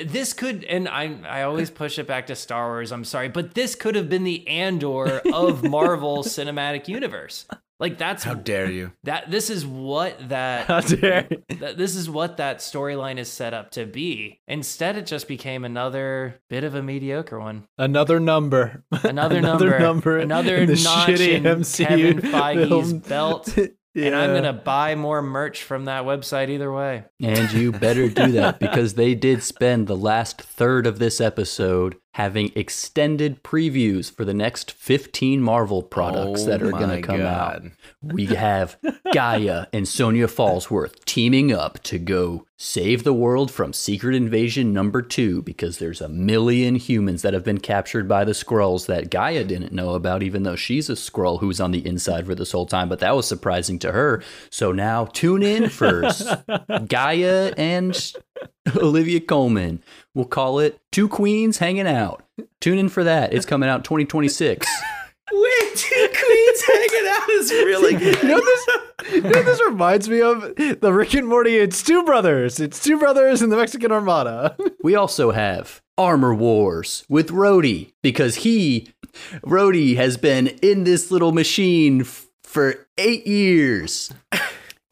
This 0.06 0.32
could 0.32 0.64
and 0.64 0.88
I 0.88 1.18
I 1.28 1.42
always 1.42 1.70
push 1.70 1.98
it 1.98 2.06
back 2.06 2.26
to 2.28 2.36
Star 2.36 2.68
Wars. 2.68 2.90
I'm 2.92 3.04
sorry, 3.04 3.28
but 3.28 3.54
this 3.54 3.74
could 3.74 3.94
have 3.94 4.08
been 4.08 4.24
the 4.24 4.46
Andor 4.48 5.20
of 5.32 5.62
Marvel 5.62 6.18
Cinematic 6.24 6.88
Universe. 6.88 7.46
Like 7.80 7.96
that's 7.96 8.24
How 8.24 8.34
dare 8.34 8.70
you? 8.70 8.92
that 9.04 9.30
this 9.30 9.50
is 9.50 9.64
what 9.64 10.28
that 10.30 10.66
How 10.66 10.80
dare 10.80 11.28
that 11.60 11.78
this 11.78 11.94
is 11.94 12.10
what 12.10 12.38
that 12.38 12.58
storyline 12.58 13.18
is 13.18 13.30
set 13.30 13.54
up 13.54 13.70
to 13.72 13.86
be. 13.86 14.40
Instead, 14.48 14.96
it 14.96 15.06
just 15.06 15.28
became 15.28 15.64
another 15.64 16.40
bit 16.50 16.64
of 16.64 16.74
a 16.74 16.82
mediocre 16.82 17.38
one. 17.38 17.68
Another 17.78 18.18
number. 18.18 18.82
Another, 19.04 19.40
number, 19.40 20.18
another 20.18 20.56
in 20.56 20.66
the 20.66 20.74
notch 20.74 21.08
shitty 21.08 21.34
in 21.34 21.42
MCU 21.44 21.86
Kevin 21.86 22.18
Feige's 22.20 22.90
film. 22.90 22.98
belt. 23.00 23.58
Yeah. 23.94 24.08
And 24.08 24.16
I'm 24.16 24.34
gonna 24.34 24.52
buy 24.52 24.94
more 24.94 25.20
merch 25.22 25.64
from 25.64 25.86
that 25.86 26.04
website 26.04 26.50
either 26.50 26.70
way. 26.70 27.06
And 27.20 27.50
you 27.52 27.72
better 27.72 28.08
do 28.08 28.30
that 28.32 28.60
because 28.60 28.94
they 28.94 29.16
did 29.16 29.42
spend 29.42 29.88
the 29.88 29.96
last 29.96 30.40
third 30.40 30.86
of 30.86 31.00
this 31.00 31.20
episode 31.20 31.96
having 32.14 32.50
extended 32.56 33.42
previews 33.42 34.10
for 34.10 34.24
the 34.24 34.34
next 34.34 34.72
15 34.72 35.40
Marvel 35.40 35.82
products 35.82 36.42
Oh 36.42 36.46
that 36.46 36.62
are 36.62 36.74
oh 36.74 36.78
going 36.78 37.00
to 37.00 37.06
come 37.06 37.20
out. 37.20 37.62
We 38.02 38.26
have 38.26 38.76
G'iah 39.08 39.66
and 39.72 39.86
Sonya 39.86 40.26
Falsworth 40.26 41.04
teaming 41.04 41.52
up 41.52 41.82
to 41.84 41.98
go 41.98 42.46
save 42.60 43.04
the 43.04 43.14
world 43.14 43.52
from 43.52 43.72
Secret 43.72 44.16
Invasion 44.16 44.72
number 44.72 45.00
two 45.00 45.42
because 45.42 45.78
there's 45.78 46.00
a 46.00 46.08
million 46.08 46.74
humans 46.74 47.22
that 47.22 47.32
have 47.32 47.44
been 47.44 47.60
captured 47.60 48.08
by 48.08 48.24
the 48.24 48.32
Skrulls 48.32 48.86
that 48.86 49.10
G'iah 49.10 49.46
didn't 49.46 49.72
know 49.72 49.94
about, 49.94 50.24
even 50.24 50.42
though 50.42 50.56
she's 50.56 50.90
a 50.90 50.94
Skrull 50.94 51.38
who's 51.38 51.60
on 51.60 51.70
the 51.70 51.86
inside 51.86 52.26
for 52.26 52.34
this 52.34 52.50
whole 52.50 52.66
time. 52.66 52.88
But 52.88 52.98
that 52.98 53.14
was 53.14 53.28
surprising 53.28 53.78
to 53.80 53.92
her. 53.92 54.24
So 54.50 54.72
now 54.72 55.04
tune 55.04 55.44
in 55.44 55.68
for 55.68 56.02
G'iah 56.02 57.54
and 57.56 57.94
Olivia 58.76 59.20
Colman. 59.20 59.82
We'll 60.14 60.24
call 60.26 60.58
it 60.58 60.78
Two 60.92 61.08
Queens 61.08 61.58
Hanging 61.58 61.86
Out. 61.86 62.24
Tune 62.60 62.78
in 62.78 62.88
for 62.88 63.04
that. 63.04 63.32
It's 63.32 63.46
coming 63.46 63.68
out 63.68 63.84
2026. 63.84 64.66
Wait, 65.30 65.76
two 65.76 66.08
queens 66.08 66.62
hanging 66.62 67.08
out 67.10 67.28
is 67.30 67.50
really 67.50 67.94
good. 67.94 68.18
You 68.22 68.28
know 68.28 68.40
this? 68.40 68.68
You 69.12 69.20
know 69.20 69.42
this 69.42 69.60
reminds 69.66 70.08
me 70.08 70.22
of 70.22 70.40
the 70.80 70.90
Rick 70.92 71.14
and 71.14 71.28
Morty. 71.28 71.56
It's 71.56 71.82
two 71.82 72.02
brothers. 72.02 72.58
It's 72.60 72.82
two 72.82 72.98
brothers 72.98 73.42
in 73.42 73.50
the 73.50 73.56
Mexican 73.56 73.92
Armada. 73.92 74.56
We 74.82 74.94
also 74.96 75.30
have 75.30 75.82
Armor 75.98 76.34
Wars 76.34 77.04
with 77.10 77.28
Rhodey 77.28 77.92
because 78.02 78.36
he, 78.36 78.88
Rhodey, 79.44 79.96
has 79.96 80.16
been 80.16 80.48
in 80.62 80.84
this 80.84 81.10
little 81.10 81.32
machine 81.32 82.00
f- 82.02 82.26
for 82.42 82.86
eight 82.96 83.26
years. 83.26 84.10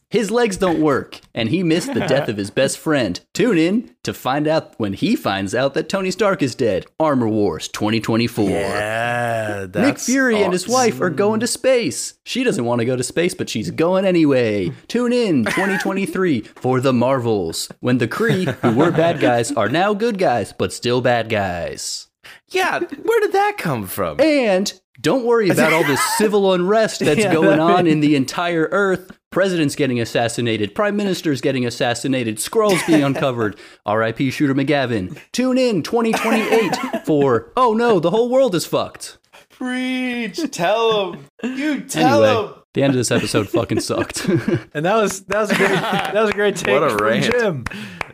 His 0.08 0.30
legs 0.30 0.56
don't 0.56 0.80
work, 0.80 1.20
and 1.34 1.48
he 1.48 1.64
missed 1.64 1.92
the 1.92 2.06
death 2.06 2.28
of 2.28 2.36
his 2.36 2.50
best 2.60 2.78
friend. 2.78 3.18
Tune 3.34 3.58
in 3.58 3.90
to 4.04 4.14
find 4.14 4.46
out 4.46 4.72
when 4.78 4.92
he 4.92 5.16
finds 5.16 5.52
out 5.52 5.74
that 5.74 5.88
Tony 5.88 6.12
Stark 6.12 6.42
is 6.42 6.54
dead. 6.54 6.86
Armor 7.00 7.28
Wars 7.28 7.66
2024. 7.66 8.48
Yeah, 8.48 9.66
Nick 9.74 9.98
Fury 9.98 10.42
and 10.42 10.52
his 10.52 10.68
wife 10.68 11.00
are 11.00 11.10
going 11.10 11.40
to 11.40 11.48
space. 11.48 12.14
She 12.24 12.44
doesn't 12.44 12.64
want 12.64 12.78
to 12.80 12.84
go 12.84 12.94
to 12.94 13.02
space, 13.02 13.34
but 13.34 13.48
she's 13.50 13.72
going 13.72 14.04
anyway. 14.04 14.70
Tune 14.88 15.12
in 15.12 15.44
2023 15.44 16.42
for 16.42 16.80
the 16.80 16.92
Marvels, 16.92 17.68
when 17.80 17.98
the 17.98 18.06
Kree, 18.08 18.44
who 18.60 18.76
were 18.76 18.92
bad 18.92 19.18
guys, 19.20 19.50
are 19.52 19.68
now 19.68 19.92
good 19.92 20.18
guys, 20.18 20.52
but 20.52 20.72
still 20.72 21.00
bad 21.00 21.28
guys. 21.28 22.06
Yeah, 22.50 22.78
where 22.78 23.20
did 23.20 23.32
that 23.32 23.56
come 23.58 23.86
from? 23.86 24.20
And 24.20 24.72
don't 25.00 25.24
worry 25.24 25.48
about 25.50 25.72
all 25.72 25.84
this 25.84 26.00
civil 26.16 26.52
unrest 26.52 27.00
that's 27.00 27.20
Yeah, 27.20 27.32
going 27.32 27.58
on 27.60 27.86
in 27.88 28.00
the 28.00 28.14
entire 28.16 28.68
Earth. 28.70 29.10
Presidents 29.36 29.76
getting 29.76 30.00
assassinated, 30.00 30.74
prime 30.74 30.96
ministers 30.96 31.42
getting 31.42 31.66
assassinated, 31.66 32.38
Skrulls 32.38 32.86
being 32.86 33.02
uncovered. 33.04 33.58
R.I.P. 33.84 34.30
Shooter 34.30 34.54
McGavin. 34.54 35.18
Tune 35.32 35.58
in 35.58 35.82
2028 35.82 37.04
for 37.04 37.52
Oh 37.54 37.74
no, 37.74 38.00
the 38.00 38.08
whole 38.08 38.30
world 38.30 38.54
is 38.54 38.64
fucked. 38.64 39.18
Preach, 39.50 40.40
tell 40.50 41.12
him. 41.12 41.26
You 41.42 41.82
tell 41.82 42.24
Anyway, 42.24 42.54
the 42.72 42.82
end 42.82 42.92
of 42.92 42.96
this 42.96 43.10
episode 43.10 43.46
fucking 43.50 43.80
sucked. 43.80 44.26
And 44.72 44.86
that 44.86 44.96
was 44.96 45.24
that 45.24 45.40
was 45.40 45.50
a 45.50 45.54
great 45.54 45.68
that 45.68 46.14
was 46.14 46.30
a 46.30 46.32
great 46.32 46.56
take 46.56 46.72
What 46.72 46.90
a 46.90 46.96
from 46.96 47.06
rant. 47.06 47.24
Jim. 47.24 47.64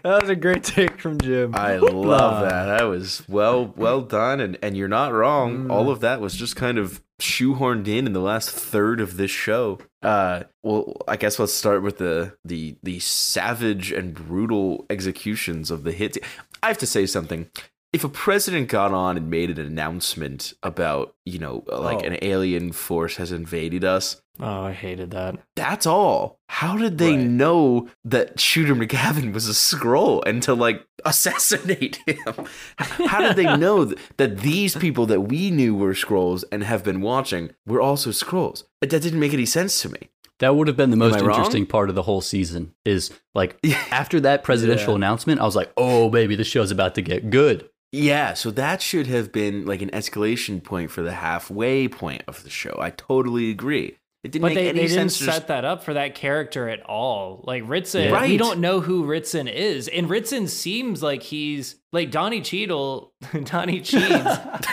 That 0.03 0.23
was 0.23 0.29
a 0.29 0.35
great 0.35 0.65
take 0.65 1.01
from 1.01 1.21
Jim. 1.21 1.55
I 1.55 1.77
love 1.77 2.43
uh, 2.43 2.49
that. 2.49 2.79
That 2.79 2.85
was 2.87 3.23
well 3.29 3.73
well 3.77 4.01
done, 4.01 4.41
and 4.41 4.59
and 4.61 4.77
you're 4.77 4.89
not 4.89 5.13
wrong. 5.13 5.71
All 5.71 5.87
mm. 5.87 5.93
of 5.93 6.01
that 6.01 6.21
was 6.21 6.35
just 6.35 6.57
kind 6.57 6.79
of 6.79 7.01
shoehorned 7.23 7.89
in 7.89 8.07
in 8.07 8.13
the 8.13 8.21
last 8.21 8.51
third 8.51 9.01
of 9.01 9.17
this 9.17 9.31
show. 9.31 9.79
Uh, 10.03 10.45
well, 10.63 10.97
I 11.07 11.17
guess 11.17 11.39
let's 11.39 11.55
start 11.55 11.83
with 11.83 11.99
the 11.99 12.35
the 12.45 12.77
the 12.83 12.99
savage 13.01 13.93
and 13.93 14.15
brutal 14.15 14.87
executions 14.91 15.71
of 15.71 15.85
the 15.85 15.93
hits. 15.93 16.19
I 16.63 16.69
have 16.69 16.79
to 16.79 16.87
say 16.87 17.07
something. 17.07 17.49
If 17.93 18.05
a 18.05 18.09
president 18.09 18.69
got 18.69 18.93
on 18.93 19.19
and 19.19 19.29
made 19.29 19.51
an 19.51 19.59
announcement 19.61 20.55
about, 20.63 21.15
you 21.27 21.39
know, 21.39 21.63
like 21.69 21.99
Oh. 22.03 22.07
an 22.07 22.19
alien 22.23 22.73
force 22.73 23.17
has 23.17 23.33
invaded 23.33 23.85
us, 23.85 24.23
Oh, 24.41 24.63
I 24.65 24.73
hated 24.73 25.11
that. 25.11 25.37
that's 25.57 25.85
all. 25.87 26.39
How 26.49 26.79
did 26.79 26.97
they 26.97 27.17
Right. 27.17 27.27
know 27.27 27.89
that 28.05 28.41
Shooter 28.41 28.75
McGavin 28.75 29.35
was 29.35 29.47
a 29.47 29.53
Skrull 29.53 30.23
and 30.27 30.43
to 30.45 30.55
like 30.55 30.87
assassinate 31.05 31.99
him? 32.07 32.47
How 32.79 33.21
did 33.21 33.37
they 33.37 33.57
know 33.59 33.85
th- 33.85 33.99
that 34.17 34.39
these 34.39 34.75
people 34.75 35.05
that 35.07 35.23
we 35.23 35.51
knew 35.51 35.75
were 35.75 35.93
Skrulls 35.93 36.45
and 36.51 36.65
have 36.65 36.83
been 36.83 37.03
watching 37.03 37.51
were 37.67 37.81
also 37.81 38.09
Skrulls? 38.11 38.65
That 38.81 38.89
didn't 38.89 39.21
make 39.21 39.35
any 39.35 39.47
sense 39.47 39.83
to 39.83 39.91
me. 39.91 40.09
That 40.39 40.57
would 40.57 40.67
have 40.67 40.77
been 40.77 40.91
the 40.91 40.97
most 40.97 41.17
I 41.17 41.21
wrong? 41.21 41.31
interesting 41.31 41.67
part 41.67 41.89
of 41.89 41.95
the 41.95 42.03
whole 42.03 42.21
season. 42.21 42.73
Is 42.85 43.11
like 43.35 43.59
after 43.93 44.19
that 44.21 44.43
presidential 44.43 44.93
Yeah. 44.95 44.97
announcement, 44.97 45.41
I 45.41 45.45
was 45.45 45.55
like, 45.55 45.71
"Oh, 45.77 46.09
baby, 46.09 46.35
the 46.35 46.43
show's 46.43 46.71
about 46.73 46.95
to 46.97 47.03
get 47.03 47.31
good." 47.31 47.69
Yeah, 47.93 48.33
so 48.35 48.51
that 48.53 48.81
should 48.81 49.07
have 49.07 49.33
been 49.33 49.67
like 49.67 49.83
an 49.83 49.91
escalation 49.91 50.63
point 50.65 50.91
for 50.91 51.03
the 51.03 51.13
halfway 51.13 51.89
point 51.89 52.23
of 52.27 52.43
the 52.43 52.51
show. 52.51 52.77
I 52.81 52.91
totally 52.91 53.51
agree. 53.51 53.99
It 54.25 54.31
didn't 54.31 54.43
But 54.43 54.49
make 54.51 54.55
they, 54.55 54.69
any 54.69 54.79
they 54.83 54.87
didn't 54.87 55.11
sense. 55.11 55.17
set 55.35 55.49
that 55.49 55.65
up 55.65 55.83
for 55.83 55.95
that 55.95 56.15
character 56.15 56.69
at 56.69 56.81
all. 56.85 57.43
Like 57.45 57.65
Ritson, 57.67 58.05
Yeah. 58.05 58.23
we 58.25 58.37
don't 58.37 58.61
know 58.61 58.81
who 58.81 59.05
Ritson 59.05 59.49
is, 59.49 59.89
and 59.89 60.09
Ritson 60.09 60.47
seems 60.47 61.03
like 61.03 61.25
he's 61.25 61.81
like 61.93 62.13
Donnie 62.13 62.41
Cheadle. 62.41 63.13
Donnie 63.45 63.81
Cheeds 63.81 64.25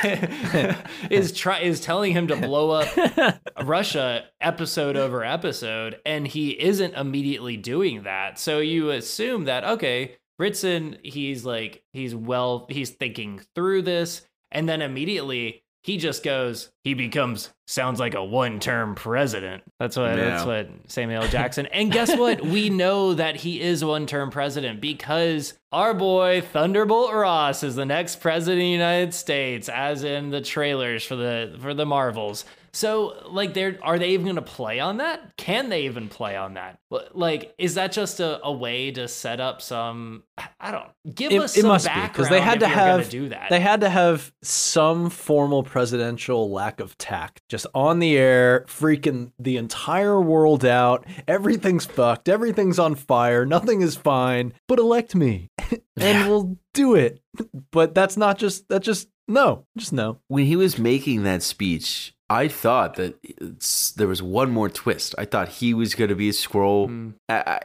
is 1.09 1.31
try 1.31 1.59
is 1.61 1.81
telling 1.81 2.13
him 2.13 2.27
to 2.27 2.35
blow 2.35 2.69
up 2.71 3.39
Russia 3.63 4.25
episode 4.39 4.95
over 4.95 5.23
episode, 5.25 5.97
and 6.05 6.27
he 6.27 6.51
isn't 6.51 6.93
immediately 6.93 7.57
doing 7.57 8.03
that. 8.03 8.37
So 8.39 8.59
you 8.59 8.91
assume 8.91 9.45
that 9.45 9.63
okay, 9.63 10.17
Ritson, 10.39 10.97
he's 11.03 11.45
like 11.45 11.83
he's 11.93 12.15
well, 12.15 12.65
he's 12.69 12.89
thinking 12.89 13.41
through 13.53 13.83
this, 13.83 14.23
and 14.51 14.67
then 14.67 14.81
immediately 14.81 15.63
he 15.83 15.97
just 15.97 16.23
goes, 16.23 16.71
he 16.83 16.93
becomes 16.93 17.49
sounds 17.65 17.99
like 17.99 18.13
a 18.13 18.23
one-term 18.23 18.95
president. 18.95 19.63
That's 19.79 19.95
what 19.95 20.15
that's 20.15 20.45
what 20.45 20.69
Samuel 20.87 21.27
Jackson. 21.29 21.67
And 21.67 21.91
guess 21.91 22.15
what? 22.15 22.41
we 22.41 22.69
know 22.69 23.13
that 23.13 23.37
he 23.37 23.61
is 23.61 23.83
one-term 23.83 24.29
president 24.29 24.81
because 24.81 25.53
our 25.71 25.93
boy 25.93 26.41
Thunderbolt 26.41 27.13
Ross 27.13 27.63
is 27.63 27.75
the 27.75 27.85
next 27.85 28.17
president 28.17 28.61
of 28.61 28.65
the 28.65 28.67
United 28.67 29.13
States, 29.13 29.69
as 29.69 30.03
in 30.03 30.31
the 30.31 30.41
trailers 30.41 31.03
for 31.03 31.15
the 31.15 31.57
for 31.59 31.73
the 31.73 31.85
Marvels. 31.85 32.45
So, 32.73 33.15
like, 33.29 33.53
they're 33.53 33.77
are 33.81 33.97
they 33.99 34.09
even 34.11 34.25
going 34.25 34.35
to 34.35 34.41
play 34.41 34.79
on 34.79 34.97
that? 34.97 35.35
Can 35.37 35.69
they 35.69 35.83
even 35.85 36.07
play 36.09 36.35
on 36.35 36.53
that? 36.55 36.79
Like, 37.13 37.53
is 37.57 37.75
that 37.75 37.91
just 37.91 38.19
a, 38.19 38.43
a 38.43 38.51
way 38.51 38.91
to 38.91 39.07
set 39.07 39.39
up 39.39 39.61
some? 39.61 40.23
I 40.59 40.71
don't 40.71 40.89
give 41.15 41.31
It, 41.31 41.41
us 41.41 41.57
it 41.57 41.61
some 41.61 41.67
must 41.69 41.85
be 41.85 41.89
background 41.89 42.13
because 42.13 42.29
they 42.29 42.41
had 42.41 42.59
to 42.61 42.67
have 42.67 43.09
do 43.09 43.29
that. 43.29 43.49
They 43.49 43.59
had 43.59 43.81
to 43.81 43.89
have 43.89 44.31
some 44.41 45.09
formal 45.09 45.63
presidential 45.63 46.49
lack 46.51 46.79
of 46.79 46.97
tact, 46.97 47.41
just 47.49 47.67
on 47.75 47.99
the 47.99 48.17
air, 48.17 48.65
freaking 48.67 49.31
the 49.39 49.57
entire 49.57 50.19
world 50.21 50.65
out. 50.65 51.05
Everything's 51.27 51.85
fucked. 51.85 52.29
Everything's 52.29 52.79
on 52.79 52.95
fire. 52.95 53.45
Nothing 53.45 53.81
is 53.81 53.95
fine. 53.95 54.53
But 54.67 54.79
elect 54.79 55.15
me, 55.15 55.49
and 55.71 55.81
Yeah. 55.97 56.27
we'll 56.27 56.57
do 56.73 56.95
it. 56.95 57.21
But 57.71 57.93
that's 57.93 58.17
not 58.17 58.37
just. 58.37 58.67
That's 58.69 58.85
just 58.85 59.07
no. 59.27 59.65
Just 59.77 59.93
no. 59.93 60.19
when 60.27 60.45
he 60.45 60.55
was 60.55 60.79
making 60.79 61.23
that 61.23 61.43
speech, 61.43 62.13
I 62.29 62.47
thought 62.47 62.95
that 62.95 63.15
there 63.95 64.07
was 64.07 64.21
one 64.21 64.51
more 64.51 64.69
twist. 64.69 65.15
I 65.17 65.25
thought 65.25 65.49
he 65.49 65.73
was 65.73 65.95
going 65.95 66.09
to 66.09 66.15
be 66.15 66.29
a 66.29 66.33
Skrull, 66.33 66.87
Mm. 66.87 67.13
Uh, 67.27 67.59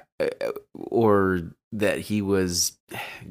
or 0.74 1.40
that 1.72 1.98
he 1.98 2.22
was 2.22 2.78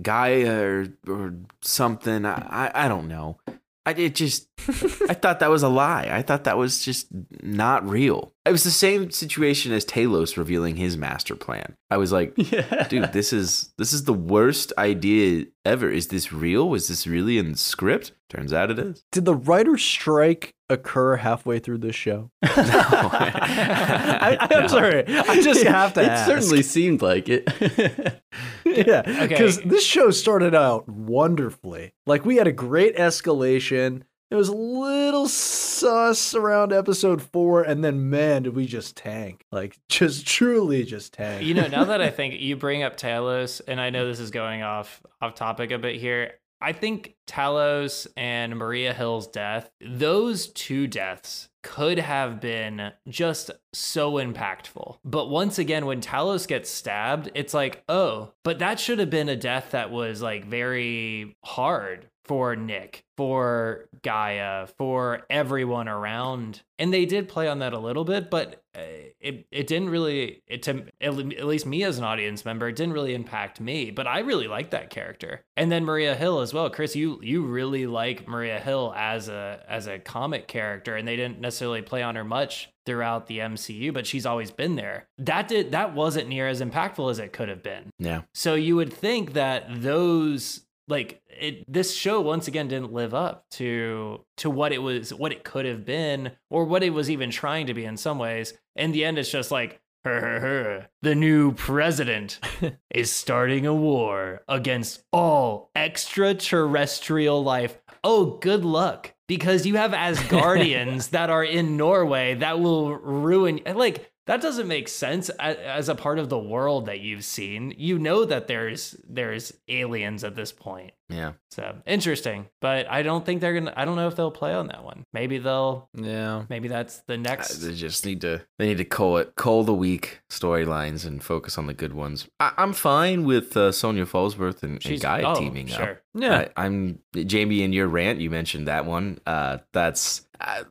G'iah 0.02 0.62
or, 1.08 1.12
or 1.12 1.34
something. 1.62 2.26
I, 2.26 2.34
I 2.74 2.86
I 2.86 2.88
don't 2.88 3.08
know. 3.08 3.38
I 3.86 3.92
it 3.92 4.16
just 4.16 4.48
I 5.10 5.14
thought 5.14 5.40
that 5.40 5.50
was 5.50 5.64
a 5.64 5.70
lie. 5.70 6.10
I 6.12 6.22
thought 6.22 6.46
that 6.46 6.58
was 6.58 6.84
just 6.84 7.08
not 7.42 7.88
real. 7.88 8.32
It 8.46 8.52
was 8.52 8.64
the 8.64 8.72
same 8.72 9.12
situation 9.12 9.72
as 9.74 9.86
Talos 9.86 10.38
revealing 10.38 10.76
his 10.78 10.98
master 10.98 11.36
plan. 11.36 11.76
I 11.90 11.98
was 11.98 12.12
like, 12.12 12.34
Yeah, 12.38 12.88
dude, 12.88 13.12
this 13.14 13.34
is 13.34 13.74
this 13.78 13.92
is 13.94 14.04
the 14.06 14.14
worst 14.14 14.72
idea 14.78 15.46
ever. 15.66 15.90
Is 15.90 16.08
this 16.08 16.32
real? 16.32 16.70
Was 16.70 16.88
this 16.88 17.08
really 17.08 17.38
in 17.38 17.52
the 17.54 17.58
script? 17.58 18.12
Turns 18.30 18.54
out 18.54 18.72
it 18.72 18.80
is. 18.80 19.04
Did 19.12 19.26
the 19.26 19.36
writer 19.36 19.78
strike 19.78 20.54
occur 20.74 21.16
halfway 21.16 21.60
through 21.60 21.78
this 21.80 21.96
show? 21.96 22.30
I, 22.44 24.38
I'm 24.40 24.62
No. 24.62 24.68
sorry. 24.68 25.04
I 25.08 25.42
just 25.42 25.64
have 25.64 25.94
to 25.94 26.02
It 26.02 26.08
ask. 26.10 26.26
certainly 26.28 26.62
seemed 26.64 27.02
like 27.02 27.30
it. 27.30 27.48
yeah, 28.66 29.04
Okay. 29.06 29.28
because 29.28 29.60
this 29.62 29.86
show 29.86 30.12
started 30.12 30.56
out 30.56 30.88
wonderfully. 30.90 31.94
Like 32.06 32.26
we 32.26 32.36
had 32.38 32.48
a 32.48 32.52
great 32.52 32.96
escalation. 32.98 34.04
It 34.32 34.36
was 34.36 34.50
a 34.50 34.56
little 34.56 35.28
sus 35.28 36.34
around 36.34 36.74
episode 36.74 37.22
four, 37.22 37.62
and 37.62 37.84
then 37.84 38.10
man, 38.10 38.42
did 38.44 38.56
we 38.56 38.66
just 38.66 38.96
tank? 38.98 39.46
Like 39.52 39.78
just 39.90 40.26
truly 40.26 40.86
just 40.86 41.14
tank. 41.14 41.44
you 41.44 41.54
know, 41.54 41.68
now 41.68 41.84
that 41.84 42.02
I 42.02 42.10
think 42.10 42.40
you 42.40 42.56
bring 42.56 42.82
up 42.82 42.98
Talos, 42.98 43.62
and 43.68 43.80
I 43.80 43.92
know 43.92 44.08
this 44.08 44.20
is 44.20 44.32
going 44.32 44.64
off 44.64 45.04
off 45.22 45.36
topic 45.36 45.70
a 45.70 45.78
bit 45.78 45.98
here. 45.98 46.32
I 46.64 46.72
think 46.72 47.16
Talos 47.28 48.08
and 48.16 48.56
Maria 48.56 48.94
Hill's 48.94 49.28
death, 49.28 49.70
those 49.82 50.48
two 50.48 50.88
deaths 50.88 51.50
could 51.62 52.00
have 52.00 52.40
been 52.40 52.92
just 53.08 53.52
so 53.74 54.14
impactful. 54.14 54.98
But 55.04 55.30
once 55.30 55.60
again, 55.60 55.86
when 55.86 56.02
Talos 56.02 56.48
gets 56.48 56.70
stabbed, 56.70 57.32
it's 57.36 57.54
like, 57.54 57.84
oh, 57.90 58.34
but 58.44 58.60
that 58.60 58.80
should 58.80 59.00
have 59.00 59.10
been 59.10 59.30
a 59.30 59.36
death 59.36 59.72
that 59.72 59.92
was 59.92 60.22
like 60.22 60.46
very 60.46 61.36
hard 61.44 62.08
for 62.26 62.56
Nick, 62.56 63.04
for 63.18 63.90
G'iah, 64.02 64.70
for 64.78 65.24
everyone 65.30 65.88
around. 65.88 66.62
And 66.80 66.94
they 66.94 67.06
did 67.06 67.28
play 67.28 67.48
on 67.48 67.60
that 67.60 67.74
a 67.74 67.80
little 67.80 68.06
bit, 68.06 68.30
but 68.30 68.64
uh, 68.76 68.82
it 69.20 69.46
it 69.52 69.68
didn't 69.68 69.90
really 69.90 70.42
it 70.48 70.64
to 70.64 70.86
at 71.00 71.14
at 71.14 71.46
least 71.46 71.66
me 71.66 71.84
as 71.84 71.98
an 71.98 72.04
audience 72.04 72.44
member, 72.44 72.68
it 72.68 72.76
didn't 72.76 72.94
really 72.94 73.14
impact 73.14 73.62
me. 73.62 73.92
But 73.92 74.08
I 74.08 74.20
really 74.20 74.48
like 74.48 74.72
that 74.72 74.90
character. 74.90 75.42
And 75.56 75.72
then 75.72 75.86
Maria 75.86 76.16
Hill 76.16 76.40
as 76.40 76.54
well. 76.54 76.70
Chris, 76.70 76.96
you 76.96 77.20
you 77.22 77.44
really 77.44 77.86
like 77.86 78.28
Maria 78.28 78.60
Hill 78.60 78.94
as 78.96 79.30
a 79.30 79.64
as 79.68 79.88
a 79.88 80.00
comic 80.00 80.48
character, 80.48 80.96
and 80.96 81.08
they 81.08 81.16
didn't 81.16 81.40
necessarily 81.40 81.82
play 81.82 82.02
on 82.02 82.16
her 82.16 82.24
much 82.24 82.70
throughout 82.86 83.28
the 83.28 83.40
MCU, 83.40 83.94
but 83.94 84.06
she's 84.08 84.26
always 84.26 84.52
been 84.52 84.76
there. 84.76 85.08
That 85.18 85.48
did 85.48 85.72
that 85.72 85.94
wasn't 85.94 86.28
near 86.28 86.48
as 86.48 86.62
impactful 86.62 87.12
as 87.12 87.20
it 87.20 87.34
could 87.34 87.50
have 87.50 87.64
been. 87.64 87.92
Yeah. 88.00 88.24
So 88.34 88.56
you 88.56 88.76
would 88.76 88.92
think 88.92 89.34
that 89.34 89.66
those 89.70 90.66
like 90.88 91.22
it 91.28 91.64
this 91.72 91.96
show 91.96 92.22
once 92.22 92.48
again 92.48 92.68
didn't 92.68 92.92
live 92.92 93.14
up 93.14 93.46
to 93.52 94.24
to 94.38 94.50
what 94.50 94.72
it 94.72 94.80
was 94.82 95.14
what 95.14 95.32
it 95.32 95.44
could 95.44 95.66
have 95.66 95.86
been 95.86 96.32
or 96.50 96.66
what 96.66 96.84
it 96.84 96.92
was 96.92 97.10
even 97.10 97.32
trying 97.32 97.68
to 97.68 97.74
be 97.74 97.86
in 97.86 97.98
some 97.98 98.20
ways. 98.20 98.54
In 98.76 98.92
the 98.92 99.06
end 99.06 99.18
it's 99.18 99.32
just 99.32 99.52
like 99.52 99.82
"Her, 100.04 100.20
her, 100.20 100.40
her. 100.40 100.90
the 101.02 101.16
new 101.16 101.54
president 101.54 102.40
is 102.94 103.12
starting 103.12 103.66
a 103.66 103.74
war 103.74 104.42
against 104.48 105.04
all 105.12 105.70
extraterrestrial 105.76 107.44
life. 107.44 107.80
Oh, 108.04 108.38
good 108.42 108.66
luck 108.66 109.14
because 109.28 109.66
you 109.66 109.78
have 109.78 109.92
Asgardians 109.94 111.12
that 111.12 111.30
are 111.30 111.44
in 111.44 111.78
Norway 111.78 112.36
that 112.36 112.60
will 112.60 112.96
ruin 112.96 113.62
like 113.74 114.12
that 114.26 114.42
doesn't 114.42 114.68
make 114.68 114.88
sense 114.88 115.30
as 115.30 115.90
a 115.90 115.96
part 115.96 116.18
of 116.18 116.30
the 116.30 116.40
world 116.40 116.86
that 116.86 117.02
you've 117.02 117.26
seen. 117.26 117.74
You 117.78 118.00
know 118.00 118.24
that 118.26 118.48
there's 118.48 118.96
there's 119.08 119.54
aliens 119.68 120.24
at 120.24 120.36
this 120.36 120.52
point. 120.52 120.94
Yeah. 121.10 121.34
So 121.52 121.76
interesting, 121.86 122.48
but 122.62 122.90
I 122.90 123.04
don't 123.04 123.26
think 123.26 123.42
they're 123.42 123.54
gonna. 123.54 123.74
I 123.76 123.86
don't 123.86 123.98
know 123.98 124.08
if 124.08 124.16
they'll 124.16 124.32
play 124.32 124.54
on 124.54 124.68
that 124.68 124.84
one. 124.84 125.06
Maybe 125.14 125.38
they'll. 125.38 125.90
yeah. 125.94 126.46
Maybe 126.50 126.70
that's 126.70 127.00
the 127.08 127.18
next. 127.18 127.58
They 127.58 127.74
just 127.74 128.06
need 128.06 128.22
to 128.22 128.42
they 128.58 128.68
need 128.68 128.78
to 128.78 128.86
call 128.86 129.18
it 129.18 129.36
call 129.36 129.64
the 129.64 129.74
weak 129.74 130.22
storylines 130.30 131.06
and 131.06 131.22
focus 131.22 131.58
on 131.58 131.68
the 131.68 131.74
good 131.74 131.94
ones. 131.94 132.28
I, 132.40 132.54
I'm 132.58 132.74
fine 132.74 133.26
with 133.26 133.56
uh, 133.58 133.72
Sonya 133.72 134.06
Falsworth 134.06 134.64
and, 134.64 134.84
and 134.86 135.02
G'iah 135.02 135.36
oh, 135.36 135.40
teaming 135.40 135.72
up. 135.74 135.98
Yeah. 136.16 136.48
I, 136.56 136.66
I'm 136.66 137.00
Jamie 137.14 137.64
in 137.64 137.74
your 137.74 137.88
rant. 137.88 138.20
You 138.20 138.30
mentioned 138.30 138.68
that 138.68 138.86
one. 138.86 139.20
Uh, 139.26 139.60
that's 139.74 140.26
uh, 140.44 140.64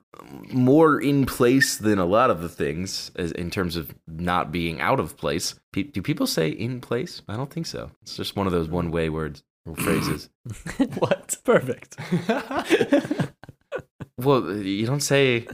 more 0.52 1.00
in 1.00 1.24
place 1.26 1.76
than 1.78 1.98
a 1.98 2.04
lot 2.04 2.30
of 2.30 2.42
the 2.42 2.48
things 2.48 3.10
as, 3.16 3.32
in 3.32 3.50
terms 3.50 3.76
of 3.76 3.94
not 4.06 4.52
being 4.52 4.80
out 4.80 5.00
of 5.00 5.16
place. 5.16 5.54
Pe- 5.72 5.84
do 5.84 6.02
people 6.02 6.26
say 6.26 6.48
in 6.48 6.80
place? 6.80 7.22
I 7.28 7.36
don't 7.36 7.50
think 7.50 7.66
so. 7.66 7.90
It's 8.02 8.16
just 8.16 8.36
one 8.36 8.46
of 8.46 8.52
those 8.52 8.68
one 8.68 8.90
way 8.90 9.08
words 9.08 9.42
or 9.66 9.74
phrases. 9.76 10.28
what? 10.98 11.36
Perfect. 11.44 11.96
Well, 14.18 14.52
you 14.58 14.86
don't 14.86 15.00
say, 15.00 15.48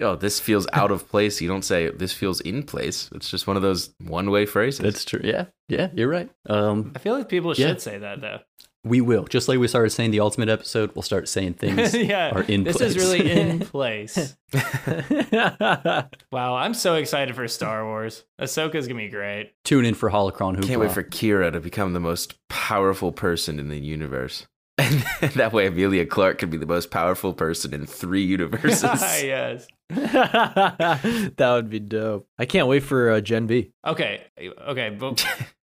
"Oh, 0.00 0.14
this 0.14 0.38
feels 0.40 0.66
out 0.72 0.90
of 0.92 1.08
place." 1.08 1.40
You 1.42 1.48
don't 1.48 1.64
say, 1.64 1.90
"This 1.90 2.12
feels 2.12 2.40
in 2.40 2.62
place." 2.62 3.10
It's 3.12 3.28
just 3.28 3.46
one 3.46 3.56
of 3.56 3.62
those 3.62 3.92
one-way 4.04 4.46
phrases. 4.46 4.78
That's 4.80 5.04
true. 5.04 5.20
Yeah, 5.22 5.46
yeah, 5.68 5.88
you're 5.92 6.08
right. 6.08 6.30
Um, 6.48 6.92
I 6.94 7.00
feel 7.00 7.12
like 7.14 7.28
people 7.28 7.52
should 7.54 7.66
Yeah. 7.68 7.76
say 7.78 7.98
that 7.98 8.20
though. 8.20 8.38
We 8.84 9.00
will. 9.00 9.24
Just 9.24 9.48
like 9.48 9.58
we 9.60 9.68
started 9.68 9.90
saying 9.90 10.10
the 10.10 10.18
ultimate 10.20 10.48
episode, 10.48 10.90
we'll 10.94 11.02
start 11.02 11.28
saying 11.28 11.54
things 11.54 11.94
yeah, 11.96 12.30
are 12.34 12.42
in 12.42 12.64
place. 12.64 12.78
this 12.78 12.94
place. 12.94 12.96
is 12.96 12.96
really 12.96 13.30
in 13.30 13.58
place. 13.66 14.36
Wow, 16.32 16.56
I'm 16.56 16.74
so 16.74 16.94
excited 16.96 17.34
for 17.36 17.46
Star 17.46 17.84
Wars. 17.84 18.24
Ahsoka's 18.40 18.88
gonna 18.88 19.00
be 19.00 19.08
great. 19.08 19.52
Tune 19.64 19.84
in 19.84 19.94
for 19.94 20.10
Holocron 20.10 20.56
Hoopla. 20.56 20.66
Can't 20.66 20.80
wait 20.80 20.90
for 20.92 21.02
Kira 21.02 21.52
to 21.52 21.60
become 21.60 21.92
the 21.92 22.00
most 22.00 22.34
powerful 22.48 23.12
person 23.12 23.58
in 23.60 23.68
the 23.68 23.78
universe. 23.78 24.46
And 24.78 25.02
that 25.34 25.52
way, 25.52 25.66
Emilia 25.66 26.06
Clarke 26.06 26.38
could 26.38 26.50
be 26.50 26.56
the 26.56 26.66
most 26.66 26.90
powerful 26.90 27.34
person 27.34 27.74
in 27.74 27.86
three 27.86 28.24
universes. 28.24 28.82
yes. 29.22 29.66
that 29.90 31.38
would 31.38 31.68
be 31.68 31.78
dope. 31.78 32.26
I 32.38 32.46
can't 32.46 32.66
wait 32.66 32.82
for 32.82 33.10
uh, 33.10 33.20
Gen 33.20 33.46
V. 33.46 33.70
Okay. 33.86 34.22
Okay. 34.40 34.90
But 34.90 35.24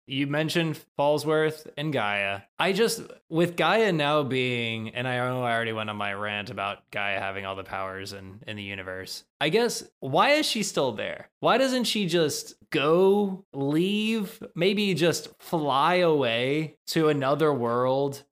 you 0.07 0.27
mentioned 0.27 0.79
Falsworth 0.97 1.67
and 1.77 1.93
G'iah. 1.93 2.43
I 2.59 2.73
just, 2.73 3.01
with 3.29 3.55
G'iah 3.55 3.95
now 3.95 4.23
being, 4.23 4.89
and 4.89 5.07
I 5.07 5.17
know 5.17 5.43
I 5.43 5.53
already 5.53 5.73
went 5.73 5.89
on 5.89 5.95
my 5.95 6.13
rant 6.13 6.49
about 6.49 6.89
G'iah 6.91 7.19
having 7.19 7.45
all 7.45 7.55
the 7.55 7.63
powers 7.63 8.13
in, 8.13 8.41
in 8.47 8.57
the 8.57 8.63
universe. 8.63 9.23
I 9.39 9.49
guess, 9.49 9.83
why 9.99 10.31
is 10.31 10.45
she 10.45 10.63
still 10.63 10.91
there? 10.91 11.29
Why 11.39 11.57
doesn't 11.57 11.85
she 11.85 12.07
just 12.07 12.55
go, 12.69 13.45
leave, 13.53 14.41
maybe 14.55 14.93
just 14.93 15.29
fly 15.39 15.95
away 15.95 16.77
to 16.87 17.09
another 17.09 17.53
world? 17.53 18.23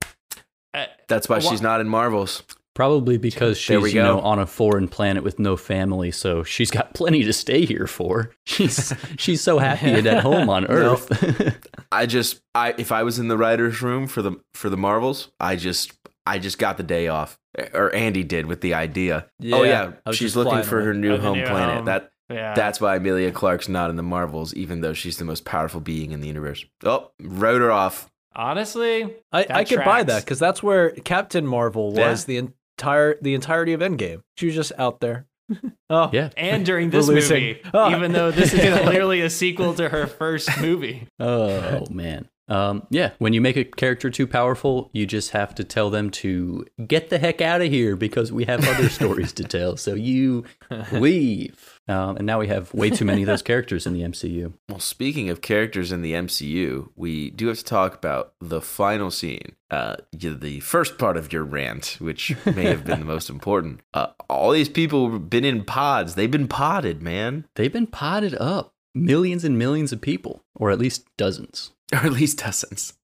Uh, 0.74 0.86
That's 1.08 1.28
why 1.28 1.38
she's 1.38 1.62
not 1.62 1.80
in 1.80 1.88
Marvels. 1.88 2.42
Probably 2.74 3.18
because 3.18 3.58
she's 3.58 3.92
you 3.92 4.02
know 4.02 4.20
on 4.20 4.38
a 4.38 4.46
foreign 4.46 4.88
planet 4.88 5.22
with 5.22 5.38
no 5.38 5.56
family, 5.58 6.10
so 6.10 6.42
she's 6.42 6.70
got 6.70 6.94
plenty 6.94 7.22
to 7.24 7.32
stay 7.32 7.66
here 7.66 7.86
for. 7.86 8.30
She's 8.46 8.94
she's 9.18 9.40
so 9.42 9.58
happy 9.58 9.90
and 9.90 10.06
at 10.06 10.22
home 10.22 10.48
on 10.48 10.66
Earth. 10.70 11.10
I 11.92 12.06
just, 12.06 12.40
I 12.54 12.74
if 12.78 12.90
I 12.90 13.02
was 13.02 13.18
in 13.18 13.28
the 13.28 13.36
writers' 13.36 13.82
room 13.82 14.06
for 14.06 14.22
the 14.22 14.40
for 14.54 14.70
the 14.70 14.76
Marvels, 14.78 15.28
I 15.38 15.56
just, 15.56 15.92
I 16.26 16.38
just 16.38 16.58
got 16.58 16.76
the 16.78 16.82
day 16.82 17.08
off, 17.08 17.38
eh, 17.58 17.68
or 17.74 17.94
Andy 17.94 18.24
did 18.24 18.46
with 18.46 18.62
the 18.62 18.72
idea. 18.74 19.26
oh 19.28 19.62
Yeah, 19.62 19.62
yeah, 19.64 19.92
I 20.06 20.10
was 20.10 20.16
she's 20.16 20.34
looking 20.34 20.62
for 20.62 20.80
her 20.82 20.94
new 20.94 21.14
Oh, 21.14 21.18
home 21.18 21.38
new 21.38 21.44
planet. 21.44 21.76
home. 21.76 21.84
That 21.84 22.10
yeah. 22.30 22.54
that's 22.54 22.80
why 22.80 22.96
Emilia 22.96 23.32
Clarke's 23.32 23.68
not 23.68 23.90
in 23.90 23.96
the 23.96 24.02
Marvels, 24.02 24.54
even 24.54 24.80
though 24.80 24.94
she's 24.94 25.18
the 25.18 25.24
most 25.26 25.44
powerful 25.44 25.80
being 25.80 26.12
in 26.12 26.20
the 26.22 26.26
universe. 26.28 26.64
Oh, 26.84 27.10
wrote 27.20 27.60
her 27.60 27.70
off. 27.70 28.08
Honestly, 28.34 29.04
I, 29.30 29.42
That 29.42 29.50
I 29.56 29.64
could 29.64 29.84
buy 29.84 30.02
that 30.04 30.24
because 30.24 30.38
that's 30.38 30.62
where 30.62 30.90
Captain 30.90 31.46
Marvel 31.46 31.92
was 31.92 32.24
the 32.24 32.48
entire 32.82 33.16
the 33.22 33.34
entirety 33.34 33.72
of 33.72 33.80
Endgame. 33.80 34.22
She 34.36 34.46
was 34.46 34.54
just 34.54 34.72
out 34.78 35.00
there. 35.00 35.26
oh 35.90 36.10
yeah. 36.12 36.30
and 36.36 36.64
during 36.64 36.90
this 36.90 37.08
movie, 37.08 37.60
Oh. 37.74 37.94
even 37.94 38.12
though 38.12 38.30
this 38.30 38.52
is 38.52 38.78
clearly 38.80 39.20
a 39.20 39.30
sequel 39.30 39.74
to 39.74 39.88
her 39.88 40.06
first 40.06 40.48
movie. 40.60 41.06
Oh 41.20 41.84
man. 41.90 42.28
Um, 42.52 42.86
yeah, 42.90 43.12
when 43.18 43.32
you 43.32 43.40
make 43.40 43.56
a 43.56 43.64
character 43.64 44.10
too 44.10 44.26
powerful, 44.26 44.90
you 44.92 45.06
just 45.06 45.30
have 45.30 45.54
to 45.54 45.64
tell 45.64 45.88
them 45.88 46.10
to 46.10 46.66
get 46.86 47.08
the 47.08 47.18
heck 47.18 47.40
out 47.40 47.62
of 47.62 47.68
here 47.68 47.96
because 47.96 48.30
we 48.30 48.44
have 48.44 48.68
other 48.68 48.88
stories 48.90 49.32
to 49.34 49.44
tell. 49.44 49.78
So 49.78 49.94
you 49.94 50.44
leave. 50.92 51.80
Um, 51.88 52.18
and 52.18 52.26
now 52.26 52.38
we 52.38 52.48
have 52.48 52.72
way 52.74 52.90
too 52.90 53.06
many 53.06 53.22
of 53.22 53.26
those 53.26 53.40
characters 53.40 53.86
in 53.86 53.94
the 53.94 54.02
MCU. 54.02 54.52
Well, 54.68 54.80
speaking 54.80 55.30
of 55.30 55.40
characters 55.40 55.92
in 55.92 56.02
the 56.02 56.12
MCU, 56.12 56.90
we 56.94 57.30
do 57.30 57.48
have 57.48 57.58
to 57.58 57.64
talk 57.64 57.94
about 57.94 58.34
the 58.40 58.60
final 58.60 59.10
scene, 59.10 59.56
uh, 59.70 59.96
the 60.12 60.60
first 60.60 60.98
part 60.98 61.16
of 61.16 61.32
your 61.32 61.44
rant, 61.44 61.96
which 62.00 62.36
may 62.44 62.66
have 62.66 62.84
been 62.84 63.00
the 63.00 63.06
most 63.06 63.30
important. 63.36 63.80
Uh, 63.94 64.08
all 64.28 64.52
these 64.52 64.68
people 64.68 65.10
have 65.10 65.30
been 65.30 65.44
in 65.46 65.64
pods. 65.64 66.16
They've 66.16 66.30
been 66.30 66.48
potted, 66.48 67.02
man, 67.02 67.46
They've 67.54 67.72
been 67.72 67.86
potted 67.86 68.34
up. 68.34 68.74
Millions 68.94 69.42
and 69.42 69.58
millions 69.58 69.90
of 69.90 70.02
people, 70.02 70.44
or 70.54 70.70
at 70.70 70.78
least 70.78 71.06
dozens. 71.16 71.72
or 72.02 72.06
at 72.06 72.12
least 72.12 72.38
dozens. 72.38 72.94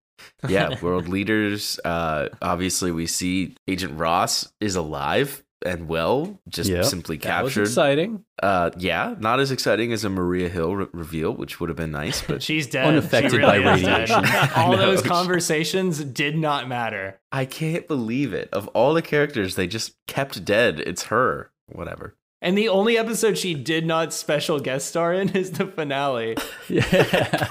Yeah, 0.49 0.75
world 0.83 1.09
leaders. 1.09 1.79
Uh, 1.85 2.29
obviously, 2.43 2.93
we 2.93 3.07
see 3.07 3.55
Agent 3.67 3.99
Ross 3.99 4.51
is 4.61 4.77
alive 4.77 5.43
and 5.67 5.89
well, 5.89 6.39
just 6.49 6.71
Yep. 6.71 6.85
simply 6.85 7.17
that 7.19 7.43
was 7.43 7.53
captured. 7.53 7.63
exciting. 7.69 8.25
Uh, 8.41 8.71
yeah, 8.79 9.17
not 9.19 9.41
as 9.41 9.51
exciting 9.51 9.93
as 9.93 10.05
a 10.05 10.09
Maria 10.09 10.49
Hill 10.49 10.77
re- 10.77 10.87
reveal, 10.93 11.33
which 11.33 11.59
would 11.59 11.69
have 11.69 11.77
been 11.77 11.91
nice, 11.91 12.23
but 12.23 12.43
She's 12.45 12.69
dead. 12.69 12.87
Unaffected 12.87 13.33
She 13.33 13.39
by 13.39 13.57
really 13.57 13.81
is 13.81 13.87
dead. 13.87 14.09
radiation. 14.09 14.51
All 14.55 14.73
know. 14.73 14.79
those 14.79 15.03
conversations 15.03 16.05
did 16.05 16.37
not 16.39 16.69
matter. 16.69 17.19
I 17.33 17.45
can't 17.45 17.89
believe 17.89 18.33
it. 18.33 18.49
Of 18.53 18.69
all 18.69 18.95
the 18.95 19.03
characters 19.03 19.57
they 19.57 19.67
just 19.67 19.95
kept 20.07 20.45
dead, 20.45 20.79
it's 20.79 21.05
her. 21.05 21.51
Whatever. 21.67 22.15
And 22.41 22.57
the 22.57 22.69
only 22.69 22.97
episode 22.97 23.37
she 23.37 23.55
did 23.55 23.85
not 23.85 24.13
special 24.13 24.61
guest 24.61 24.87
star 24.87 25.13
in 25.13 25.31
is 25.31 25.51
the 25.51 25.67
finale. 25.67 26.37
Yeah. 26.69 27.49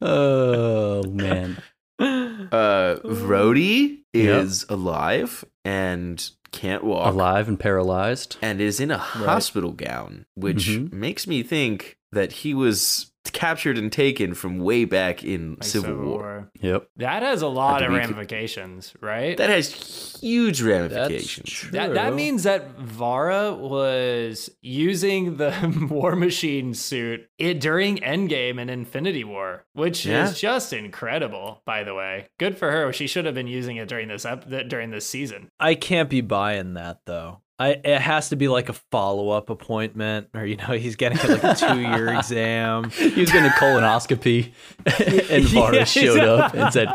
oh 0.00 1.02
man. 1.08 1.62
Uh, 1.98 2.96
Rhodey 3.04 3.98
Yep. 4.14 4.44
is 4.44 4.66
alive 4.68 5.44
and 5.64 6.30
can't 6.50 6.84
walk, 6.84 7.06
Alive 7.14 7.48
and 7.48 7.58
paralyzed. 7.58 8.36
and 8.42 8.60
is 8.60 8.78
in 8.80 8.90
a 8.90 8.98
hospital 8.98 9.72
gown, 9.72 10.26
which 10.34 10.66
Mhm. 10.68 10.92
makes 10.92 11.26
me 11.26 11.42
think 11.42 11.96
that 12.10 12.32
he 12.32 12.52
was 12.52 13.11
captured 13.30 13.78
and 13.78 13.92
taken 13.92 14.34
from 14.34 14.58
way 14.58 14.84
back 14.84 15.22
in 15.22 15.52
Like 15.52 15.64
Civil 15.64 15.96
War. 15.96 16.50
Yep. 16.60 16.88
That 16.96 17.22
has 17.22 17.42
a 17.42 17.48
lot 17.48 17.82
of 17.82 17.90
be- 17.90 17.96
ramifications, 17.96 18.94
right? 19.00 19.36
That 19.36 19.50
has 19.50 19.72
huge 20.20 20.60
ramifications. 20.62 21.48
true. 21.50 21.70
That, 21.72 21.94
that 21.94 22.14
means 22.14 22.42
that 22.42 22.78
Varra 22.78 23.54
was 23.54 24.50
using 24.60 25.36
the 25.36 25.86
War 25.90 26.16
Machine 26.16 26.74
suit 26.74 27.28
it, 27.38 27.60
during 27.60 27.98
Endgame 27.98 28.60
and 28.60 28.70
Infinity 28.70 29.24
War, 29.24 29.64
which 29.72 30.04
Yeah. 30.06 30.24
is 30.28 30.40
just 30.40 30.72
incredible. 30.72 31.62
By 31.64 31.84
the 31.84 31.94
way, 31.94 32.28
good 32.38 32.56
for 32.58 32.70
her. 32.70 32.92
She 32.92 33.06
should 33.06 33.24
have 33.26 33.34
been 33.34 33.46
using 33.46 33.76
it 33.76 33.88
during 33.88 34.08
this 34.08 34.24
ep- 34.24 34.48
during 34.68 34.90
this 34.90 35.06
season. 35.06 35.50
I 35.60 35.74
can't 35.74 36.10
be 36.10 36.20
buying 36.20 36.74
that 36.74 37.00
though. 37.06 37.40
I 37.62 37.68
it 37.84 38.00
has 38.00 38.28
to 38.30 38.36
be 38.36 38.48
like 38.48 38.68
a 38.68 38.72
follow 38.90 39.30
up 39.30 39.50
appointment, 39.50 40.28
or 40.34 40.44
you 40.44 40.56
know, 40.56 40.64
he's 40.72 40.96
getting 40.96 41.18
like 41.18 41.42
a 41.44 41.54
two 41.54 41.80
year 41.80 42.08
exam. 42.14 42.90
He 42.90 43.20
was 43.20 43.30
getting 43.30 43.50
a 43.50 43.54
colonoscopy, 43.54 44.52
and 45.30 45.44
Varra 45.44 45.76
Yeah, 45.76 45.84
showed 45.84 46.20
up 46.20 46.54
and 46.54 46.72
said, 46.72 46.88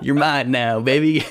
"You're 0.00 0.14
mine 0.14 0.50
now, 0.50 0.80
baby." 0.80 1.24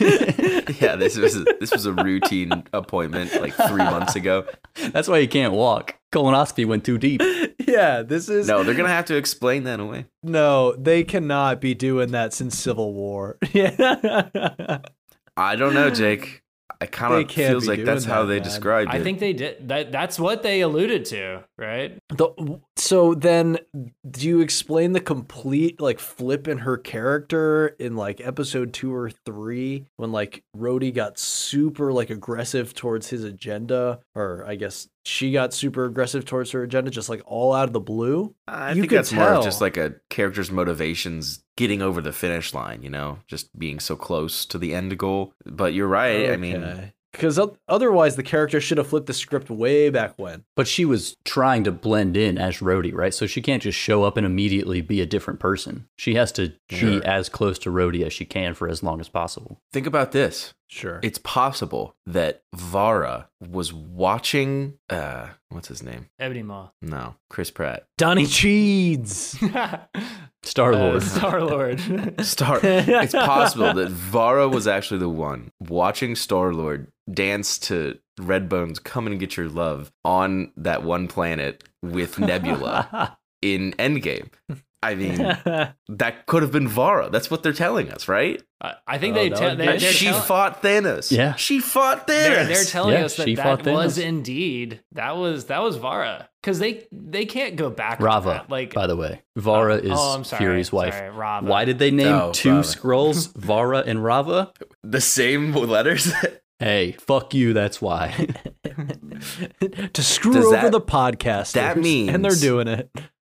yeah, 0.79 0.95
this 0.95 1.17
was 1.17 1.35
a, 1.37 1.45
this 1.59 1.71
was 1.71 1.85
a 1.85 1.93
routine 1.93 2.63
appointment 2.73 3.33
like 3.41 3.53
three 3.53 3.83
months 3.83 4.15
ago. 4.15 4.45
That's 4.91 5.07
why 5.07 5.19
he 5.21 5.27
can't 5.27 5.53
walk. 5.53 5.95
Colonoscopy 6.11 6.65
went 6.65 6.85
too 6.85 6.97
deep. 6.97 7.21
Yeah, 7.59 8.01
this 8.03 8.29
is 8.29 8.47
No, 8.47 8.63
they're 8.63 8.73
gonna 8.73 8.89
have 8.89 9.05
to 9.05 9.15
explain 9.17 9.65
that 9.65 9.79
away. 9.79 10.05
no. 10.23 10.73
They 10.77 11.03
cannot 11.03 11.59
be 11.61 11.73
doing 11.75 12.11
that 12.11 12.33
since 12.33 12.57
Civil 12.57 12.93
War. 12.93 13.37
Yeah, 13.53 14.79
I 15.37 15.55
don't 15.57 15.73
know, 15.73 15.89
Jake. 15.89 16.41
I 16.81 16.85
kind 16.85 17.23
of 17.23 17.31
feels 17.31 17.67
like 17.67 17.83
that's 17.83 18.05
doing 18.05 18.13
how 18.15 18.25
they 18.25 18.35
man. 18.35 18.43
described 18.43 18.93
it. 18.93 18.97
I 18.97 19.03
think 19.03 19.19
they 19.19 19.33
did 19.33 19.67
that. 19.69 19.91
That's 19.91 20.19
what 20.19 20.43
they 20.43 20.61
alluded 20.61 21.05
to, 21.05 21.43
right? 21.57 21.97
The, 22.09 22.59
so 22.75 23.13
then, 23.13 23.57
do 24.09 24.27
you 24.27 24.41
explain 24.41 24.93
the 24.93 24.99
complete 24.99 25.79
like 25.79 25.99
flip 25.99 26.47
in 26.47 26.59
her 26.59 26.77
character 26.77 27.67
in 27.79 27.95
like 27.95 28.21
episode 28.21 28.73
two 28.73 28.93
or 28.93 29.09
three 29.09 29.85
when 29.97 30.11
like 30.11 30.43
Rhodey 30.55 30.93
got 30.93 31.17
super 31.17 31.93
like 31.93 32.09
aggressive 32.09 32.73
towards 32.73 33.09
his 33.09 33.23
agenda, 33.23 33.99
or 34.13 34.43
I 34.47 34.55
guess 34.55 34.87
she 35.05 35.31
got 35.31 35.53
super 35.53 35.85
aggressive 35.85 36.25
towards 36.25 36.51
her 36.51 36.63
agenda, 36.63 36.89
just 36.89 37.09
like 37.09 37.21
all 37.25 37.53
out 37.53 37.67
of 37.67 37.73
the 37.73 37.79
blue? 37.79 38.33
I 38.47 38.71
you 38.71 38.81
think 38.81 38.91
that's 38.91 39.13
more 39.13 39.29
of 39.29 39.43
just 39.43 39.61
like 39.61 39.77
a 39.77 39.95
character's 40.09 40.51
motivations 40.51 41.43
getting 41.55 41.81
over 41.81 42.01
the 42.01 42.11
finish 42.11 42.53
line, 42.53 42.81
you 42.81 42.89
know, 42.89 43.19
just 43.27 43.57
being 43.57 43.79
so 43.79 43.95
close 43.95 44.45
to 44.47 44.57
the 44.57 44.73
end 44.73 44.97
goal. 44.97 45.33
But 45.45 45.73
you're 45.73 45.87
right. 45.87 46.31
I 46.31 46.37
mean, 46.37 46.91
because 47.15 47.39
otherwise 47.67 48.15
the 48.15 48.23
character 48.23 48.59
should 48.61 48.77
have 48.77 48.87
flipped 48.87 49.07
the 49.07 49.13
script 49.13 49.49
way 49.49 49.89
back 49.89 50.13
when. 50.17 50.43
But 50.55 50.67
she 50.67 50.85
was 50.85 51.15
trying 51.25 51.63
to 51.65 51.71
blend 51.71 52.15
in 52.17 52.37
as 52.37 52.57
Rhodey, 52.57 52.93
right? 52.93 53.13
So 53.13 53.25
she 53.27 53.41
can't 53.41 53.63
just 53.63 53.77
show 53.77 54.03
up 54.03 54.17
and 54.17 54.25
immediately 54.25 54.81
be 54.81 55.01
a 55.01 55.05
different 55.05 55.39
person. 55.39 55.87
She 55.97 56.15
has 56.15 56.31
to 56.33 56.53
Sure. 56.69 56.99
be 56.99 57.05
as 57.05 57.29
close 57.29 57.59
to 57.59 57.69
Rhodey 57.69 58.03
as 58.05 58.11
she 58.13 58.25
can 58.25 58.53
for 58.55 58.67
as 58.67 58.81
long 58.83 58.99
as 58.99 59.07
possible. 59.09 59.59
think 59.71 59.85
about 59.87 60.11
this. 60.11 60.53
Sure. 60.67 60.99
It's 61.03 61.19
possible 61.19 61.95
that 62.07 62.41
Varra 62.55 63.29
was 63.39 63.71
watching 63.71 64.79
uh 64.89 65.27
what's 65.49 65.67
his 65.67 65.83
name? 65.83 66.07
Ebony 66.19 66.41
Maw. 66.43 66.69
No, 66.81 67.15
Chris 67.29 67.51
Pratt. 67.51 67.85
Donnie 67.97 68.25
Cheeds. 68.25 69.37
Star 70.45 70.73
uh, 70.73 70.77
Lord. 70.77 71.03
Star 71.03 71.41
Lord. 71.41 71.79
Star 72.25 72.59
It's 72.63 73.13
possible 73.13 73.73
that 73.73 73.89
Varra 73.89 74.47
was 74.47 74.67
actually 74.67 74.99
the 74.99 75.09
one 75.09 75.51
watching 75.59 76.15
Star-Lord 76.15 76.91
dance 77.11 77.57
to 77.59 77.97
Redbone's 78.19 78.79
Come 78.79 79.07
and 79.07 79.19
Get 79.19 79.37
Your 79.37 79.49
Love 79.49 79.91
on 80.03 80.51
that 80.57 80.83
one 80.83 81.07
planet 81.07 81.63
with 81.81 82.19
Nebula 82.19 83.17
in 83.41 83.73
Endgame. 83.73 84.29
I 84.85 84.95
mean, 84.95 85.17
that 85.97 86.25
could 86.27 86.41
have 86.43 86.51
been 86.51 86.67
Varra. 86.67 87.09
That's 87.11 87.29
what 87.31 87.43
they're 87.43 87.53
telling 87.53 87.91
us, 87.91 88.07
right? 88.07 88.41
I- 88.61 88.75
I 88.87 88.97
think 88.97 89.15
Oh, 89.15 89.19
they 89.19 89.29
that 89.29 89.37
tell 89.37 89.49
would 89.49 89.57
be 89.57 89.65
they, 89.65 89.75
it. 89.75 89.79
they're 89.81 89.91
she 89.91 90.05
tell- 90.07 90.21
fought 90.21 90.61
Thanos. 90.61 91.11
Yeah. 91.11 91.35
She 91.35 91.59
fought 91.59 92.07
Thanos. 92.07 92.07
they're, 92.07 92.45
they're 92.45 92.63
telling 92.63 92.93
Yeah, 92.93 93.05
us 93.05 93.15
that 93.17 93.25
she 93.25 93.35
fought 93.35 93.63
that 93.63 93.73
was 93.73 93.97
indeed 93.97 94.81
that 94.93 95.17
was 95.17 95.45
that 95.45 95.61
was 95.61 95.75
Varra 95.77 96.29
because 96.41 96.59
they 96.59 96.85
they 96.91 97.25
can't 97.25 97.55
go 97.55 97.69
back. 97.69 97.97
to 97.99 98.03
Raava, 98.05 98.23
that. 98.25 98.49
like 98.49 98.73
by 98.73 98.87
the 98.87 98.95
way. 98.95 99.21
Varra 99.35 99.73
Oh, 99.75 99.77
is 99.77 99.91
oh, 99.93 100.15
I'm 100.15 100.23
sorry, 100.23 100.39
Fury's 100.45 100.71
wife. 100.71 100.93
sorry, 100.93 101.09
Raava. 101.11 101.43
Why 101.43 101.65
did 101.65 101.79
they 101.79 101.91
name 101.91 102.07
Oh, 102.13 102.31
two 102.31 102.49
Raava. 102.59 102.75
Skrulls 102.77 103.33
Varra 103.35 103.83
and 103.85 103.99
Raava? 103.99 104.51
the 104.83 105.01
same 105.01 105.53
letters. 105.53 106.11
Hey, 106.57 106.93
fuck 106.93 107.33
you, 107.33 107.51
that's 107.51 107.81
why. 107.81 108.15
to 109.93 110.01
screw 110.01 110.31
Does 110.33 110.45
over 110.45 110.55
that- 110.55 110.71
the 110.71 110.79
podcast. 110.81 111.51
that 111.51 111.77
means, 111.77 112.09
and 112.09 112.23
they're 112.23 112.31
doing 112.33 112.69
it. 112.69 112.89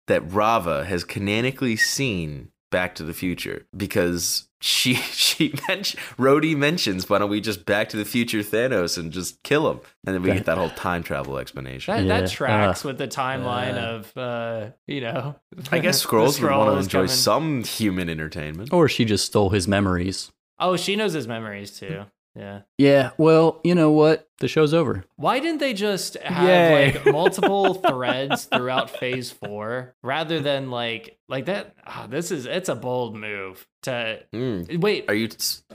That 0.07 0.27
Raava 0.27 0.85
has 0.85 1.03
canonically 1.03 1.75
seen 1.77 2.49
Back 2.71 2.95
to 2.95 3.03
the 3.03 3.13
Future 3.13 3.65
because 3.77 4.49
she 4.59 4.93
she 5.13 5.53
mentioned 5.67 6.01
Rhodey 6.17 6.55
mentions 6.57 7.07
why 7.09 7.19
don't 7.19 7.29
we 7.29 7.39
just 7.39 7.65
Back 7.65 7.87
to 7.89 7.97
the 7.97 8.03
Future 8.05 8.39
Thanos 8.39 8.97
and 8.97 9.11
just 9.11 9.41
kill 9.43 9.69
him, 9.69 9.79
and 10.05 10.15
then 10.15 10.23
we 10.23 10.31
get 10.33 10.45
that 10.45 10.57
whole 10.57 10.71
time 10.71 11.03
travel 11.03 11.37
explanation. 11.37 11.93
That, 11.95 12.03
Yeah. 12.05 12.21
that 12.21 12.31
tracks 12.31 12.83
Uh, 12.83 12.89
with 12.89 12.97
the 12.97 13.07
timeline 13.07 13.75
yeah. 13.75 13.89
of, 13.91 14.17
uh, 14.17 14.71
you 14.87 15.01
know. 15.01 15.35
I 15.71 15.79
guess 15.79 16.01
the 16.01 16.07
Skrulls 16.09 16.41
would 16.41 16.49
want 16.51 16.71
to 16.71 16.77
enjoy 16.79 16.97
coming. 17.01 17.07
some 17.09 17.63
human 17.63 18.09
entertainment. 18.09 18.73
Or 18.73 18.89
she 18.89 19.05
just 19.05 19.25
stole 19.25 19.51
his 19.51 19.67
memories. 19.67 20.31
Oh, 20.59 20.75
she 20.75 20.95
knows 20.95 21.13
his 21.13 21.27
memories 21.27 21.77
too. 21.79 22.05
Yeah. 22.35 22.61
Yeah, 22.79 23.11
well, 23.17 23.61
you 23.63 23.75
know 23.75 23.91
what? 23.91 24.27
The 24.39 24.47
show's 24.47 24.73
over. 24.73 25.05
Why 25.17 25.39
didn't 25.39 25.59
they 25.59 25.73
just 25.73 26.15
have 26.17 26.47
Yay. 26.47 26.93
like 26.93 27.05
multiple 27.13 27.75
threads 27.75 28.45
throughout 28.45 28.89
phase 28.89 29.31
four 29.31 29.93
rather 30.01 30.39
than 30.39 30.71
like 30.71 31.17
like 31.29 31.45
that? 31.45 31.75
ah, 31.85 32.07
this 32.09 32.31
is 32.31 32.45
it's 32.45 32.69
a 32.69 32.75
bold 32.75 33.15
move 33.15 33.67
to 33.83 34.19
Mm. 34.33 34.79
wait. 34.81 35.05
Are 35.09 35.13
you? 35.13 35.29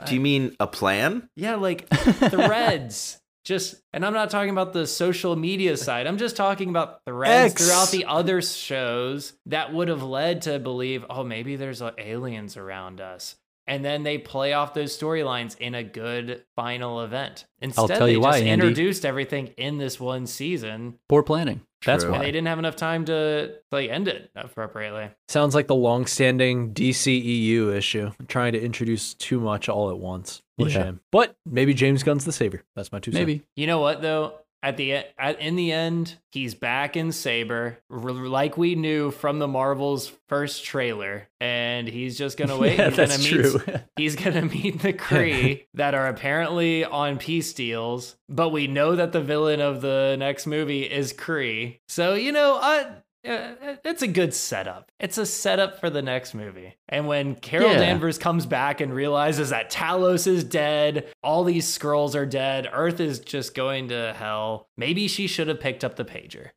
Do 0.06 0.14
you 0.14 0.20
mean 0.20 0.56
a 0.58 0.66
plan? 0.66 1.28
Yeah, 1.36 1.54
like 1.56 1.88
threads. 2.38 3.20
Just 3.44 3.76
and 3.94 4.04
I'm 4.04 4.12
not 4.12 4.28
talking 4.28 4.50
about 4.50 4.72
the 4.74 4.86
social 4.86 5.34
media 5.34 5.76
side. 5.76 6.06
I'm 6.06 6.18
just 6.18 6.36
talking 6.36 6.68
about 6.68 7.02
threads 7.06 7.52
X. 7.54 7.64
throughout 7.66 7.90
the 7.90 8.04
other 8.04 8.42
shows 8.42 9.32
that 9.46 9.72
would 9.72 9.88
have 9.88 10.02
led 10.02 10.42
to 10.42 10.58
believe, 10.58 11.04
oh, 11.08 11.24
maybe 11.24 11.56
there's 11.56 11.80
uh, 11.80 11.92
aliens 11.96 12.56
around 12.58 13.00
us. 13.00 13.36
And 13.68 13.84
then 13.84 14.02
they 14.02 14.18
play 14.18 14.54
off 14.54 14.72
those 14.74 14.96
storylines 14.98 15.56
in 15.58 15.74
a 15.74 15.84
good 15.84 16.42
final 16.56 17.02
event. 17.02 17.44
Instead, 17.60 17.86
tell 17.88 18.06
they 18.06 18.12
you 18.12 18.20
why, 18.20 18.32
just 18.32 18.44
Andy. 18.44 18.66
introduced 18.66 19.04
everything 19.04 19.48
in 19.58 19.76
this 19.78 20.00
one 20.00 20.26
season, 20.26 20.98
Poor 21.08 21.22
planning. 21.22 21.60
That's 21.84 22.02
True. 22.02 22.12
and 22.12 22.18
why. 22.20 22.26
they 22.26 22.32
didn't 22.32 22.48
have 22.48 22.58
enough 22.58 22.74
time 22.76 23.04
to 23.04 23.52
like 23.70 23.88
end 23.90 24.08
it 24.08 24.30
appropriately. 24.34 25.10
Sounds 25.28 25.54
like 25.54 25.68
the 25.68 25.74
long-standing 25.76 26.72
DCEU 26.74 27.72
issue, 27.76 28.10
trying 28.26 28.52
to 28.54 28.60
introduce 28.60 29.14
too 29.14 29.38
much 29.38 29.68
all 29.68 29.90
at 29.90 29.98
once. 29.98 30.42
What 30.56 30.70
Yeah. 30.72 30.82
shame. 30.84 31.00
But 31.12 31.36
maybe 31.46 31.74
James 31.74 32.02
Gunn's 32.02 32.24
the 32.24 32.32
savior. 32.32 32.64
That's 32.74 32.90
my 32.90 32.98
two 32.98 33.12
cents. 33.12 33.20
Maybe. 33.20 33.42
You 33.54 33.66
know 33.68 33.78
what 33.80 34.02
though? 34.02 34.34
At 34.62 34.76
the 34.76 34.94
at, 34.94 35.40
in 35.40 35.54
the 35.54 35.70
end, 35.72 36.16
he's 36.32 36.54
back 36.54 36.96
in 36.96 37.12
Saber, 37.12 37.78
r- 37.90 37.98
like 37.98 38.56
we 38.56 38.74
knew 38.74 39.10
from 39.12 39.38
the 39.38 39.46
Marvels 39.46 40.10
first 40.28 40.64
trailer, 40.64 41.28
and 41.40 41.86
he's 41.86 42.18
just 42.18 42.36
gonna 42.36 42.56
wait. 42.58 42.76
Yeah, 42.76 42.88
he's 42.88 42.96
that's 42.96 43.16
gonna 43.28 43.42
meet, 43.42 43.62
true. 43.64 43.74
He's 43.96 44.16
gonna 44.16 44.42
meet 44.42 44.80
the 44.80 44.92
Kree 44.92 45.66
that 45.74 45.94
are 45.94 46.08
apparently 46.08 46.84
on 46.84 47.18
peace 47.18 47.52
deals, 47.52 48.16
but 48.28 48.48
we 48.50 48.66
know 48.66 48.96
that 48.96 49.12
the 49.12 49.20
villain 49.20 49.60
of 49.60 49.80
the 49.80 50.16
next 50.18 50.46
movie 50.46 50.82
is 50.82 51.12
Kree. 51.12 51.78
So 51.88 52.14
you 52.14 52.32
know, 52.32 52.58
uh, 52.60 52.90
Uh, 53.26 53.30
uh, 53.30 53.76
it's 53.84 54.02
a 54.02 54.06
good 54.08 54.32
setup. 54.32 54.90
It's 55.00 55.18
a 55.18 55.26
setup 55.26 55.80
for 55.80 55.90
the 55.90 56.02
next 56.02 56.34
movie. 56.34 56.76
And 56.88 57.06
when 57.06 57.34
Carol 57.34 57.72
Yeah. 57.72 57.78
Danvers 57.78 58.16
comes 58.16 58.46
back 58.46 58.80
and 58.80 58.94
realizes 58.94 59.50
that 59.50 59.70
Talos 59.70 60.26
is 60.26 60.44
dead, 60.44 61.08
all 61.22 61.42
these 61.44 61.66
Skrulls 61.66 62.14
are 62.14 62.26
dead, 62.26 62.68
Earth 62.72 63.00
is 63.00 63.18
just 63.18 63.54
going 63.54 63.88
to 63.88 64.14
hell, 64.16 64.68
maybe 64.76 65.08
she 65.08 65.26
should 65.26 65.48
have 65.48 65.60
picked 65.60 65.84
up 65.84 65.96
the 65.96 66.04
pager. 66.04 66.50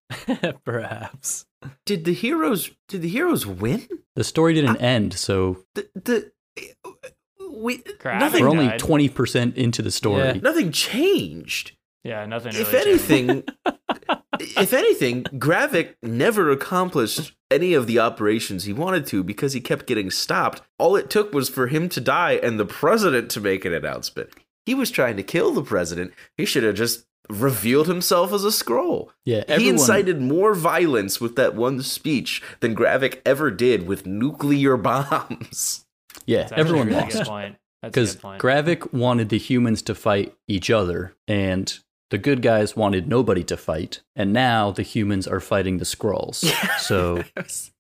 Perhaps. 0.64 1.46
Did 1.86 2.06
the 2.06 2.14
heroes? 2.14 2.70
Did 2.88 3.02
the 3.02 3.10
heroes 3.10 3.46
win? 3.46 3.88
The 4.16 4.24
story 4.24 4.54
didn't 4.54 4.78
end, 4.78 5.14
so 5.14 5.64
The 5.76 5.88
the 5.96 6.32
we 7.54 7.78
Crap. 7.80 8.20
nothing 8.20 8.44
we're 8.44 8.50
only 8.50 8.68
20% 8.70 9.56
into 9.56 9.82
the 9.82 9.92
story. 9.92 10.24
Yeah. 10.24 10.34
nothing 10.34 10.72
changed. 10.72 11.74
Yeah, 12.04 12.26
nothing. 12.26 12.54
if 12.56 12.72
really 12.74 12.98
changed. 12.98 13.10
anything, 13.10 13.44
if 14.40 14.74
anything, 14.74 15.24
Gravik 15.24 15.96
never 16.02 16.50
accomplished 16.50 17.34
any 17.52 17.74
of 17.74 17.86
the 17.88 18.00
operations 18.00 18.64
he 18.64 18.74
wanted 18.74 19.06
to 19.08 19.24
because 19.24 19.54
he 19.54 19.62
kept 19.62 19.86
getting 19.86 20.10
stopped. 20.10 20.62
All 20.80 20.96
it 20.96 21.10
took 21.10 21.34
was 21.34 21.50
for 21.50 21.68
him 21.68 21.90
to 21.90 22.02
die 22.02 22.34
and 22.42 22.60
the 22.60 22.66
president 22.66 23.30
to 23.32 23.42
make 23.42 23.66
an 23.66 23.74
announcement. 23.74 24.30
He 24.66 24.74
was 24.74 24.90
trying 24.92 25.18
to 25.18 25.24
kill 25.24 25.52
the 25.52 25.64
president. 25.64 26.14
He 26.38 26.46
should 26.46 26.64
have 26.64 26.76
just 26.76 27.06
revealed 27.30 27.88
himself 27.88 28.34
as 28.34 28.44
a 28.44 28.50
Skrull. 28.50 29.10
Yeah, 29.26 29.44
he 29.58 29.70
incited 29.70 30.22
more 30.22 30.54
violence 30.54 31.22
with 31.22 31.36
that 31.36 31.56
one 31.56 31.82
speech 31.82 32.42
than 32.62 32.76
Gravik 32.76 33.22
ever 33.26 33.52
did 33.52 33.88
with 33.88 34.06
nuclear 34.06 34.76
bombs. 35.22 35.86
yeah, 36.26 36.44
That's 36.44 36.54
everyone 36.54 36.88
really 36.88 37.02
lost. 37.02 37.18
Good 37.18 37.28
point. 37.28 37.56
Because 37.84 38.16
good. 38.16 38.40
Gravik 38.40 38.94
wanted 38.94 39.30
the 39.30 39.40
humans 39.40 39.82
to 39.84 39.96
fight 39.96 40.36
each 40.48 40.70
other, 40.70 41.16
and 41.28 41.80
the 42.12 42.18
good 42.20 42.42
guys 42.42 42.76
wanted 42.76 43.08
nobody 43.08 43.44
to 43.46 43.58
fight. 43.58 44.02
And 44.16 44.32
now 44.32 44.70
the 44.72 44.84
humans 44.84 45.28
are 45.28 45.40
fighting 45.40 45.78
the 45.80 45.86
Skrulls. 45.86 46.44
So 46.80 47.24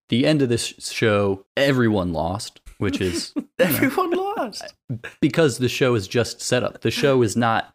the 0.10 0.26
end 0.26 0.42
of 0.42 0.50
this 0.50 0.66
show, 0.66 1.46
everyone 1.56 2.12
lost, 2.14 2.60
which 2.80 3.00
is 3.00 3.34
Everyone 3.60 4.12
lost. 4.12 4.74
because 5.22 5.58
the 5.60 5.70
show 5.70 5.96
is 5.96 6.08
just 6.08 6.42
set 6.42 6.64
up. 6.64 6.82
The 6.82 6.92
show 6.92 7.22
is 7.22 7.36
not 7.38 7.74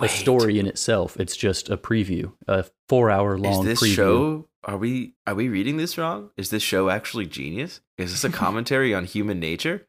Wait. 0.00 0.10
a 0.10 0.14
story 0.14 0.58
in 0.58 0.66
itself. 0.66 1.18
It's 1.18 1.36
just 1.36 1.68
a 1.70 1.76
preview, 1.76 2.32
a 2.46 2.64
four-hour 2.88 3.38
long. 3.38 3.52
Is 3.52 3.56
long 3.58 3.66
this 3.66 3.82
preview. 3.82 3.94
show? 3.94 4.48
Are 4.64 4.76
we 4.76 5.14
are 5.26 5.34
we 5.34 5.48
reading 5.48 5.76
this 5.76 5.96
wrong? 5.96 6.30
Is 6.36 6.50
this 6.50 6.62
show 6.62 6.90
actually 6.90 7.26
genius? 7.26 7.80
Is 7.96 8.10
this 8.10 8.24
a 8.24 8.30
commentary 8.30 8.92
on 8.92 9.04
human 9.04 9.40
nature? 9.40 9.86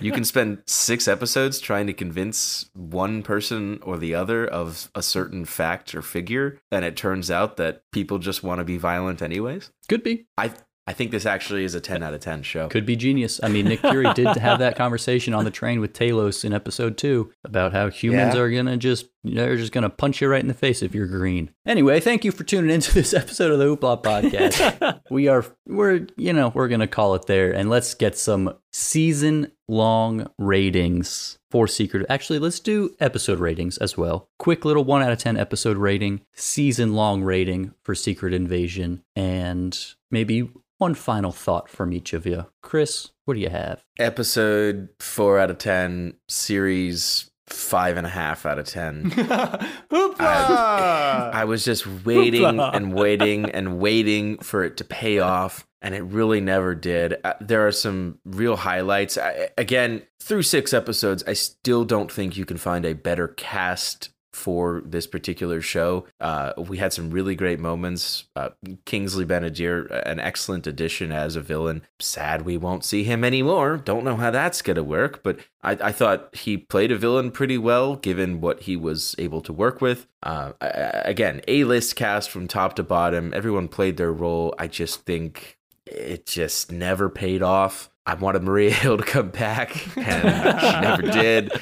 You 0.00 0.12
can 0.12 0.24
spend 0.24 0.62
six 0.66 1.08
episodes 1.08 1.60
trying 1.60 1.86
to 1.86 1.92
convince 1.92 2.68
one 2.74 3.22
person 3.22 3.78
or 3.82 3.96
the 3.96 4.14
other 4.14 4.46
of 4.46 4.90
a 4.94 5.02
certain 5.02 5.44
fact 5.44 5.94
or 5.94 6.02
figure, 6.02 6.58
and 6.70 6.84
it 6.84 6.96
turns 6.96 7.30
out 7.30 7.56
that 7.56 7.82
people 7.92 8.18
just 8.18 8.42
want 8.42 8.58
to 8.58 8.64
be 8.64 8.76
violent 8.76 9.22
anyways. 9.22 9.70
Could 9.88 10.02
be, 10.02 10.26
I 10.36 10.52
I 10.88 10.92
think 10.92 11.10
this 11.10 11.26
actually 11.26 11.64
is 11.64 11.74
a 11.74 11.80
ten 11.80 12.02
out 12.02 12.14
of 12.14 12.20
ten 12.20 12.42
show. 12.42 12.68
could 12.68 12.86
be 12.86 12.94
genius. 12.94 13.40
I 13.42 13.48
mean, 13.48 13.66
Nick 13.66 13.80
Fury 13.80 14.06
did 14.14 14.28
have 14.36 14.60
that 14.60 14.76
conversation 14.76 15.34
on 15.34 15.44
the 15.44 15.50
train 15.50 15.80
with 15.80 15.92
Talos 15.92 16.44
in 16.44 16.52
episode 16.52 16.96
two 16.96 17.32
about 17.44 17.72
how 17.72 17.90
humans 17.90 18.34
Yeah. 18.34 18.40
are 18.40 18.50
gonna 18.50 18.76
just 18.76 19.06
they're 19.24 19.56
just 19.56 19.72
gonna 19.72 19.90
punch 19.90 20.20
you 20.20 20.28
right 20.28 20.40
in 20.40 20.46
the 20.46 20.54
face 20.54 20.82
if 20.82 20.94
you're 20.94 21.08
green. 21.08 21.50
Anyway, 21.66 21.98
thank 21.98 22.24
you 22.24 22.30
for 22.30 22.44
tuning 22.44 22.70
into 22.70 22.94
this 22.94 23.12
episode 23.14 23.50
of 23.50 23.58
the 23.58 23.64
Hoopla 23.64 24.02
podcast. 24.02 25.00
we 25.10 25.26
are 25.26 25.44
we're 25.66 26.06
you 26.16 26.32
know 26.32 26.52
we're 26.54 26.68
gonna 26.68 26.86
call 26.86 27.14
it 27.16 27.26
there, 27.26 27.50
and 27.52 27.68
let's 27.68 27.94
get 27.94 28.16
some 28.16 28.54
season 28.72 29.50
long 29.68 30.28
ratings 30.38 31.38
for 31.50 31.66
Secret. 31.66 32.06
Actually, 32.08 32.38
let's 32.38 32.60
do 32.60 32.94
episode 33.00 33.40
ratings 33.40 33.76
as 33.78 33.96
well. 33.96 34.28
Quick 34.38 34.64
little 34.64 34.84
one 34.84 35.02
out 35.02 35.10
of 35.10 35.18
ten 35.18 35.36
episode 35.36 35.76
rating, 35.78 36.20
season 36.32 36.94
long 36.94 37.22
rating 37.24 37.74
for 37.82 37.94
Secret 37.96 38.32
Invasion, 38.32 39.02
and 39.16 39.76
maybe 40.12 40.48
one 40.78 40.94
final 40.94 41.32
thought 41.32 41.68
from 41.68 41.92
each 41.92 42.12
of 42.12 42.26
you. 42.26 42.46
Chris, 42.62 43.10
what 43.24 43.34
do 43.34 43.40
you 43.40 43.50
have? 43.50 43.84
Episode 43.98 44.88
four 45.00 45.38
out 45.38 45.50
of 45.50 45.58
ten. 45.58 46.14
Series 46.28 47.30
five 47.48 47.96
and 47.96 48.06
a 48.06 48.10
half 48.10 48.44
out 48.44 48.58
of 48.58 48.66
ten. 48.66 49.10
Hoopla! 49.10 50.20
I 50.20 51.44
was 51.44 51.64
just 51.64 51.86
waiting 52.04 52.42
Hoopla. 52.42 52.74
and 52.74 52.92
waiting 52.92 53.50
and 53.50 53.78
waiting 53.78 54.38
for 54.38 54.64
it 54.64 54.76
to 54.78 54.84
pay 54.84 55.18
off, 55.20 55.66
and 55.82 55.94
it 55.94 56.02
really 56.02 56.40
never 56.40 56.74
did. 56.74 57.16
Uh, 57.24 57.34
there 57.40 57.66
are 57.66 57.72
some 57.72 58.18
real 58.24 58.56
highlights. 58.56 59.16
I, 59.18 59.50
again, 59.56 60.02
through 60.20 60.42
six 60.42 60.72
episodes, 60.74 61.22
I 61.26 61.34
still 61.34 61.84
don't 61.84 62.10
think 62.10 62.36
you 62.36 62.44
can 62.44 62.56
find 62.56 62.84
a 62.84 62.94
better 62.94 63.28
cast 63.28 64.10
for 64.36 64.82
this 64.84 65.06
particular 65.06 65.60
show. 65.62 66.06
Uh, 66.20 66.52
we 66.58 66.76
had 66.78 66.92
some 66.92 67.10
really 67.10 67.34
great 67.34 67.58
moments. 67.58 68.24
Uh, 68.36 68.50
Kingsley 68.84 69.24
Ben-Adir, 69.24 69.86
an 70.06 70.20
excellent 70.20 70.66
addition 70.66 71.10
as 71.10 71.34
a 71.36 71.40
villain. 71.40 71.82
Sad 71.98 72.42
we 72.42 72.56
won't 72.58 72.84
see 72.84 73.02
him 73.04 73.24
anymore. 73.24 73.78
Don't 73.78 74.04
know 74.04 74.16
how 74.16 74.30
that's 74.30 74.60
going 74.62 74.76
to 74.76 74.84
work, 74.84 75.22
but 75.22 75.38
I, 75.62 75.72
I 75.72 75.92
thought 75.92 76.34
he 76.36 76.56
played 76.58 76.92
a 76.92 76.96
villain 76.96 77.30
pretty 77.30 77.56
well 77.58 77.96
given 77.96 78.40
what 78.40 78.60
he 78.64 78.76
was 78.76 79.14
able 79.18 79.40
to 79.40 79.52
work 79.52 79.80
with. 79.80 80.06
Uh, 80.22 80.52
I- 80.60 80.66
again, 81.06 81.40
A 81.48 81.64
list 81.64 81.96
cast 81.96 82.30
from 82.30 82.46
top 82.46 82.76
to 82.76 82.82
bottom. 82.82 83.32
Everyone 83.34 83.68
played 83.68 83.96
their 83.96 84.12
role. 84.12 84.54
I 84.58 84.66
just 84.68 85.04
think 85.06 85.58
it 85.86 86.26
just 86.26 86.70
never 86.70 87.08
paid 87.08 87.42
off. 87.42 87.90
I 88.04 88.14
wanted 88.14 88.42
Maria 88.42 88.70
Hill 88.82 88.98
to 88.98 89.02
come 89.04 89.30
back, 89.30 89.96
and 89.96 90.60
she 90.60 90.80
never 90.80 91.02
did. 91.10 91.52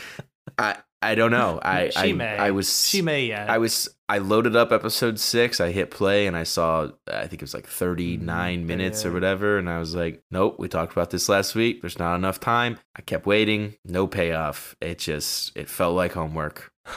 I 0.58 0.76
I 1.04 1.14
don't 1.14 1.30
know. 1.30 1.58
I 1.62 1.90
she 1.90 2.10
I, 2.10 2.12
may. 2.12 2.36
I 2.36 2.50
was 2.50 2.88
She 2.88 3.02
may 3.02 3.26
yet. 3.26 3.50
I 3.50 3.58
was 3.58 3.88
I 4.08 4.18
loaded 4.18 4.56
up 4.56 4.72
episode 4.72 5.18
six. 5.18 5.60
I 5.60 5.70
hit 5.70 5.90
play 5.90 6.26
and 6.26 6.36
I 6.36 6.44
saw 6.44 6.88
I 7.10 7.26
think 7.26 7.34
it 7.34 7.42
was 7.42 7.54
like 7.54 7.66
thirty 7.66 8.16
nine 8.16 8.64
mm, 8.64 8.66
minutes 8.66 9.04
or 9.04 9.12
whatever, 9.12 9.58
and 9.58 9.68
I 9.68 9.78
was 9.78 9.94
like, 9.94 10.22
nope. 10.30 10.56
We 10.58 10.68
talked 10.68 10.92
about 10.92 11.10
this 11.10 11.28
last 11.28 11.54
week. 11.54 11.80
There's 11.80 11.98
not 11.98 12.16
enough 12.16 12.40
time. 12.40 12.78
I 12.96 13.02
kept 13.02 13.26
waiting. 13.26 13.76
No 13.84 14.06
payoff. 14.06 14.76
It 14.80 14.98
just 14.98 15.56
it 15.56 15.68
felt 15.68 15.94
like 15.94 16.12
homework. 16.12 16.72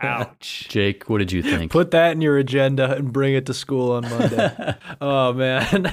Ouch. 0.00 0.66
Jake, 0.70 1.08
what 1.08 1.18
did 1.18 1.32
you 1.32 1.42
think? 1.42 1.72
Put 1.72 1.90
that 1.90 2.12
in 2.12 2.20
your 2.20 2.38
agenda 2.38 2.94
and 2.94 3.12
bring 3.12 3.34
it 3.34 3.46
to 3.46 3.54
school 3.54 3.92
on 3.92 4.02
Monday. 4.02 4.74
oh 5.00 5.32
man. 5.32 5.92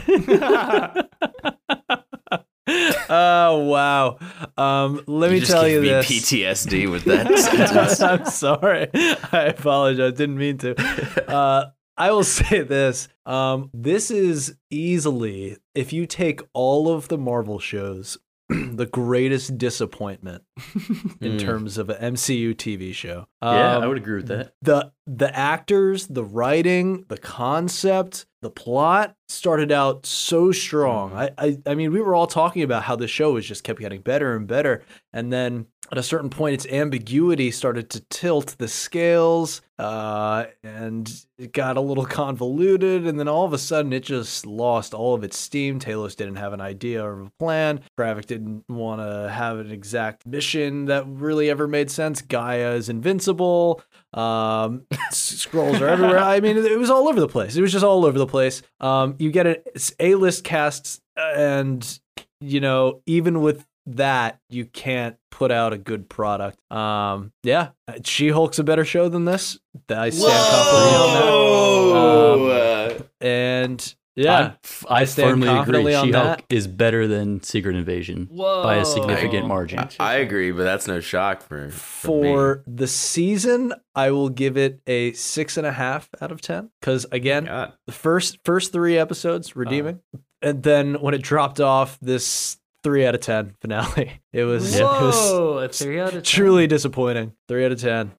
oh 3.10 3.60
wow. 3.70 4.18
Um, 4.58 5.02
let 5.08 5.32
me 5.32 5.40
just 5.40 5.52
tell 5.52 5.68
you 5.68 5.82
me 5.82 5.90
this. 5.90 6.08
PTSD 6.08 6.90
with 6.92 7.06
that 7.06 7.38
sentence. 7.38 8.02
I'm 8.02 8.26
sorry. 8.26 8.90
I 8.94 9.54
apologize. 9.56 10.14
Didn't 10.14 10.38
mean 10.38 10.58
to. 10.60 11.30
Uh, 11.30 11.66
I 11.98 12.12
will 12.12 12.24
say 12.24 12.62
this. 12.62 13.08
Um, 13.26 13.70
this 13.74 14.12
is 14.12 14.56
easily, 14.70 15.58
if 15.74 15.94
you 15.94 16.06
take 16.06 16.42
all 16.54 16.90
of 16.90 17.08
the 17.08 17.18
Marvel 17.18 17.60
shows 17.60 18.18
the 18.50 18.86
greatest 18.86 19.58
disappointment 19.58 20.44
in 21.22 21.34
Mm. 21.34 21.40
terms 21.40 21.78
of 21.78 21.90
an 21.90 21.98
MCU 22.16 22.54
TV 22.56 22.94
show. 22.94 23.28
yeah, 23.42 23.78
Um, 23.78 23.84
I 23.84 23.88
would 23.88 23.98
agree 23.98 24.18
with 24.18 24.28
that. 24.28 24.54
the 24.62 24.92
the 25.08 25.36
actors, 25.38 26.08
the 26.08 26.24
writing, 26.24 27.06
the 27.10 27.18
concept, 27.18 28.26
the 28.42 28.50
plot 28.50 29.16
started 29.30 29.72
out 29.72 30.06
so 30.06 30.52
strong. 30.52 31.14
I, 31.14 31.30
I 31.38 31.58
I 31.68 31.76
mean, 31.76 31.92
we 31.92 32.02
were 32.02 32.16
all 32.16 32.26
talking 32.28 32.64
about 32.64 32.84
how 32.84 32.96
the 32.96 33.08
show 33.08 33.34
was 33.34 33.46
just 33.46 33.64
kept 33.64 33.80
getting 33.80 34.02
better 34.02 34.36
and 34.36 34.48
better, 34.48 34.82
and 35.14 35.32
then 35.32 35.68
at 35.92 36.00
a 36.00 36.04
certain 36.04 36.32
point, 36.32 36.56
its 36.56 36.66
ambiguity 36.66 37.52
started 37.52 37.92
to 37.92 38.00
tilt 38.10 38.56
the 38.58 38.68
scales, 38.68 39.62
uh, 39.78 40.46
and 40.64 41.24
it 41.38 41.54
got 41.54 41.78
a 41.78 41.82
little 41.82 42.06
convoluted. 42.22 43.06
And 43.06 43.20
then 43.20 43.28
all 43.28 43.46
of 43.46 43.54
a 43.54 43.60
sudden, 43.60 43.94
it 43.94 44.00
just 44.04 44.48
lost 44.48 44.96
all 44.96 45.14
of 45.14 45.24
its 45.24 45.38
steam. 45.38 45.80
Talos 45.80 46.16
didn't 46.16 46.38
have 46.38 46.54
an 46.54 46.62
idea 46.62 47.04
or 47.06 47.22
a 47.26 47.32
plan. 47.38 47.82
Gravik 48.00 48.26
didn't 48.26 48.64
want 48.68 49.00
to 49.02 49.30
have 49.30 49.60
an 49.60 49.70
exact 49.70 50.26
mission 50.26 50.45
that 50.54 51.06
really 51.08 51.50
ever 51.50 51.68
made 51.68 51.90
sense. 51.92 52.22
G'iah 52.22 52.76
is 52.76 52.90
invincible. 52.90 53.82
Um, 54.14 54.86
Skrulls 55.12 55.82
are 55.82 55.88
everywhere. 55.88 56.20
I 56.20 56.40
mean, 56.40 56.58
it 56.58 56.80
was 56.80 56.90
all 56.90 57.08
over 57.08 57.20
the 57.20 57.28
place. 57.28 57.56
It 57.56 57.62
was 57.62 57.72
just 57.72 57.84
all 57.84 58.06
over 58.06 58.18
the 58.18 58.28
place. 58.28 58.62
Um, 58.80 59.16
you 59.20 59.32
get 59.32 59.48
an 59.48 59.58
A-list 60.00 60.44
casts, 60.44 61.02
and 61.18 62.00
you 62.40 62.60
know, 62.62 63.02
even 63.06 63.42
with 63.42 63.66
that, 63.88 64.40
you 64.50 64.66
can't 64.66 65.18
put 65.32 65.52
out 65.52 65.74
a 65.74 65.78
good 65.78 66.10
product. 66.10 66.60
Um, 66.72 67.34
yeah, 67.44 67.70
She 68.04 68.30
Hulk's 68.30 68.60
a 68.60 68.64
better 68.64 68.86
show 68.86 69.10
than 69.10 69.26
this. 69.26 69.60
I 69.90 70.10
stand 70.10 70.46
confidently 70.50 70.96
on 70.98 72.48
that. 72.50 72.96
Um, 73.02 73.08
And 73.22 73.96
yeah, 74.16 74.38
I'm 74.38 74.46
f- 74.64 74.86
I, 74.90 75.02
I 75.02 75.06
stand 75.06 75.30
firmly 75.44 75.50
agree. 75.50 75.94
She-Hulk 75.94 76.44
is 76.50 76.68
better 76.68 77.08
than 77.08 77.44
Secret 77.44 77.76
Invasion 77.76 78.28
Whoa. 78.32 78.64
by 78.64 78.76
a 78.76 78.86
significant 78.86 79.48
margin. 79.48 79.80
I, 79.80 79.90
I 80.00 80.14
agree, 80.16 80.52
but 80.52 80.64
that's 80.64 80.88
no 80.88 81.00
shock 81.02 81.42
for, 81.42 81.70
for 81.70 82.22
me. 82.22 82.34
for 82.34 82.64
the 82.66 82.88
season, 82.88 83.74
I 83.94 84.12
will 84.12 84.30
give 84.30 84.58
it 84.58 84.80
a 84.88 85.12
six 85.14 85.58
and 85.58 85.68
a 85.68 85.72
half 85.72 86.10
out 86.22 86.32
of 86.32 86.42
ten. 86.42 86.70
Because 86.80 87.06
again, 87.12 87.46
God. 87.46 87.74
the 87.88 87.94
first 87.94 88.40
first 88.46 88.72
three 88.72 88.98
episodes 88.98 89.56
redeeming, 89.56 90.00
uh. 90.14 90.20
and 90.42 90.64
then 90.64 90.96
when 90.96 91.14
it 91.14 91.22
dropped 91.22 91.60
off, 91.60 92.00
this 92.02 92.58
three 92.84 93.06
out 93.06 93.16
of 93.16 93.22
ten 93.22 93.56
finale. 93.62 94.22
It 94.32 94.44
was, 94.44 94.76
it 94.76 94.84
was 94.84 95.16
Whoa, 95.16 95.60
a 95.60 95.70
three 95.70 95.98
out 95.98 96.10
of 96.10 96.14
10. 96.16 96.24
truly 96.24 96.68
disappointing. 96.68 97.32
Three 97.48 97.64
out 97.64 97.72
of 97.72 97.80
ten. 97.80 98.12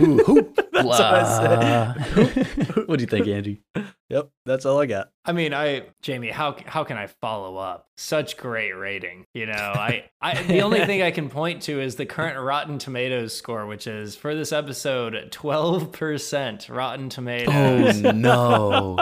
Ooh, 0.00 0.18
hoop, 0.18 0.58
That's 0.72 0.86
what 0.86 1.00
I 1.00 2.04
said. 2.04 2.76
what 2.86 2.98
do 2.98 3.02
you 3.02 3.08
think, 3.08 3.26
Andy? 3.28 3.62
Yep, 4.10 4.30
that's 4.44 4.66
all 4.66 4.80
I 4.80 4.86
got. 4.86 5.10
I 5.24 5.32
mean, 5.32 5.54
I 5.54 5.86
Jamie, 6.02 6.30
how 6.30 6.56
how 6.66 6.84
can 6.84 6.96
I 6.96 7.06
follow 7.06 7.56
up 7.56 7.88
such 7.96 8.36
great 8.36 8.72
rating? 8.72 9.26
You 9.34 9.46
know, 9.46 9.52
I, 9.52 10.04
I 10.20 10.42
the 10.42 10.60
only 10.60 10.84
thing 10.84 11.02
I 11.02 11.10
can 11.10 11.30
point 11.30 11.62
to 11.62 11.80
is 11.80 11.96
the 11.96 12.06
current 12.06 12.38
Rotten 12.38 12.78
Tomatoes 12.78 13.34
score, 13.34 13.66
which 13.66 13.86
is 13.86 14.14
for 14.14 14.34
this 14.34 14.52
episode 14.52 15.28
twelve 15.32 15.90
percent 15.92 16.68
Rotten 16.68 17.08
Tomatoes. 17.08 18.04
Oh 18.04 18.10
no! 18.12 18.98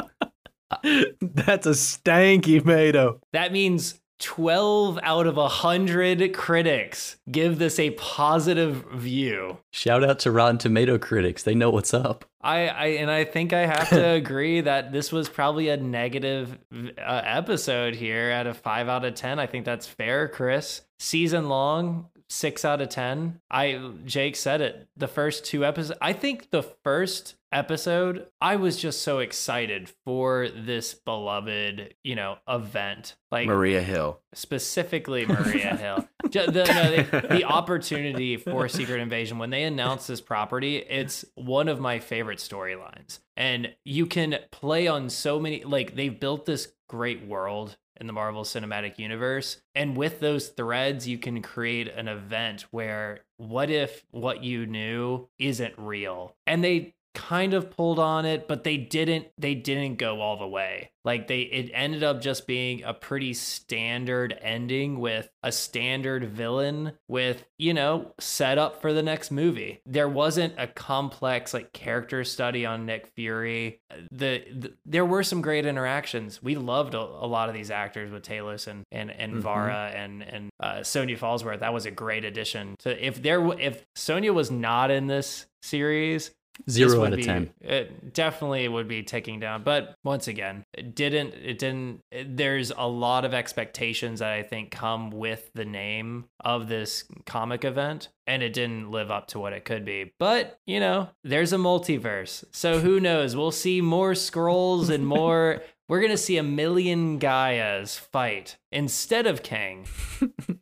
That's 1.21 1.67
a 1.67 1.71
stanky 1.71 2.61
tomato. 2.61 3.21
That 3.33 3.53
means 3.53 4.01
12 4.23 5.01
out 5.03 5.27
of 5.27 5.37
100 5.37 6.33
critics 6.33 7.17
give 7.31 7.59
this 7.59 7.79
a 7.79 7.91
positive 7.91 8.85
view. 8.95 9.59
Shout 9.73 10.05
out 10.05 10.21
to 10.21 10.31
Rotten 10.31 10.59
Tomato 10.59 10.97
critics; 10.97 11.43
they 11.43 11.55
know 11.55 11.71
what's 11.71 11.93
up. 11.93 12.25
I, 12.41 12.69
I 12.69 12.87
and 12.87 13.11
I 13.11 13.25
think 13.25 13.53
I 13.53 13.67
have 13.67 13.89
to 13.91 14.11
agree 14.15 14.61
that 14.63 14.93
this 14.93 15.13
was 15.13 15.29
probably 15.29 15.69
a 15.69 15.77
negative 15.77 16.57
uh, 16.73 17.23
episode 17.25 17.95
here 17.95 18.31
out 18.31 18.47
of 18.47 18.57
5 18.59 18.89
out 18.89 19.05
of 19.05 19.15
10. 19.15 19.39
I 19.39 19.47
think 19.47 19.65
that's 19.65 19.87
fair, 19.87 20.29
Chris. 20.29 20.83
Season 20.99 21.49
long, 21.49 22.07
6 22.33 22.65
out 22.65 22.81
of 22.81 22.89
10. 22.89 23.41
I 23.51 23.91
Jake 24.05 24.37
said 24.37 24.61
it. 24.61 24.89
The 24.97 25.07
first 25.09 25.45
two 25.45 25.65
episodes, 25.65 25.99
I 26.01 26.13
think 26.13 26.51
the 26.51 26.63
first 26.63 27.35
episode, 27.53 28.27
I 28.41 28.57
was 28.57 28.79
just 28.79 29.03
so 29.03 29.19
excited 29.19 29.91
for 30.07 30.49
this 30.49 30.95
beloved, 30.95 31.95
you 32.03 32.17
know, 32.17 32.39
event. 32.49 33.17
Like 33.31 33.47
Maria 33.47 33.83
Hill. 33.83 34.21
specifically 34.35 35.27
Maria 35.27 35.77
Hill. 35.77 36.09
The, 36.31 36.47
no, 36.47 37.21
the, 37.21 37.27
the 37.29 37.45
opportunity 37.45 38.39
for 38.39 38.67
Secret 38.69 39.01
Invasion 39.01 39.39
when 39.39 39.51
they 39.51 39.65
announced 39.65 40.09
this 40.09 40.23
property, 40.23 40.79
it's 40.79 41.27
one 41.35 41.69
of 41.69 41.79
my 41.79 41.99
favorite 41.99 42.39
storylines, 42.39 43.19
and 43.37 43.75
you 43.85 44.07
can 44.07 44.39
play 44.51 44.89
on 44.89 45.11
so 45.11 45.39
many. 45.39 45.63
Like 45.65 45.95
they've 45.95 46.19
built 46.19 46.47
this 46.47 46.73
great 46.89 47.27
world 47.27 47.77
in 48.03 48.09
the 48.09 48.13
Marvel 48.13 48.43
Cinematic 48.43 48.99
Universe, 48.99 49.63
and 49.77 49.97
with 49.97 50.19
those 50.19 50.49
threads, 50.49 51.07
you 51.07 51.19
can 51.19 51.41
create 51.41 51.89
an 51.89 52.09
event 52.09 52.67
where 52.73 53.21
what 53.37 53.71
if 53.71 54.05
what 54.11 54.43
you 54.43 54.67
knew 54.67 55.29
isn't 55.39 55.75
real, 55.79 56.35
and 56.47 56.65
they 56.65 56.95
kind 57.15 57.53
of 57.55 57.71
pulled 57.71 57.99
on 57.99 58.25
it 58.25 58.49
but 58.49 58.65
they 58.65 58.77
didn't 58.77 59.27
they 59.39 59.55
didn't 59.55 59.97
go 59.99 60.21
all 60.21 60.37
the 60.39 60.47
way. 60.49 60.91
Like 61.05 61.27
they 61.27 61.41
it 61.43 61.71
ended 61.75 62.05
up 62.05 62.21
just 62.21 62.47
being 62.47 62.85
a 62.85 62.95
pretty 62.95 63.35
standard 63.35 64.39
ending 64.41 65.01
with 65.01 65.29
a 65.43 65.51
standard 65.51 66.25
villain 66.25 66.93
with 67.09 67.45
you 67.59 67.75
know 67.75 68.15
set 68.21 68.57
up 68.57 68.81
for 68.81 68.93
the 68.93 69.03
next 69.03 69.31
movie. 69.31 69.81
There 69.85 70.09
wasn't 70.09 70.55
a 70.59 70.67
complex 70.69 71.53
like 71.53 71.73
character 71.73 72.23
study 72.25 72.65
on 72.65 72.87
nick 72.87 73.09
fury. 73.17 73.81
The, 74.11 74.45
the 74.55 74.73
there 74.87 75.05
were 75.05 75.23
some 75.25 75.43
great 75.43 75.67
interactions. 75.67 76.43
We 76.43 76.55
loved 76.55 76.95
a, 76.95 77.01
a 77.01 77.27
lot 77.27 77.49
of 77.49 77.55
these 77.55 77.71
actors 77.71 78.11
with 78.11 78.25
talos 78.25 78.67
and 78.67 78.85
and 78.93 79.11
and 79.11 79.33
Mhm. 79.35 79.41
varra 79.41 79.93
and 79.95 80.23
and 80.23 80.51
uh, 80.61 80.83
sonya 80.83 81.17
falsworth 81.17 81.61
that 81.61 81.73
was 81.75 81.85
a 81.87 81.91
great 81.91 82.25
addition 82.25 82.77
to 82.81 83.07
if 83.07 83.21
there 83.23 83.45
if 83.59 83.85
sonya 83.97 84.33
was 84.33 84.51
not 84.51 84.91
in 84.91 85.07
this 85.09 85.47
series 85.63 86.31
Zero 86.69 87.05
out 87.05 87.13
of 87.13 87.17
be- 87.19 87.23
ten. 87.25 87.51
It 87.61 88.13
definitely 88.13 88.69
would 88.69 88.87
be 88.89 89.03
ticking 89.03 89.41
down. 89.41 89.63
But 89.63 89.95
once 90.05 90.29
again, 90.29 90.65
it 90.75 90.95
didn't. 90.95 91.35
It 91.35 91.59
didn't. 91.59 92.01
it- 92.11 92.37
there's 92.37 92.71
a 92.77 92.87
lot 92.87 93.25
of 93.25 93.35
expectations 93.35 94.21
that 94.21 94.33
I 94.33 94.43
think 94.43 94.71
come 94.71 95.11
with 95.11 95.51
the 95.55 95.65
name 95.65 96.27
of 96.45 96.69
this 96.69 97.05
comic 97.27 97.65
event, 97.65 98.09
and 98.27 98.43
it 98.43 98.53
didn't 98.53 98.91
live 98.91 99.11
up 99.11 99.29
to 99.29 99.39
what 99.39 99.53
it 99.53 99.65
could 99.65 99.85
be. 99.85 100.13
But 100.19 100.59
you 100.67 100.79
know, 100.81 101.09
there's 101.25 101.53
a 101.53 101.57
multiverse, 101.59 102.45
so 102.53 102.81
who 102.81 103.01
knows? 103.01 103.35
We'll 103.35 103.51
see 103.51 103.81
more 103.81 104.13
Skrulls 104.13 104.91
and 104.91 105.07
more. 105.19 105.63
We're 105.89 106.01
gonna 106.01 106.17
see 106.17 106.37
a 106.39 106.43
million 106.43 107.19
G'iahs 107.19 107.99
fight 107.99 108.57
instead 108.71 109.27
of 109.27 109.43
Kang. 109.43 109.87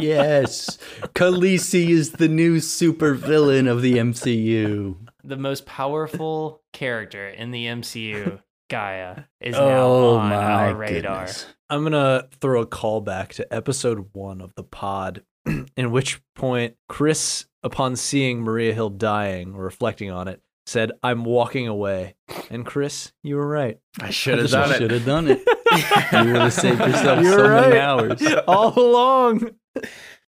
yes, 0.00 0.78
Khaleesi 1.14 1.88
is 1.88 2.12
the 2.12 2.28
new 2.28 2.56
supervillain 2.58 3.70
of 3.70 3.82
the 3.82 3.94
MCU. 3.94 4.96
The 5.22 5.36
most 5.36 5.66
powerful 5.66 6.62
character 6.72 7.28
in 7.28 7.50
the 7.50 7.66
MCU, 7.66 8.40
G'iah, 8.70 9.26
is 9.40 9.54
now 9.54 9.82
Oh 9.86 10.16
on 10.16 10.28
my 10.30 10.34
our 10.36 10.74
radar. 10.74 11.20
goodness! 11.26 11.46
I'm 11.70 11.82
gonna 11.82 12.28
throw 12.40 12.62
a 12.62 12.66
call 12.66 13.00
back 13.00 13.32
to 13.34 13.54
episode 13.54 14.10
one 14.12 14.40
of 14.40 14.54
the 14.54 14.64
pod, 14.64 15.22
in 15.76 15.90
which 15.90 16.20
point 16.34 16.76
Chris, 16.88 17.46
upon 17.62 17.96
seeing 17.96 18.40
Maria 18.42 18.74
Hill 18.74 18.90
dying 18.90 19.54
or 19.54 19.64
reflecting 19.64 20.10
on 20.10 20.28
it, 20.28 20.42
said, 20.66 20.92
"I'm 21.02 21.24
walking 21.24 21.68
away." 21.68 22.14
And 22.50 22.64
Chris, 22.64 23.12
you 23.22 23.36
were 23.36 23.46
right. 23.46 23.78
I 24.00 24.10
should 24.10 24.38
have 24.38 24.46
You 24.46 24.52
done 24.52 24.72
Should 24.72 24.82
it. 24.82 24.90
have 24.92 25.04
done 25.06 25.28
it. 25.28 25.38
you 26.26 26.32
would 26.32 26.42
have 26.42 26.52
saved 26.52 26.80
yourself 26.80 27.22
You're 27.22 27.32
so 27.38 27.48
many 27.48 27.78
hours. 27.78 28.22
All 28.48 28.78
along. 28.78 29.50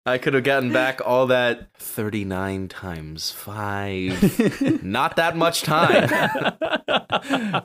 I 0.07 0.19
could 0.19 0.35
have 0.35 0.43
gotten 0.43 0.71
back 0.71 1.01
all 1.03 1.25
that 1.27 1.69
39 1.79 2.67
times 2.67 3.31
5. 3.31 4.83
Not 4.83 5.15
that 5.15 5.35
much 5.35 5.63
time, 5.63 6.07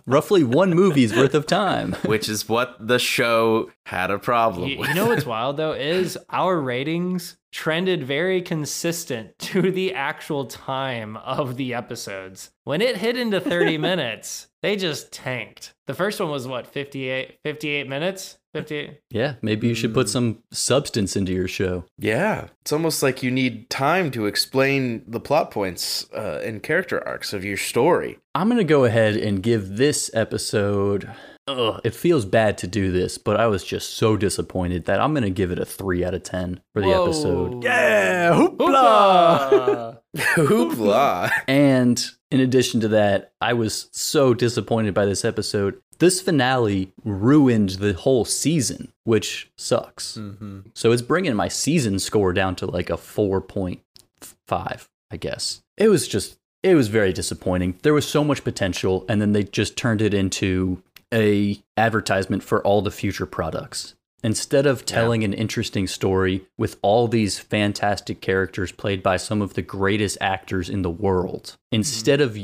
Roughly 0.07 0.43
one 0.45 0.71
movie's 0.71 1.15
worth 1.15 1.35
of 1.35 1.47
time. 1.47 1.93
which 2.07 2.31
is 2.31 2.49
what 2.49 2.77
the 2.81 2.99
show 2.99 3.71
had 3.87 4.11
a 4.11 4.19
problem 4.19 4.71
You, 4.71 4.79
with. 4.79 4.89
you 4.89 4.95
know 4.95 5.07
what's 5.09 5.27
wild 5.27 5.59
though 5.59 5.73
is 5.73 6.17
our 6.31 6.59
ratings 6.59 7.37
trended 7.53 8.05
very 8.05 8.43
consistent 8.43 9.39
to 9.39 9.71
the 9.71 9.95
actual 9.95 10.47
time 10.47 11.17
of 11.17 11.57
the 11.57 11.75
episodes. 11.75 12.51
When 12.65 12.81
it 12.81 12.99
hit 12.99 13.17
into 13.17 13.41
30 13.41 13.79
minutes, 13.91 14.49
they 14.63 14.77
just 14.77 15.13
tanked. 15.13 15.75
The 15.87 15.95
first 15.95 16.21
one 16.21 16.31
was 16.31 16.47
what 16.47 16.67
58 16.67 17.39
58 17.43 17.89
minutes? 17.89 18.39
58 18.53 19.01
Yeah, 19.11 19.35
maybe 19.43 19.69
you 19.69 19.75
should 19.75 19.95
put 19.95 20.09
some 20.09 20.43
substance 20.53 21.17
into 21.17 21.33
your 21.33 21.49
show. 21.49 21.85
Yeah, 21.99 22.49
it's 22.61 22.73
almost 22.73 23.03
like 23.03 23.23
you 23.23 23.31
need 23.31 23.71
time 23.71 24.11
to 24.13 24.27
explain 24.27 25.05
the 25.07 25.21
plot 25.21 25.51
points 25.51 26.09
uh, 26.13 26.41
and 26.45 26.63
character 26.63 27.07
arcs 27.07 27.33
of 27.33 27.45
your 27.45 27.57
story. 27.57 28.19
I'm 28.35 28.49
going 28.49 28.59
to 28.59 28.65
go 28.65 28.85
ahead 28.85 29.17
and 29.17 29.43
give 29.43 29.77
this 29.77 30.11
episode. 30.15 31.11
Ugh, 31.59 31.81
it 31.85 31.95
feels 31.95 32.25
bad 32.25 32.59
to 32.59 32.67
do 32.67 32.93
this, 32.93 33.19
but 33.19 33.39
I 33.39 33.47
was 33.47 33.65
just 33.65 33.95
so 33.95 34.17
disappointed 34.17 34.85
that 34.85 35.01
I'm 35.01 35.13
going 35.13 35.25
to 35.25 35.31
give 35.31 35.51
it 35.51 35.59
a 35.59 35.65
3 35.65 36.05
out 36.05 36.15
of 36.15 36.23
10 36.23 36.61
for 36.73 36.81
the 36.81 36.91
episode. 36.91 37.65
Yeah, 37.65 38.33
hoopla. 38.33 38.81
Hoopla! 38.81 39.99
Hoopla! 40.17 41.31
And 41.47 42.05
in 42.31 42.41
addition 42.41 42.81
to 42.81 42.89
that, 42.89 43.33
I 43.41 43.53
was 43.53 43.89
so 43.93 44.35
disappointed 44.35 44.95
by 44.95 45.07
this 45.07 45.25
episode. 45.25 45.81
This 45.99 46.21
finale 46.21 46.93
ruined 47.05 47.71
the 47.71 47.93
whole 47.93 48.25
season, 48.25 48.93
which 49.05 49.51
sucks. 49.59 50.17
Mm-hmm. 50.17 50.61
So 50.75 50.93
it's 50.93 51.03
bringing 51.03 51.35
my 51.35 51.49
season 51.49 51.99
score 51.99 52.33
down 52.33 52.57
to 52.57 52.67
like 52.67 52.89
a 52.89 52.95
4.5, 52.95 54.89
I 55.11 55.17
guess. 55.17 55.63
It 55.77 55.89
was 55.89 56.09
just, 56.09 56.39
it 56.63 56.75
was 56.75 56.89
very 56.89 57.13
disappointing. 57.13 57.79
There 57.83 57.95
was 57.95 58.09
so 58.09 58.25
much 58.25 58.45
potential, 58.45 59.05
and 59.09 59.21
then 59.21 59.33
they 59.33 59.45
just 59.45 59.77
turned 59.77 60.01
it 60.01 60.15
into 60.15 60.83
a 61.13 61.63
advertisement 61.77 62.43
for 62.43 62.63
all 62.63 62.83
the 62.83 62.91
future 62.91 63.27
products. 63.27 63.95
Instead 64.23 64.67
of 64.67 64.85
telling 64.85 65.25
an 65.25 65.33
interesting 65.33 65.87
story 65.87 66.47
with 66.59 66.77
all 66.83 67.09
these 67.09 67.39
fantastic 67.39 68.21
characters 68.21 68.71
played 68.71 69.03
by 69.03 69.17
some 69.17 69.41
of 69.41 69.55
the 69.55 69.63
greatest 69.63 70.19
actors 70.21 70.69
in 70.69 70.83
the 70.83 70.91
world, 70.91 71.45
mm-hmm. 71.45 71.77
instead 71.77 72.21
of 72.21 72.39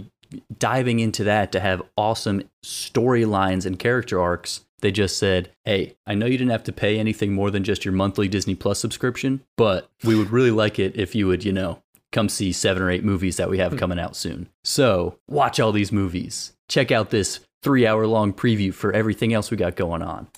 diving 0.59 1.01
into 1.01 1.23
that 1.25 1.53
to 1.53 1.61
have 1.61 1.83
awesome 1.97 2.49
storylines 2.65 3.67
and 3.67 3.79
character 3.79 4.21
arcs, 4.21 4.63
they 4.81 4.91
just 4.91 5.19
said, 5.19 5.51
Hey, 5.65 5.97
I 6.07 6.15
know 6.15 6.27
you 6.27 6.39
didn't 6.39 6.51
have 6.51 6.65
to 6.65 6.73
pay 6.73 6.99
anything 6.99 7.33
more 7.33 7.51
than 7.51 7.65
just 7.65 7.85
your 7.85 7.93
monthly 7.93 8.29
Disney 8.29 8.55
Plus 8.55 8.79
subscription, 8.79 9.43
but 9.57 9.91
we 10.03 10.17
would 10.17 10.31
really 10.31 10.51
like 10.51 10.79
it 10.79 10.97
if 10.97 11.15
you 11.15 11.27
would, 11.27 11.45
you 11.45 11.53
know, 11.53 11.83
come 12.13 12.29
see 12.29 12.53
seven 12.53 12.83
or 12.83 12.91
eight 12.91 13.05
movies 13.05 13.37
that 13.37 13.51
we 13.51 13.59
have 13.59 13.73
hmm. 13.73 13.79
coming 13.79 13.99
out 13.99 14.17
soon. 14.17 14.49
So 14.65 15.19
watch 15.29 15.61
all 15.61 15.73
these 15.73 15.93
movies. 15.93 16.53
Check 16.69 16.91
out 16.91 17.11
this 17.11 17.41
three 17.63 17.87
hour 17.87 18.07
long 18.07 18.33
preview 18.33 18.73
for 18.73 18.93
everything 18.93 19.33
else 19.33 19.51
we 19.51 19.57
got 19.57 19.77
going 19.77 20.03
on. 20.03 20.29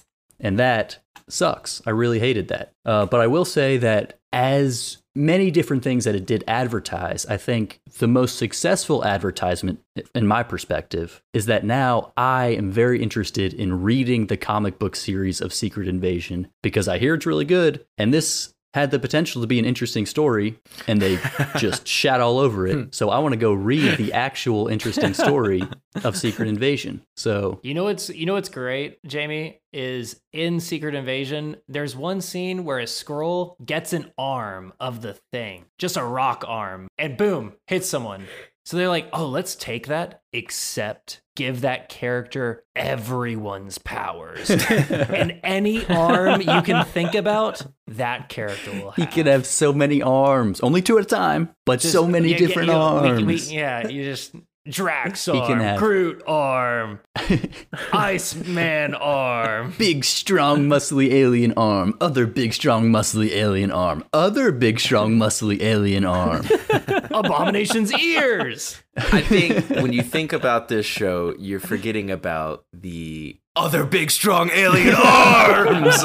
And 0.41 0.59
that 0.59 0.99
sucks. 1.29 1.83
I 1.87 1.91
really 1.91 2.21
hated 2.21 2.49
that. 2.49 2.73
Uh, 2.85 3.07
but 3.07 3.21
I 3.21 3.27
will 3.27 3.45
say 3.45 3.77
that 3.79 4.19
as 4.33 4.99
many 5.14 5.51
different 5.51 5.83
things 5.83 6.05
that 6.05 6.14
it 6.14 6.27
did 6.27 6.45
advertise, 6.47 7.27
I 7.27 7.37
think 7.37 7.81
the 7.99 8.07
most 8.07 8.37
successful 8.37 9.05
advertisement, 9.05 9.81
in 10.14 10.27
my 10.27 10.43
perspective, 10.43 11.23
is 11.33 11.47
that 11.47 11.64
now 11.64 12.12
I 12.16 12.49
am 12.49 12.71
very 12.71 13.03
interested 13.03 13.53
in 13.53 13.83
reading 13.83 14.27
the 14.27 14.37
comic 14.37 14.79
book 14.79 14.95
series 14.95 15.41
of 15.41 15.53
Secret 15.53 15.89
Invasion 15.89 16.49
because 16.62 16.89
I 16.89 16.99
hear 16.99 17.14
it's 17.14 17.27
really 17.27 17.45
good. 17.45 17.85
And 17.97 18.14
this 18.14 18.55
had 18.75 18.91
the 18.91 18.99
potential 18.99 19.41
to 19.41 19.47
be 19.47 19.59
an 19.59 19.64
interesting 19.64 20.07
story 20.07 20.59
and 20.87 21.01
they 21.01 21.19
just 21.57 21.87
shat 21.87 22.21
all 22.21 22.39
over 22.39 22.66
it. 22.66 22.75
Hmm. 22.75 22.85
So 22.91 23.11
I 23.11 23.19
want 23.19 23.33
to 23.33 23.39
go 23.39 23.53
read 23.53 23.97
the 23.97 24.12
actual 24.12 24.69
interesting 24.69 25.14
story 25.14 25.62
of 26.05 26.16
Secret 26.25 26.49
Invasion. 26.49 27.03
So 27.16 27.61
You 27.62 27.75
know 27.75 27.85
what's 27.85 28.09
you 28.11 28.27
know 28.27 28.35
what's 28.35 28.49
great, 28.49 28.99
Jamie, 29.07 29.61
is 29.73 30.21
in 30.33 30.61
Secret 30.61 30.95
Invasion, 30.95 31.57
there's 31.69 31.97
one 31.97 32.21
scene 32.21 32.64
where 32.64 32.79
a 32.79 32.85
Skrull 32.85 33.55
gets 33.64 33.93
an 33.93 34.12
arm 34.19 34.73
of 34.81 35.03
the 35.03 35.14
thing, 35.33 35.66
just 35.79 35.97
a 35.97 36.05
rock 36.05 36.45
arm, 36.47 36.89
and 36.99 37.16
boom, 37.16 37.55
hits 37.66 37.89
someone. 37.89 38.27
So 38.64 38.77
they're 38.77 38.89
like, 38.89 39.09
oh, 39.14 39.27
let's 39.27 39.57
take 39.57 39.87
that, 39.87 40.21
except 40.35 41.23
give 41.39 41.61
that 41.61 41.89
character 41.89 42.64
everyone's 42.74 43.78
powers. 43.78 44.51
and 44.70 45.39
any 45.45 45.86
arm 45.86 46.41
you 46.41 46.62
can 46.62 46.84
think 46.86 47.14
about, 47.14 47.64
that 47.86 48.28
character 48.28 48.72
will 48.72 48.91
have. 48.91 48.97
he 48.97 49.07
could 49.07 49.26
have 49.26 49.47
so 49.47 49.72
many 49.72 50.03
arms, 50.03 50.61
only 50.61 50.82
two 50.82 50.99
at 50.99 51.05
a 51.05 51.07
time, 51.07 51.51
but 51.64 51.78
Just- 51.80 51.93
so 51.93 52.07
many 52.07 52.34
different 52.34 52.68
you 52.68 52.74
arms. 52.74 53.20
we- 53.20 53.24
we- 53.34 53.36
yeah, 53.57 53.86
you 53.89 54.03
just 54.05 54.34
Drax 54.69 55.25
He 55.27 55.33
can 55.33 55.41
arm, 55.53 55.61
have- 55.61 55.79
Groot 55.79 56.23
arm, 56.27 57.01
Iceman 57.93 58.95
arm. 58.95 59.75
Big, 59.79 60.05
strong, 60.05 60.64
muscly 60.69 61.11
alien 61.12 61.55
arm. 61.57 61.95
Other 62.01 62.27
big, 62.27 62.53
strong, 62.53 62.91
muscly 62.91 63.31
alien 63.31 63.71
arm. 63.71 64.05
Other 64.12 64.53
big, 64.53 64.79
strong, 64.81 65.16
muscly 65.16 65.61
alien 65.62 66.05
arm. 66.05 66.45
Abomination's 67.11 67.93
ears. 67.95 68.81
I 68.97 69.21
think 69.23 69.69
when 69.71 69.93
you 69.93 70.03
think 70.03 70.33
about 70.33 70.69
this 70.69 70.85
show, 70.87 71.35
you're 71.39 71.61
forgetting 71.61 72.11
about 72.11 72.64
the 72.73 73.39
other 73.57 73.85
big, 73.85 74.11
strong 74.11 74.51
alien 74.51 74.95
arms. 75.05 76.05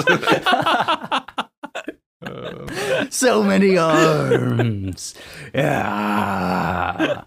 so 3.09 3.43
many 3.43 3.77
arms. 3.77 5.13
Yeah. 5.53 7.23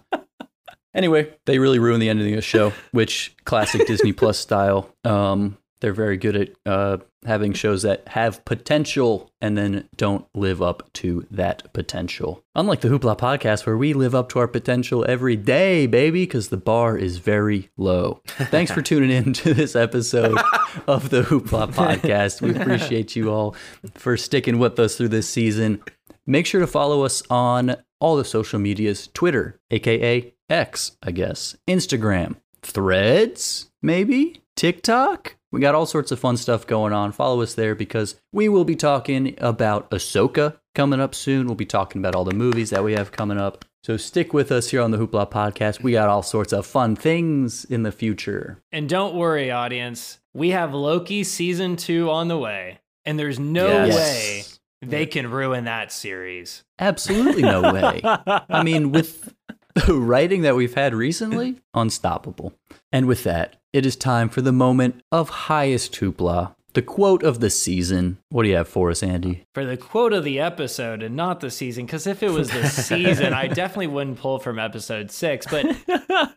Anyway, 0.97 1.31
they 1.45 1.59
really 1.59 1.77
ruin 1.77 1.99
the 1.99 2.09
ending 2.09 2.33
of 2.33 2.37
the 2.37 2.41
show, 2.41 2.73
which 2.91 3.35
classic 3.45 3.85
Disney 3.85 4.11
Plus 4.13 4.39
style. 4.39 4.93
Um, 5.03 5.57
they're 5.79 5.93
very 5.93 6.17
good 6.17 6.35
at 6.35 6.49
uh, 6.65 6.97
having 7.23 7.53
shows 7.53 7.83
that 7.83 8.07
have 8.07 8.43
potential 8.45 9.31
and 9.39 9.55
then 9.55 9.87
don't 9.95 10.25
live 10.33 10.59
up 10.59 10.91
to 10.93 11.27
that 11.29 11.71
potential. 11.71 12.43
Unlike 12.55 12.81
the 12.81 12.87
Hoopla 12.87 13.15
podcast, 13.17 13.67
where 13.67 13.77
we 13.77 13.93
live 13.93 14.15
up 14.15 14.29
to 14.29 14.39
our 14.39 14.47
potential 14.47 15.05
every 15.07 15.35
day, 15.35 15.85
baby, 15.85 16.23
because 16.23 16.49
the 16.49 16.57
bar 16.57 16.97
is 16.97 17.19
very 17.19 17.69
low. 17.77 18.21
Thanks 18.25 18.71
for 18.71 18.81
tuning 18.81 19.11
in 19.11 19.33
to 19.33 19.53
this 19.53 19.75
episode 19.75 20.39
of 20.87 21.11
the 21.11 21.21
Hoopla 21.21 21.73
podcast. 21.75 22.41
We 22.41 22.55
appreciate 22.59 23.15
you 23.15 23.29
all 23.31 23.55
for 23.93 24.17
sticking 24.17 24.57
with 24.57 24.79
us 24.79 24.97
through 24.97 25.09
this 25.09 25.29
season. 25.29 25.83
Make 26.25 26.47
sure 26.47 26.61
to 26.61 26.67
follow 26.67 27.03
us 27.03 27.21
on 27.29 27.75
all 27.99 28.15
the 28.15 28.25
social 28.25 28.59
medias 28.59 29.07
Twitter, 29.13 29.59
aka 29.69 30.33
X, 30.49 30.93
I 31.03 31.11
guess, 31.11 31.55
Instagram, 31.67 32.37
Threads, 32.61 33.69
maybe, 33.81 34.41
TikTok. 34.55 35.35
We 35.51 35.59
got 35.61 35.75
all 35.75 35.85
sorts 35.85 36.11
of 36.11 36.19
fun 36.19 36.37
stuff 36.37 36.67
going 36.67 36.93
on. 36.93 37.11
Follow 37.11 37.41
us 37.41 37.53
there 37.53 37.75
because 37.75 38.15
we 38.33 38.49
will 38.49 38.65
be 38.65 38.75
talking 38.75 39.35
about 39.39 39.89
Ahsoka 39.91 40.57
coming 40.75 40.99
up 40.99 41.15
soon. 41.15 41.47
We'll 41.47 41.55
be 41.55 41.65
talking 41.65 41.99
about 42.01 42.15
all 42.15 42.23
the 42.25 42.35
movies 42.35 42.69
that 42.69 42.83
we 42.83 42.93
have 42.93 43.11
coming 43.11 43.37
up. 43.37 43.65
So 43.83 43.95
stick 43.97 44.33
with 44.33 44.51
us 44.51 44.69
here 44.71 44.81
on 44.81 44.91
the 44.91 44.97
Hoopla 44.97 45.31
podcast. 45.31 45.81
We 45.81 45.93
got 45.93 46.09
all 46.09 46.21
sorts 46.23 46.51
of 46.53 46.65
fun 46.65 46.95
things 46.95 47.63
in 47.65 47.83
the 47.83 47.91
future. 47.91 48.61
And 48.71 48.89
don't 48.89 49.15
worry, 49.15 49.49
audience. 49.49 50.19
We 50.33 50.49
have 50.49 50.73
Loki 50.73 51.23
season 51.23 51.77
two 51.77 52.09
on 52.09 52.27
the 52.27 52.37
way, 52.37 52.79
and 53.05 53.17
there's 53.17 53.39
no 53.39 53.85
Yes. 53.85 53.95
way 53.95 54.43
they 54.89 55.05
can 55.05 55.31
ruin 55.31 55.63
that 55.63 55.91
series. 55.91 56.63
Absolutely 56.77 57.41
no 57.43 57.73
way. 57.73 58.01
I 58.49 58.61
mean, 58.63 58.91
with 58.91 59.33
the 59.85 59.93
writing 59.93 60.41
that 60.41 60.55
we've 60.55 60.73
had 60.73 60.93
recently, 60.93 61.57
unstoppable. 61.73 62.53
And 62.91 63.05
with 63.05 63.23
that, 63.23 63.57
it 63.73 63.85
is 63.85 63.95
time 63.95 64.29
for 64.29 64.41
the 64.41 64.51
moment 64.51 65.01
of 65.11 65.29
highest 65.29 65.93
hoopla, 65.93 66.55
the 66.73 66.81
quote 66.81 67.21
of 67.21 67.39
the 67.39 67.49
season. 67.49 68.17
What 68.29 68.43
do 68.43 68.49
you 68.49 68.55
have 68.55 68.67
for 68.67 68.89
us, 68.89 69.03
Andy? 69.03 69.43
For 69.53 69.65
the 69.65 69.77
quote 69.77 70.13
of 70.13 70.23
the 70.23 70.39
episode 70.39 71.03
and 71.03 71.15
not 71.15 71.41
the 71.41 71.51
season, 71.51 71.85
because 71.85 72.07
if 72.07 72.23
it 72.23 72.31
was 72.31 72.49
the 72.49 72.67
season, 72.67 73.33
I 73.33 73.47
definitely 73.47 73.87
wouldn't 73.87 74.19
pull 74.19 74.39
from 74.39 74.57
episode 74.57 75.11
six. 75.11 75.45
But 75.45 75.65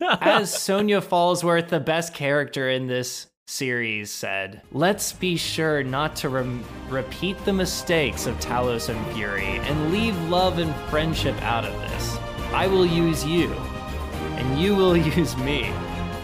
as 0.02 0.52
Sonya 0.52 1.00
Falsworth, 1.00 1.68
the 1.68 1.80
best 1.80 2.12
character 2.12 2.68
in 2.68 2.88
this 2.88 3.26
series, 3.46 4.10
said, 4.10 4.62
let's 4.72 5.12
be 5.12 5.36
sure 5.36 5.82
not 5.82 6.14
to 6.16 6.28
rem- 6.28 6.64
repeat 6.88 7.42
the 7.44 7.52
mistakes 7.52 8.26
of 8.26 8.38
Talos 8.38 8.88
and 8.88 9.14
Fury 9.14 9.44
and 9.44 9.92
leave 9.92 10.16
love 10.28 10.58
and 10.58 10.74
friendship 10.90 11.40
out 11.42 11.64
of 11.64 11.72
this. 11.80 12.29
I 12.52 12.66
will 12.66 12.84
use 12.84 13.24
you, 13.24 13.52
and 13.52 14.60
you 14.60 14.74
will 14.74 14.96
use 15.16 15.36
me, 15.36 15.64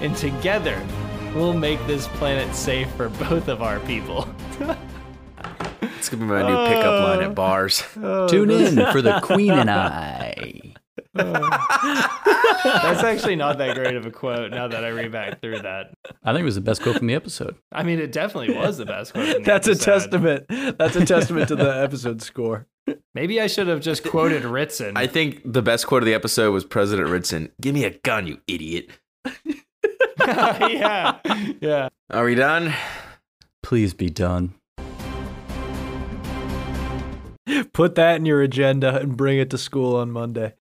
and 0.00 0.16
together 0.16 0.84
we'll 1.34 1.52
make 1.52 1.84
this 1.86 2.08
planet 2.08 2.54
safe 2.54 2.90
for 2.94 3.08
both 3.28 3.48
of 3.48 3.62
our 3.62 3.78
people. 3.80 4.28
it's 5.82 6.08
gonna 6.08 6.22
be 6.22 6.28
my 6.28 6.42
new 6.42 6.66
pickup 6.74 7.04
line 7.04 7.22
at 7.22 7.34
bars. 7.34 7.82
Oh. 8.02 8.26
Tune 8.26 8.50
in 8.50 8.74
for 8.90 9.00
the 9.02 9.20
Queen 9.20 9.52
and 9.52 9.70
I. 9.70 10.74
Oh. 11.18 11.32
That's 12.64 13.04
actually 13.04 13.36
not 13.36 13.58
that 13.58 13.74
great 13.74 13.94
of 13.94 14.04
a 14.04 14.10
quote 14.10 14.50
now 14.50 14.68
that 14.68 14.84
I 14.84 14.88
read 14.88 15.12
back 15.12 15.40
through 15.40 15.60
that. 15.60 15.94
I 16.24 16.32
think 16.32 16.42
it 16.42 16.44
was 16.44 16.56
the 16.56 16.60
best 16.60 16.82
quote 16.82 16.98
from 16.98 17.06
the 17.06 17.14
episode. 17.14 17.56
I 17.72 17.84
mean, 17.84 18.00
it 18.00 18.12
definitely 18.12 18.54
was 18.54 18.78
the 18.78 18.84
best 18.84 19.12
quote. 19.12 19.28
in 19.28 19.32
the 19.34 19.40
That's 19.40 19.68
a 19.68 19.76
testament. 19.76 20.46
That's 20.48 20.96
a 20.96 21.06
testament 21.06 21.48
to 21.48 21.56
the 21.56 21.82
episode 21.82 22.20
score. 22.20 22.66
Maybe 23.14 23.40
I 23.40 23.46
should 23.46 23.66
have 23.66 23.80
just 23.80 24.04
quoted 24.04 24.44
Ritson. 24.44 24.96
I 24.96 25.06
think 25.06 25.40
the 25.44 25.62
best 25.62 25.86
quote 25.86 26.02
of 26.02 26.06
the 26.06 26.14
episode 26.14 26.52
was 26.52 26.64
President 26.64 27.08
Ritson. 27.08 27.50
Give 27.60 27.74
me 27.74 27.84
a 27.84 27.90
gun, 27.90 28.26
you 28.26 28.40
idiot. 28.46 28.90
yeah, 30.20 31.18
yeah. 31.60 31.88
Are 32.10 32.24
we 32.24 32.34
done? 32.34 32.74
Please 33.62 33.94
be 33.94 34.10
done. 34.10 34.54
Put 37.72 37.94
that 37.94 38.16
in 38.16 38.26
your 38.26 38.42
agenda 38.42 38.96
and 38.96 39.16
bring 39.16 39.38
it 39.38 39.50
to 39.50 39.58
school 39.58 39.96
on 39.96 40.10
Monday. 40.10 40.54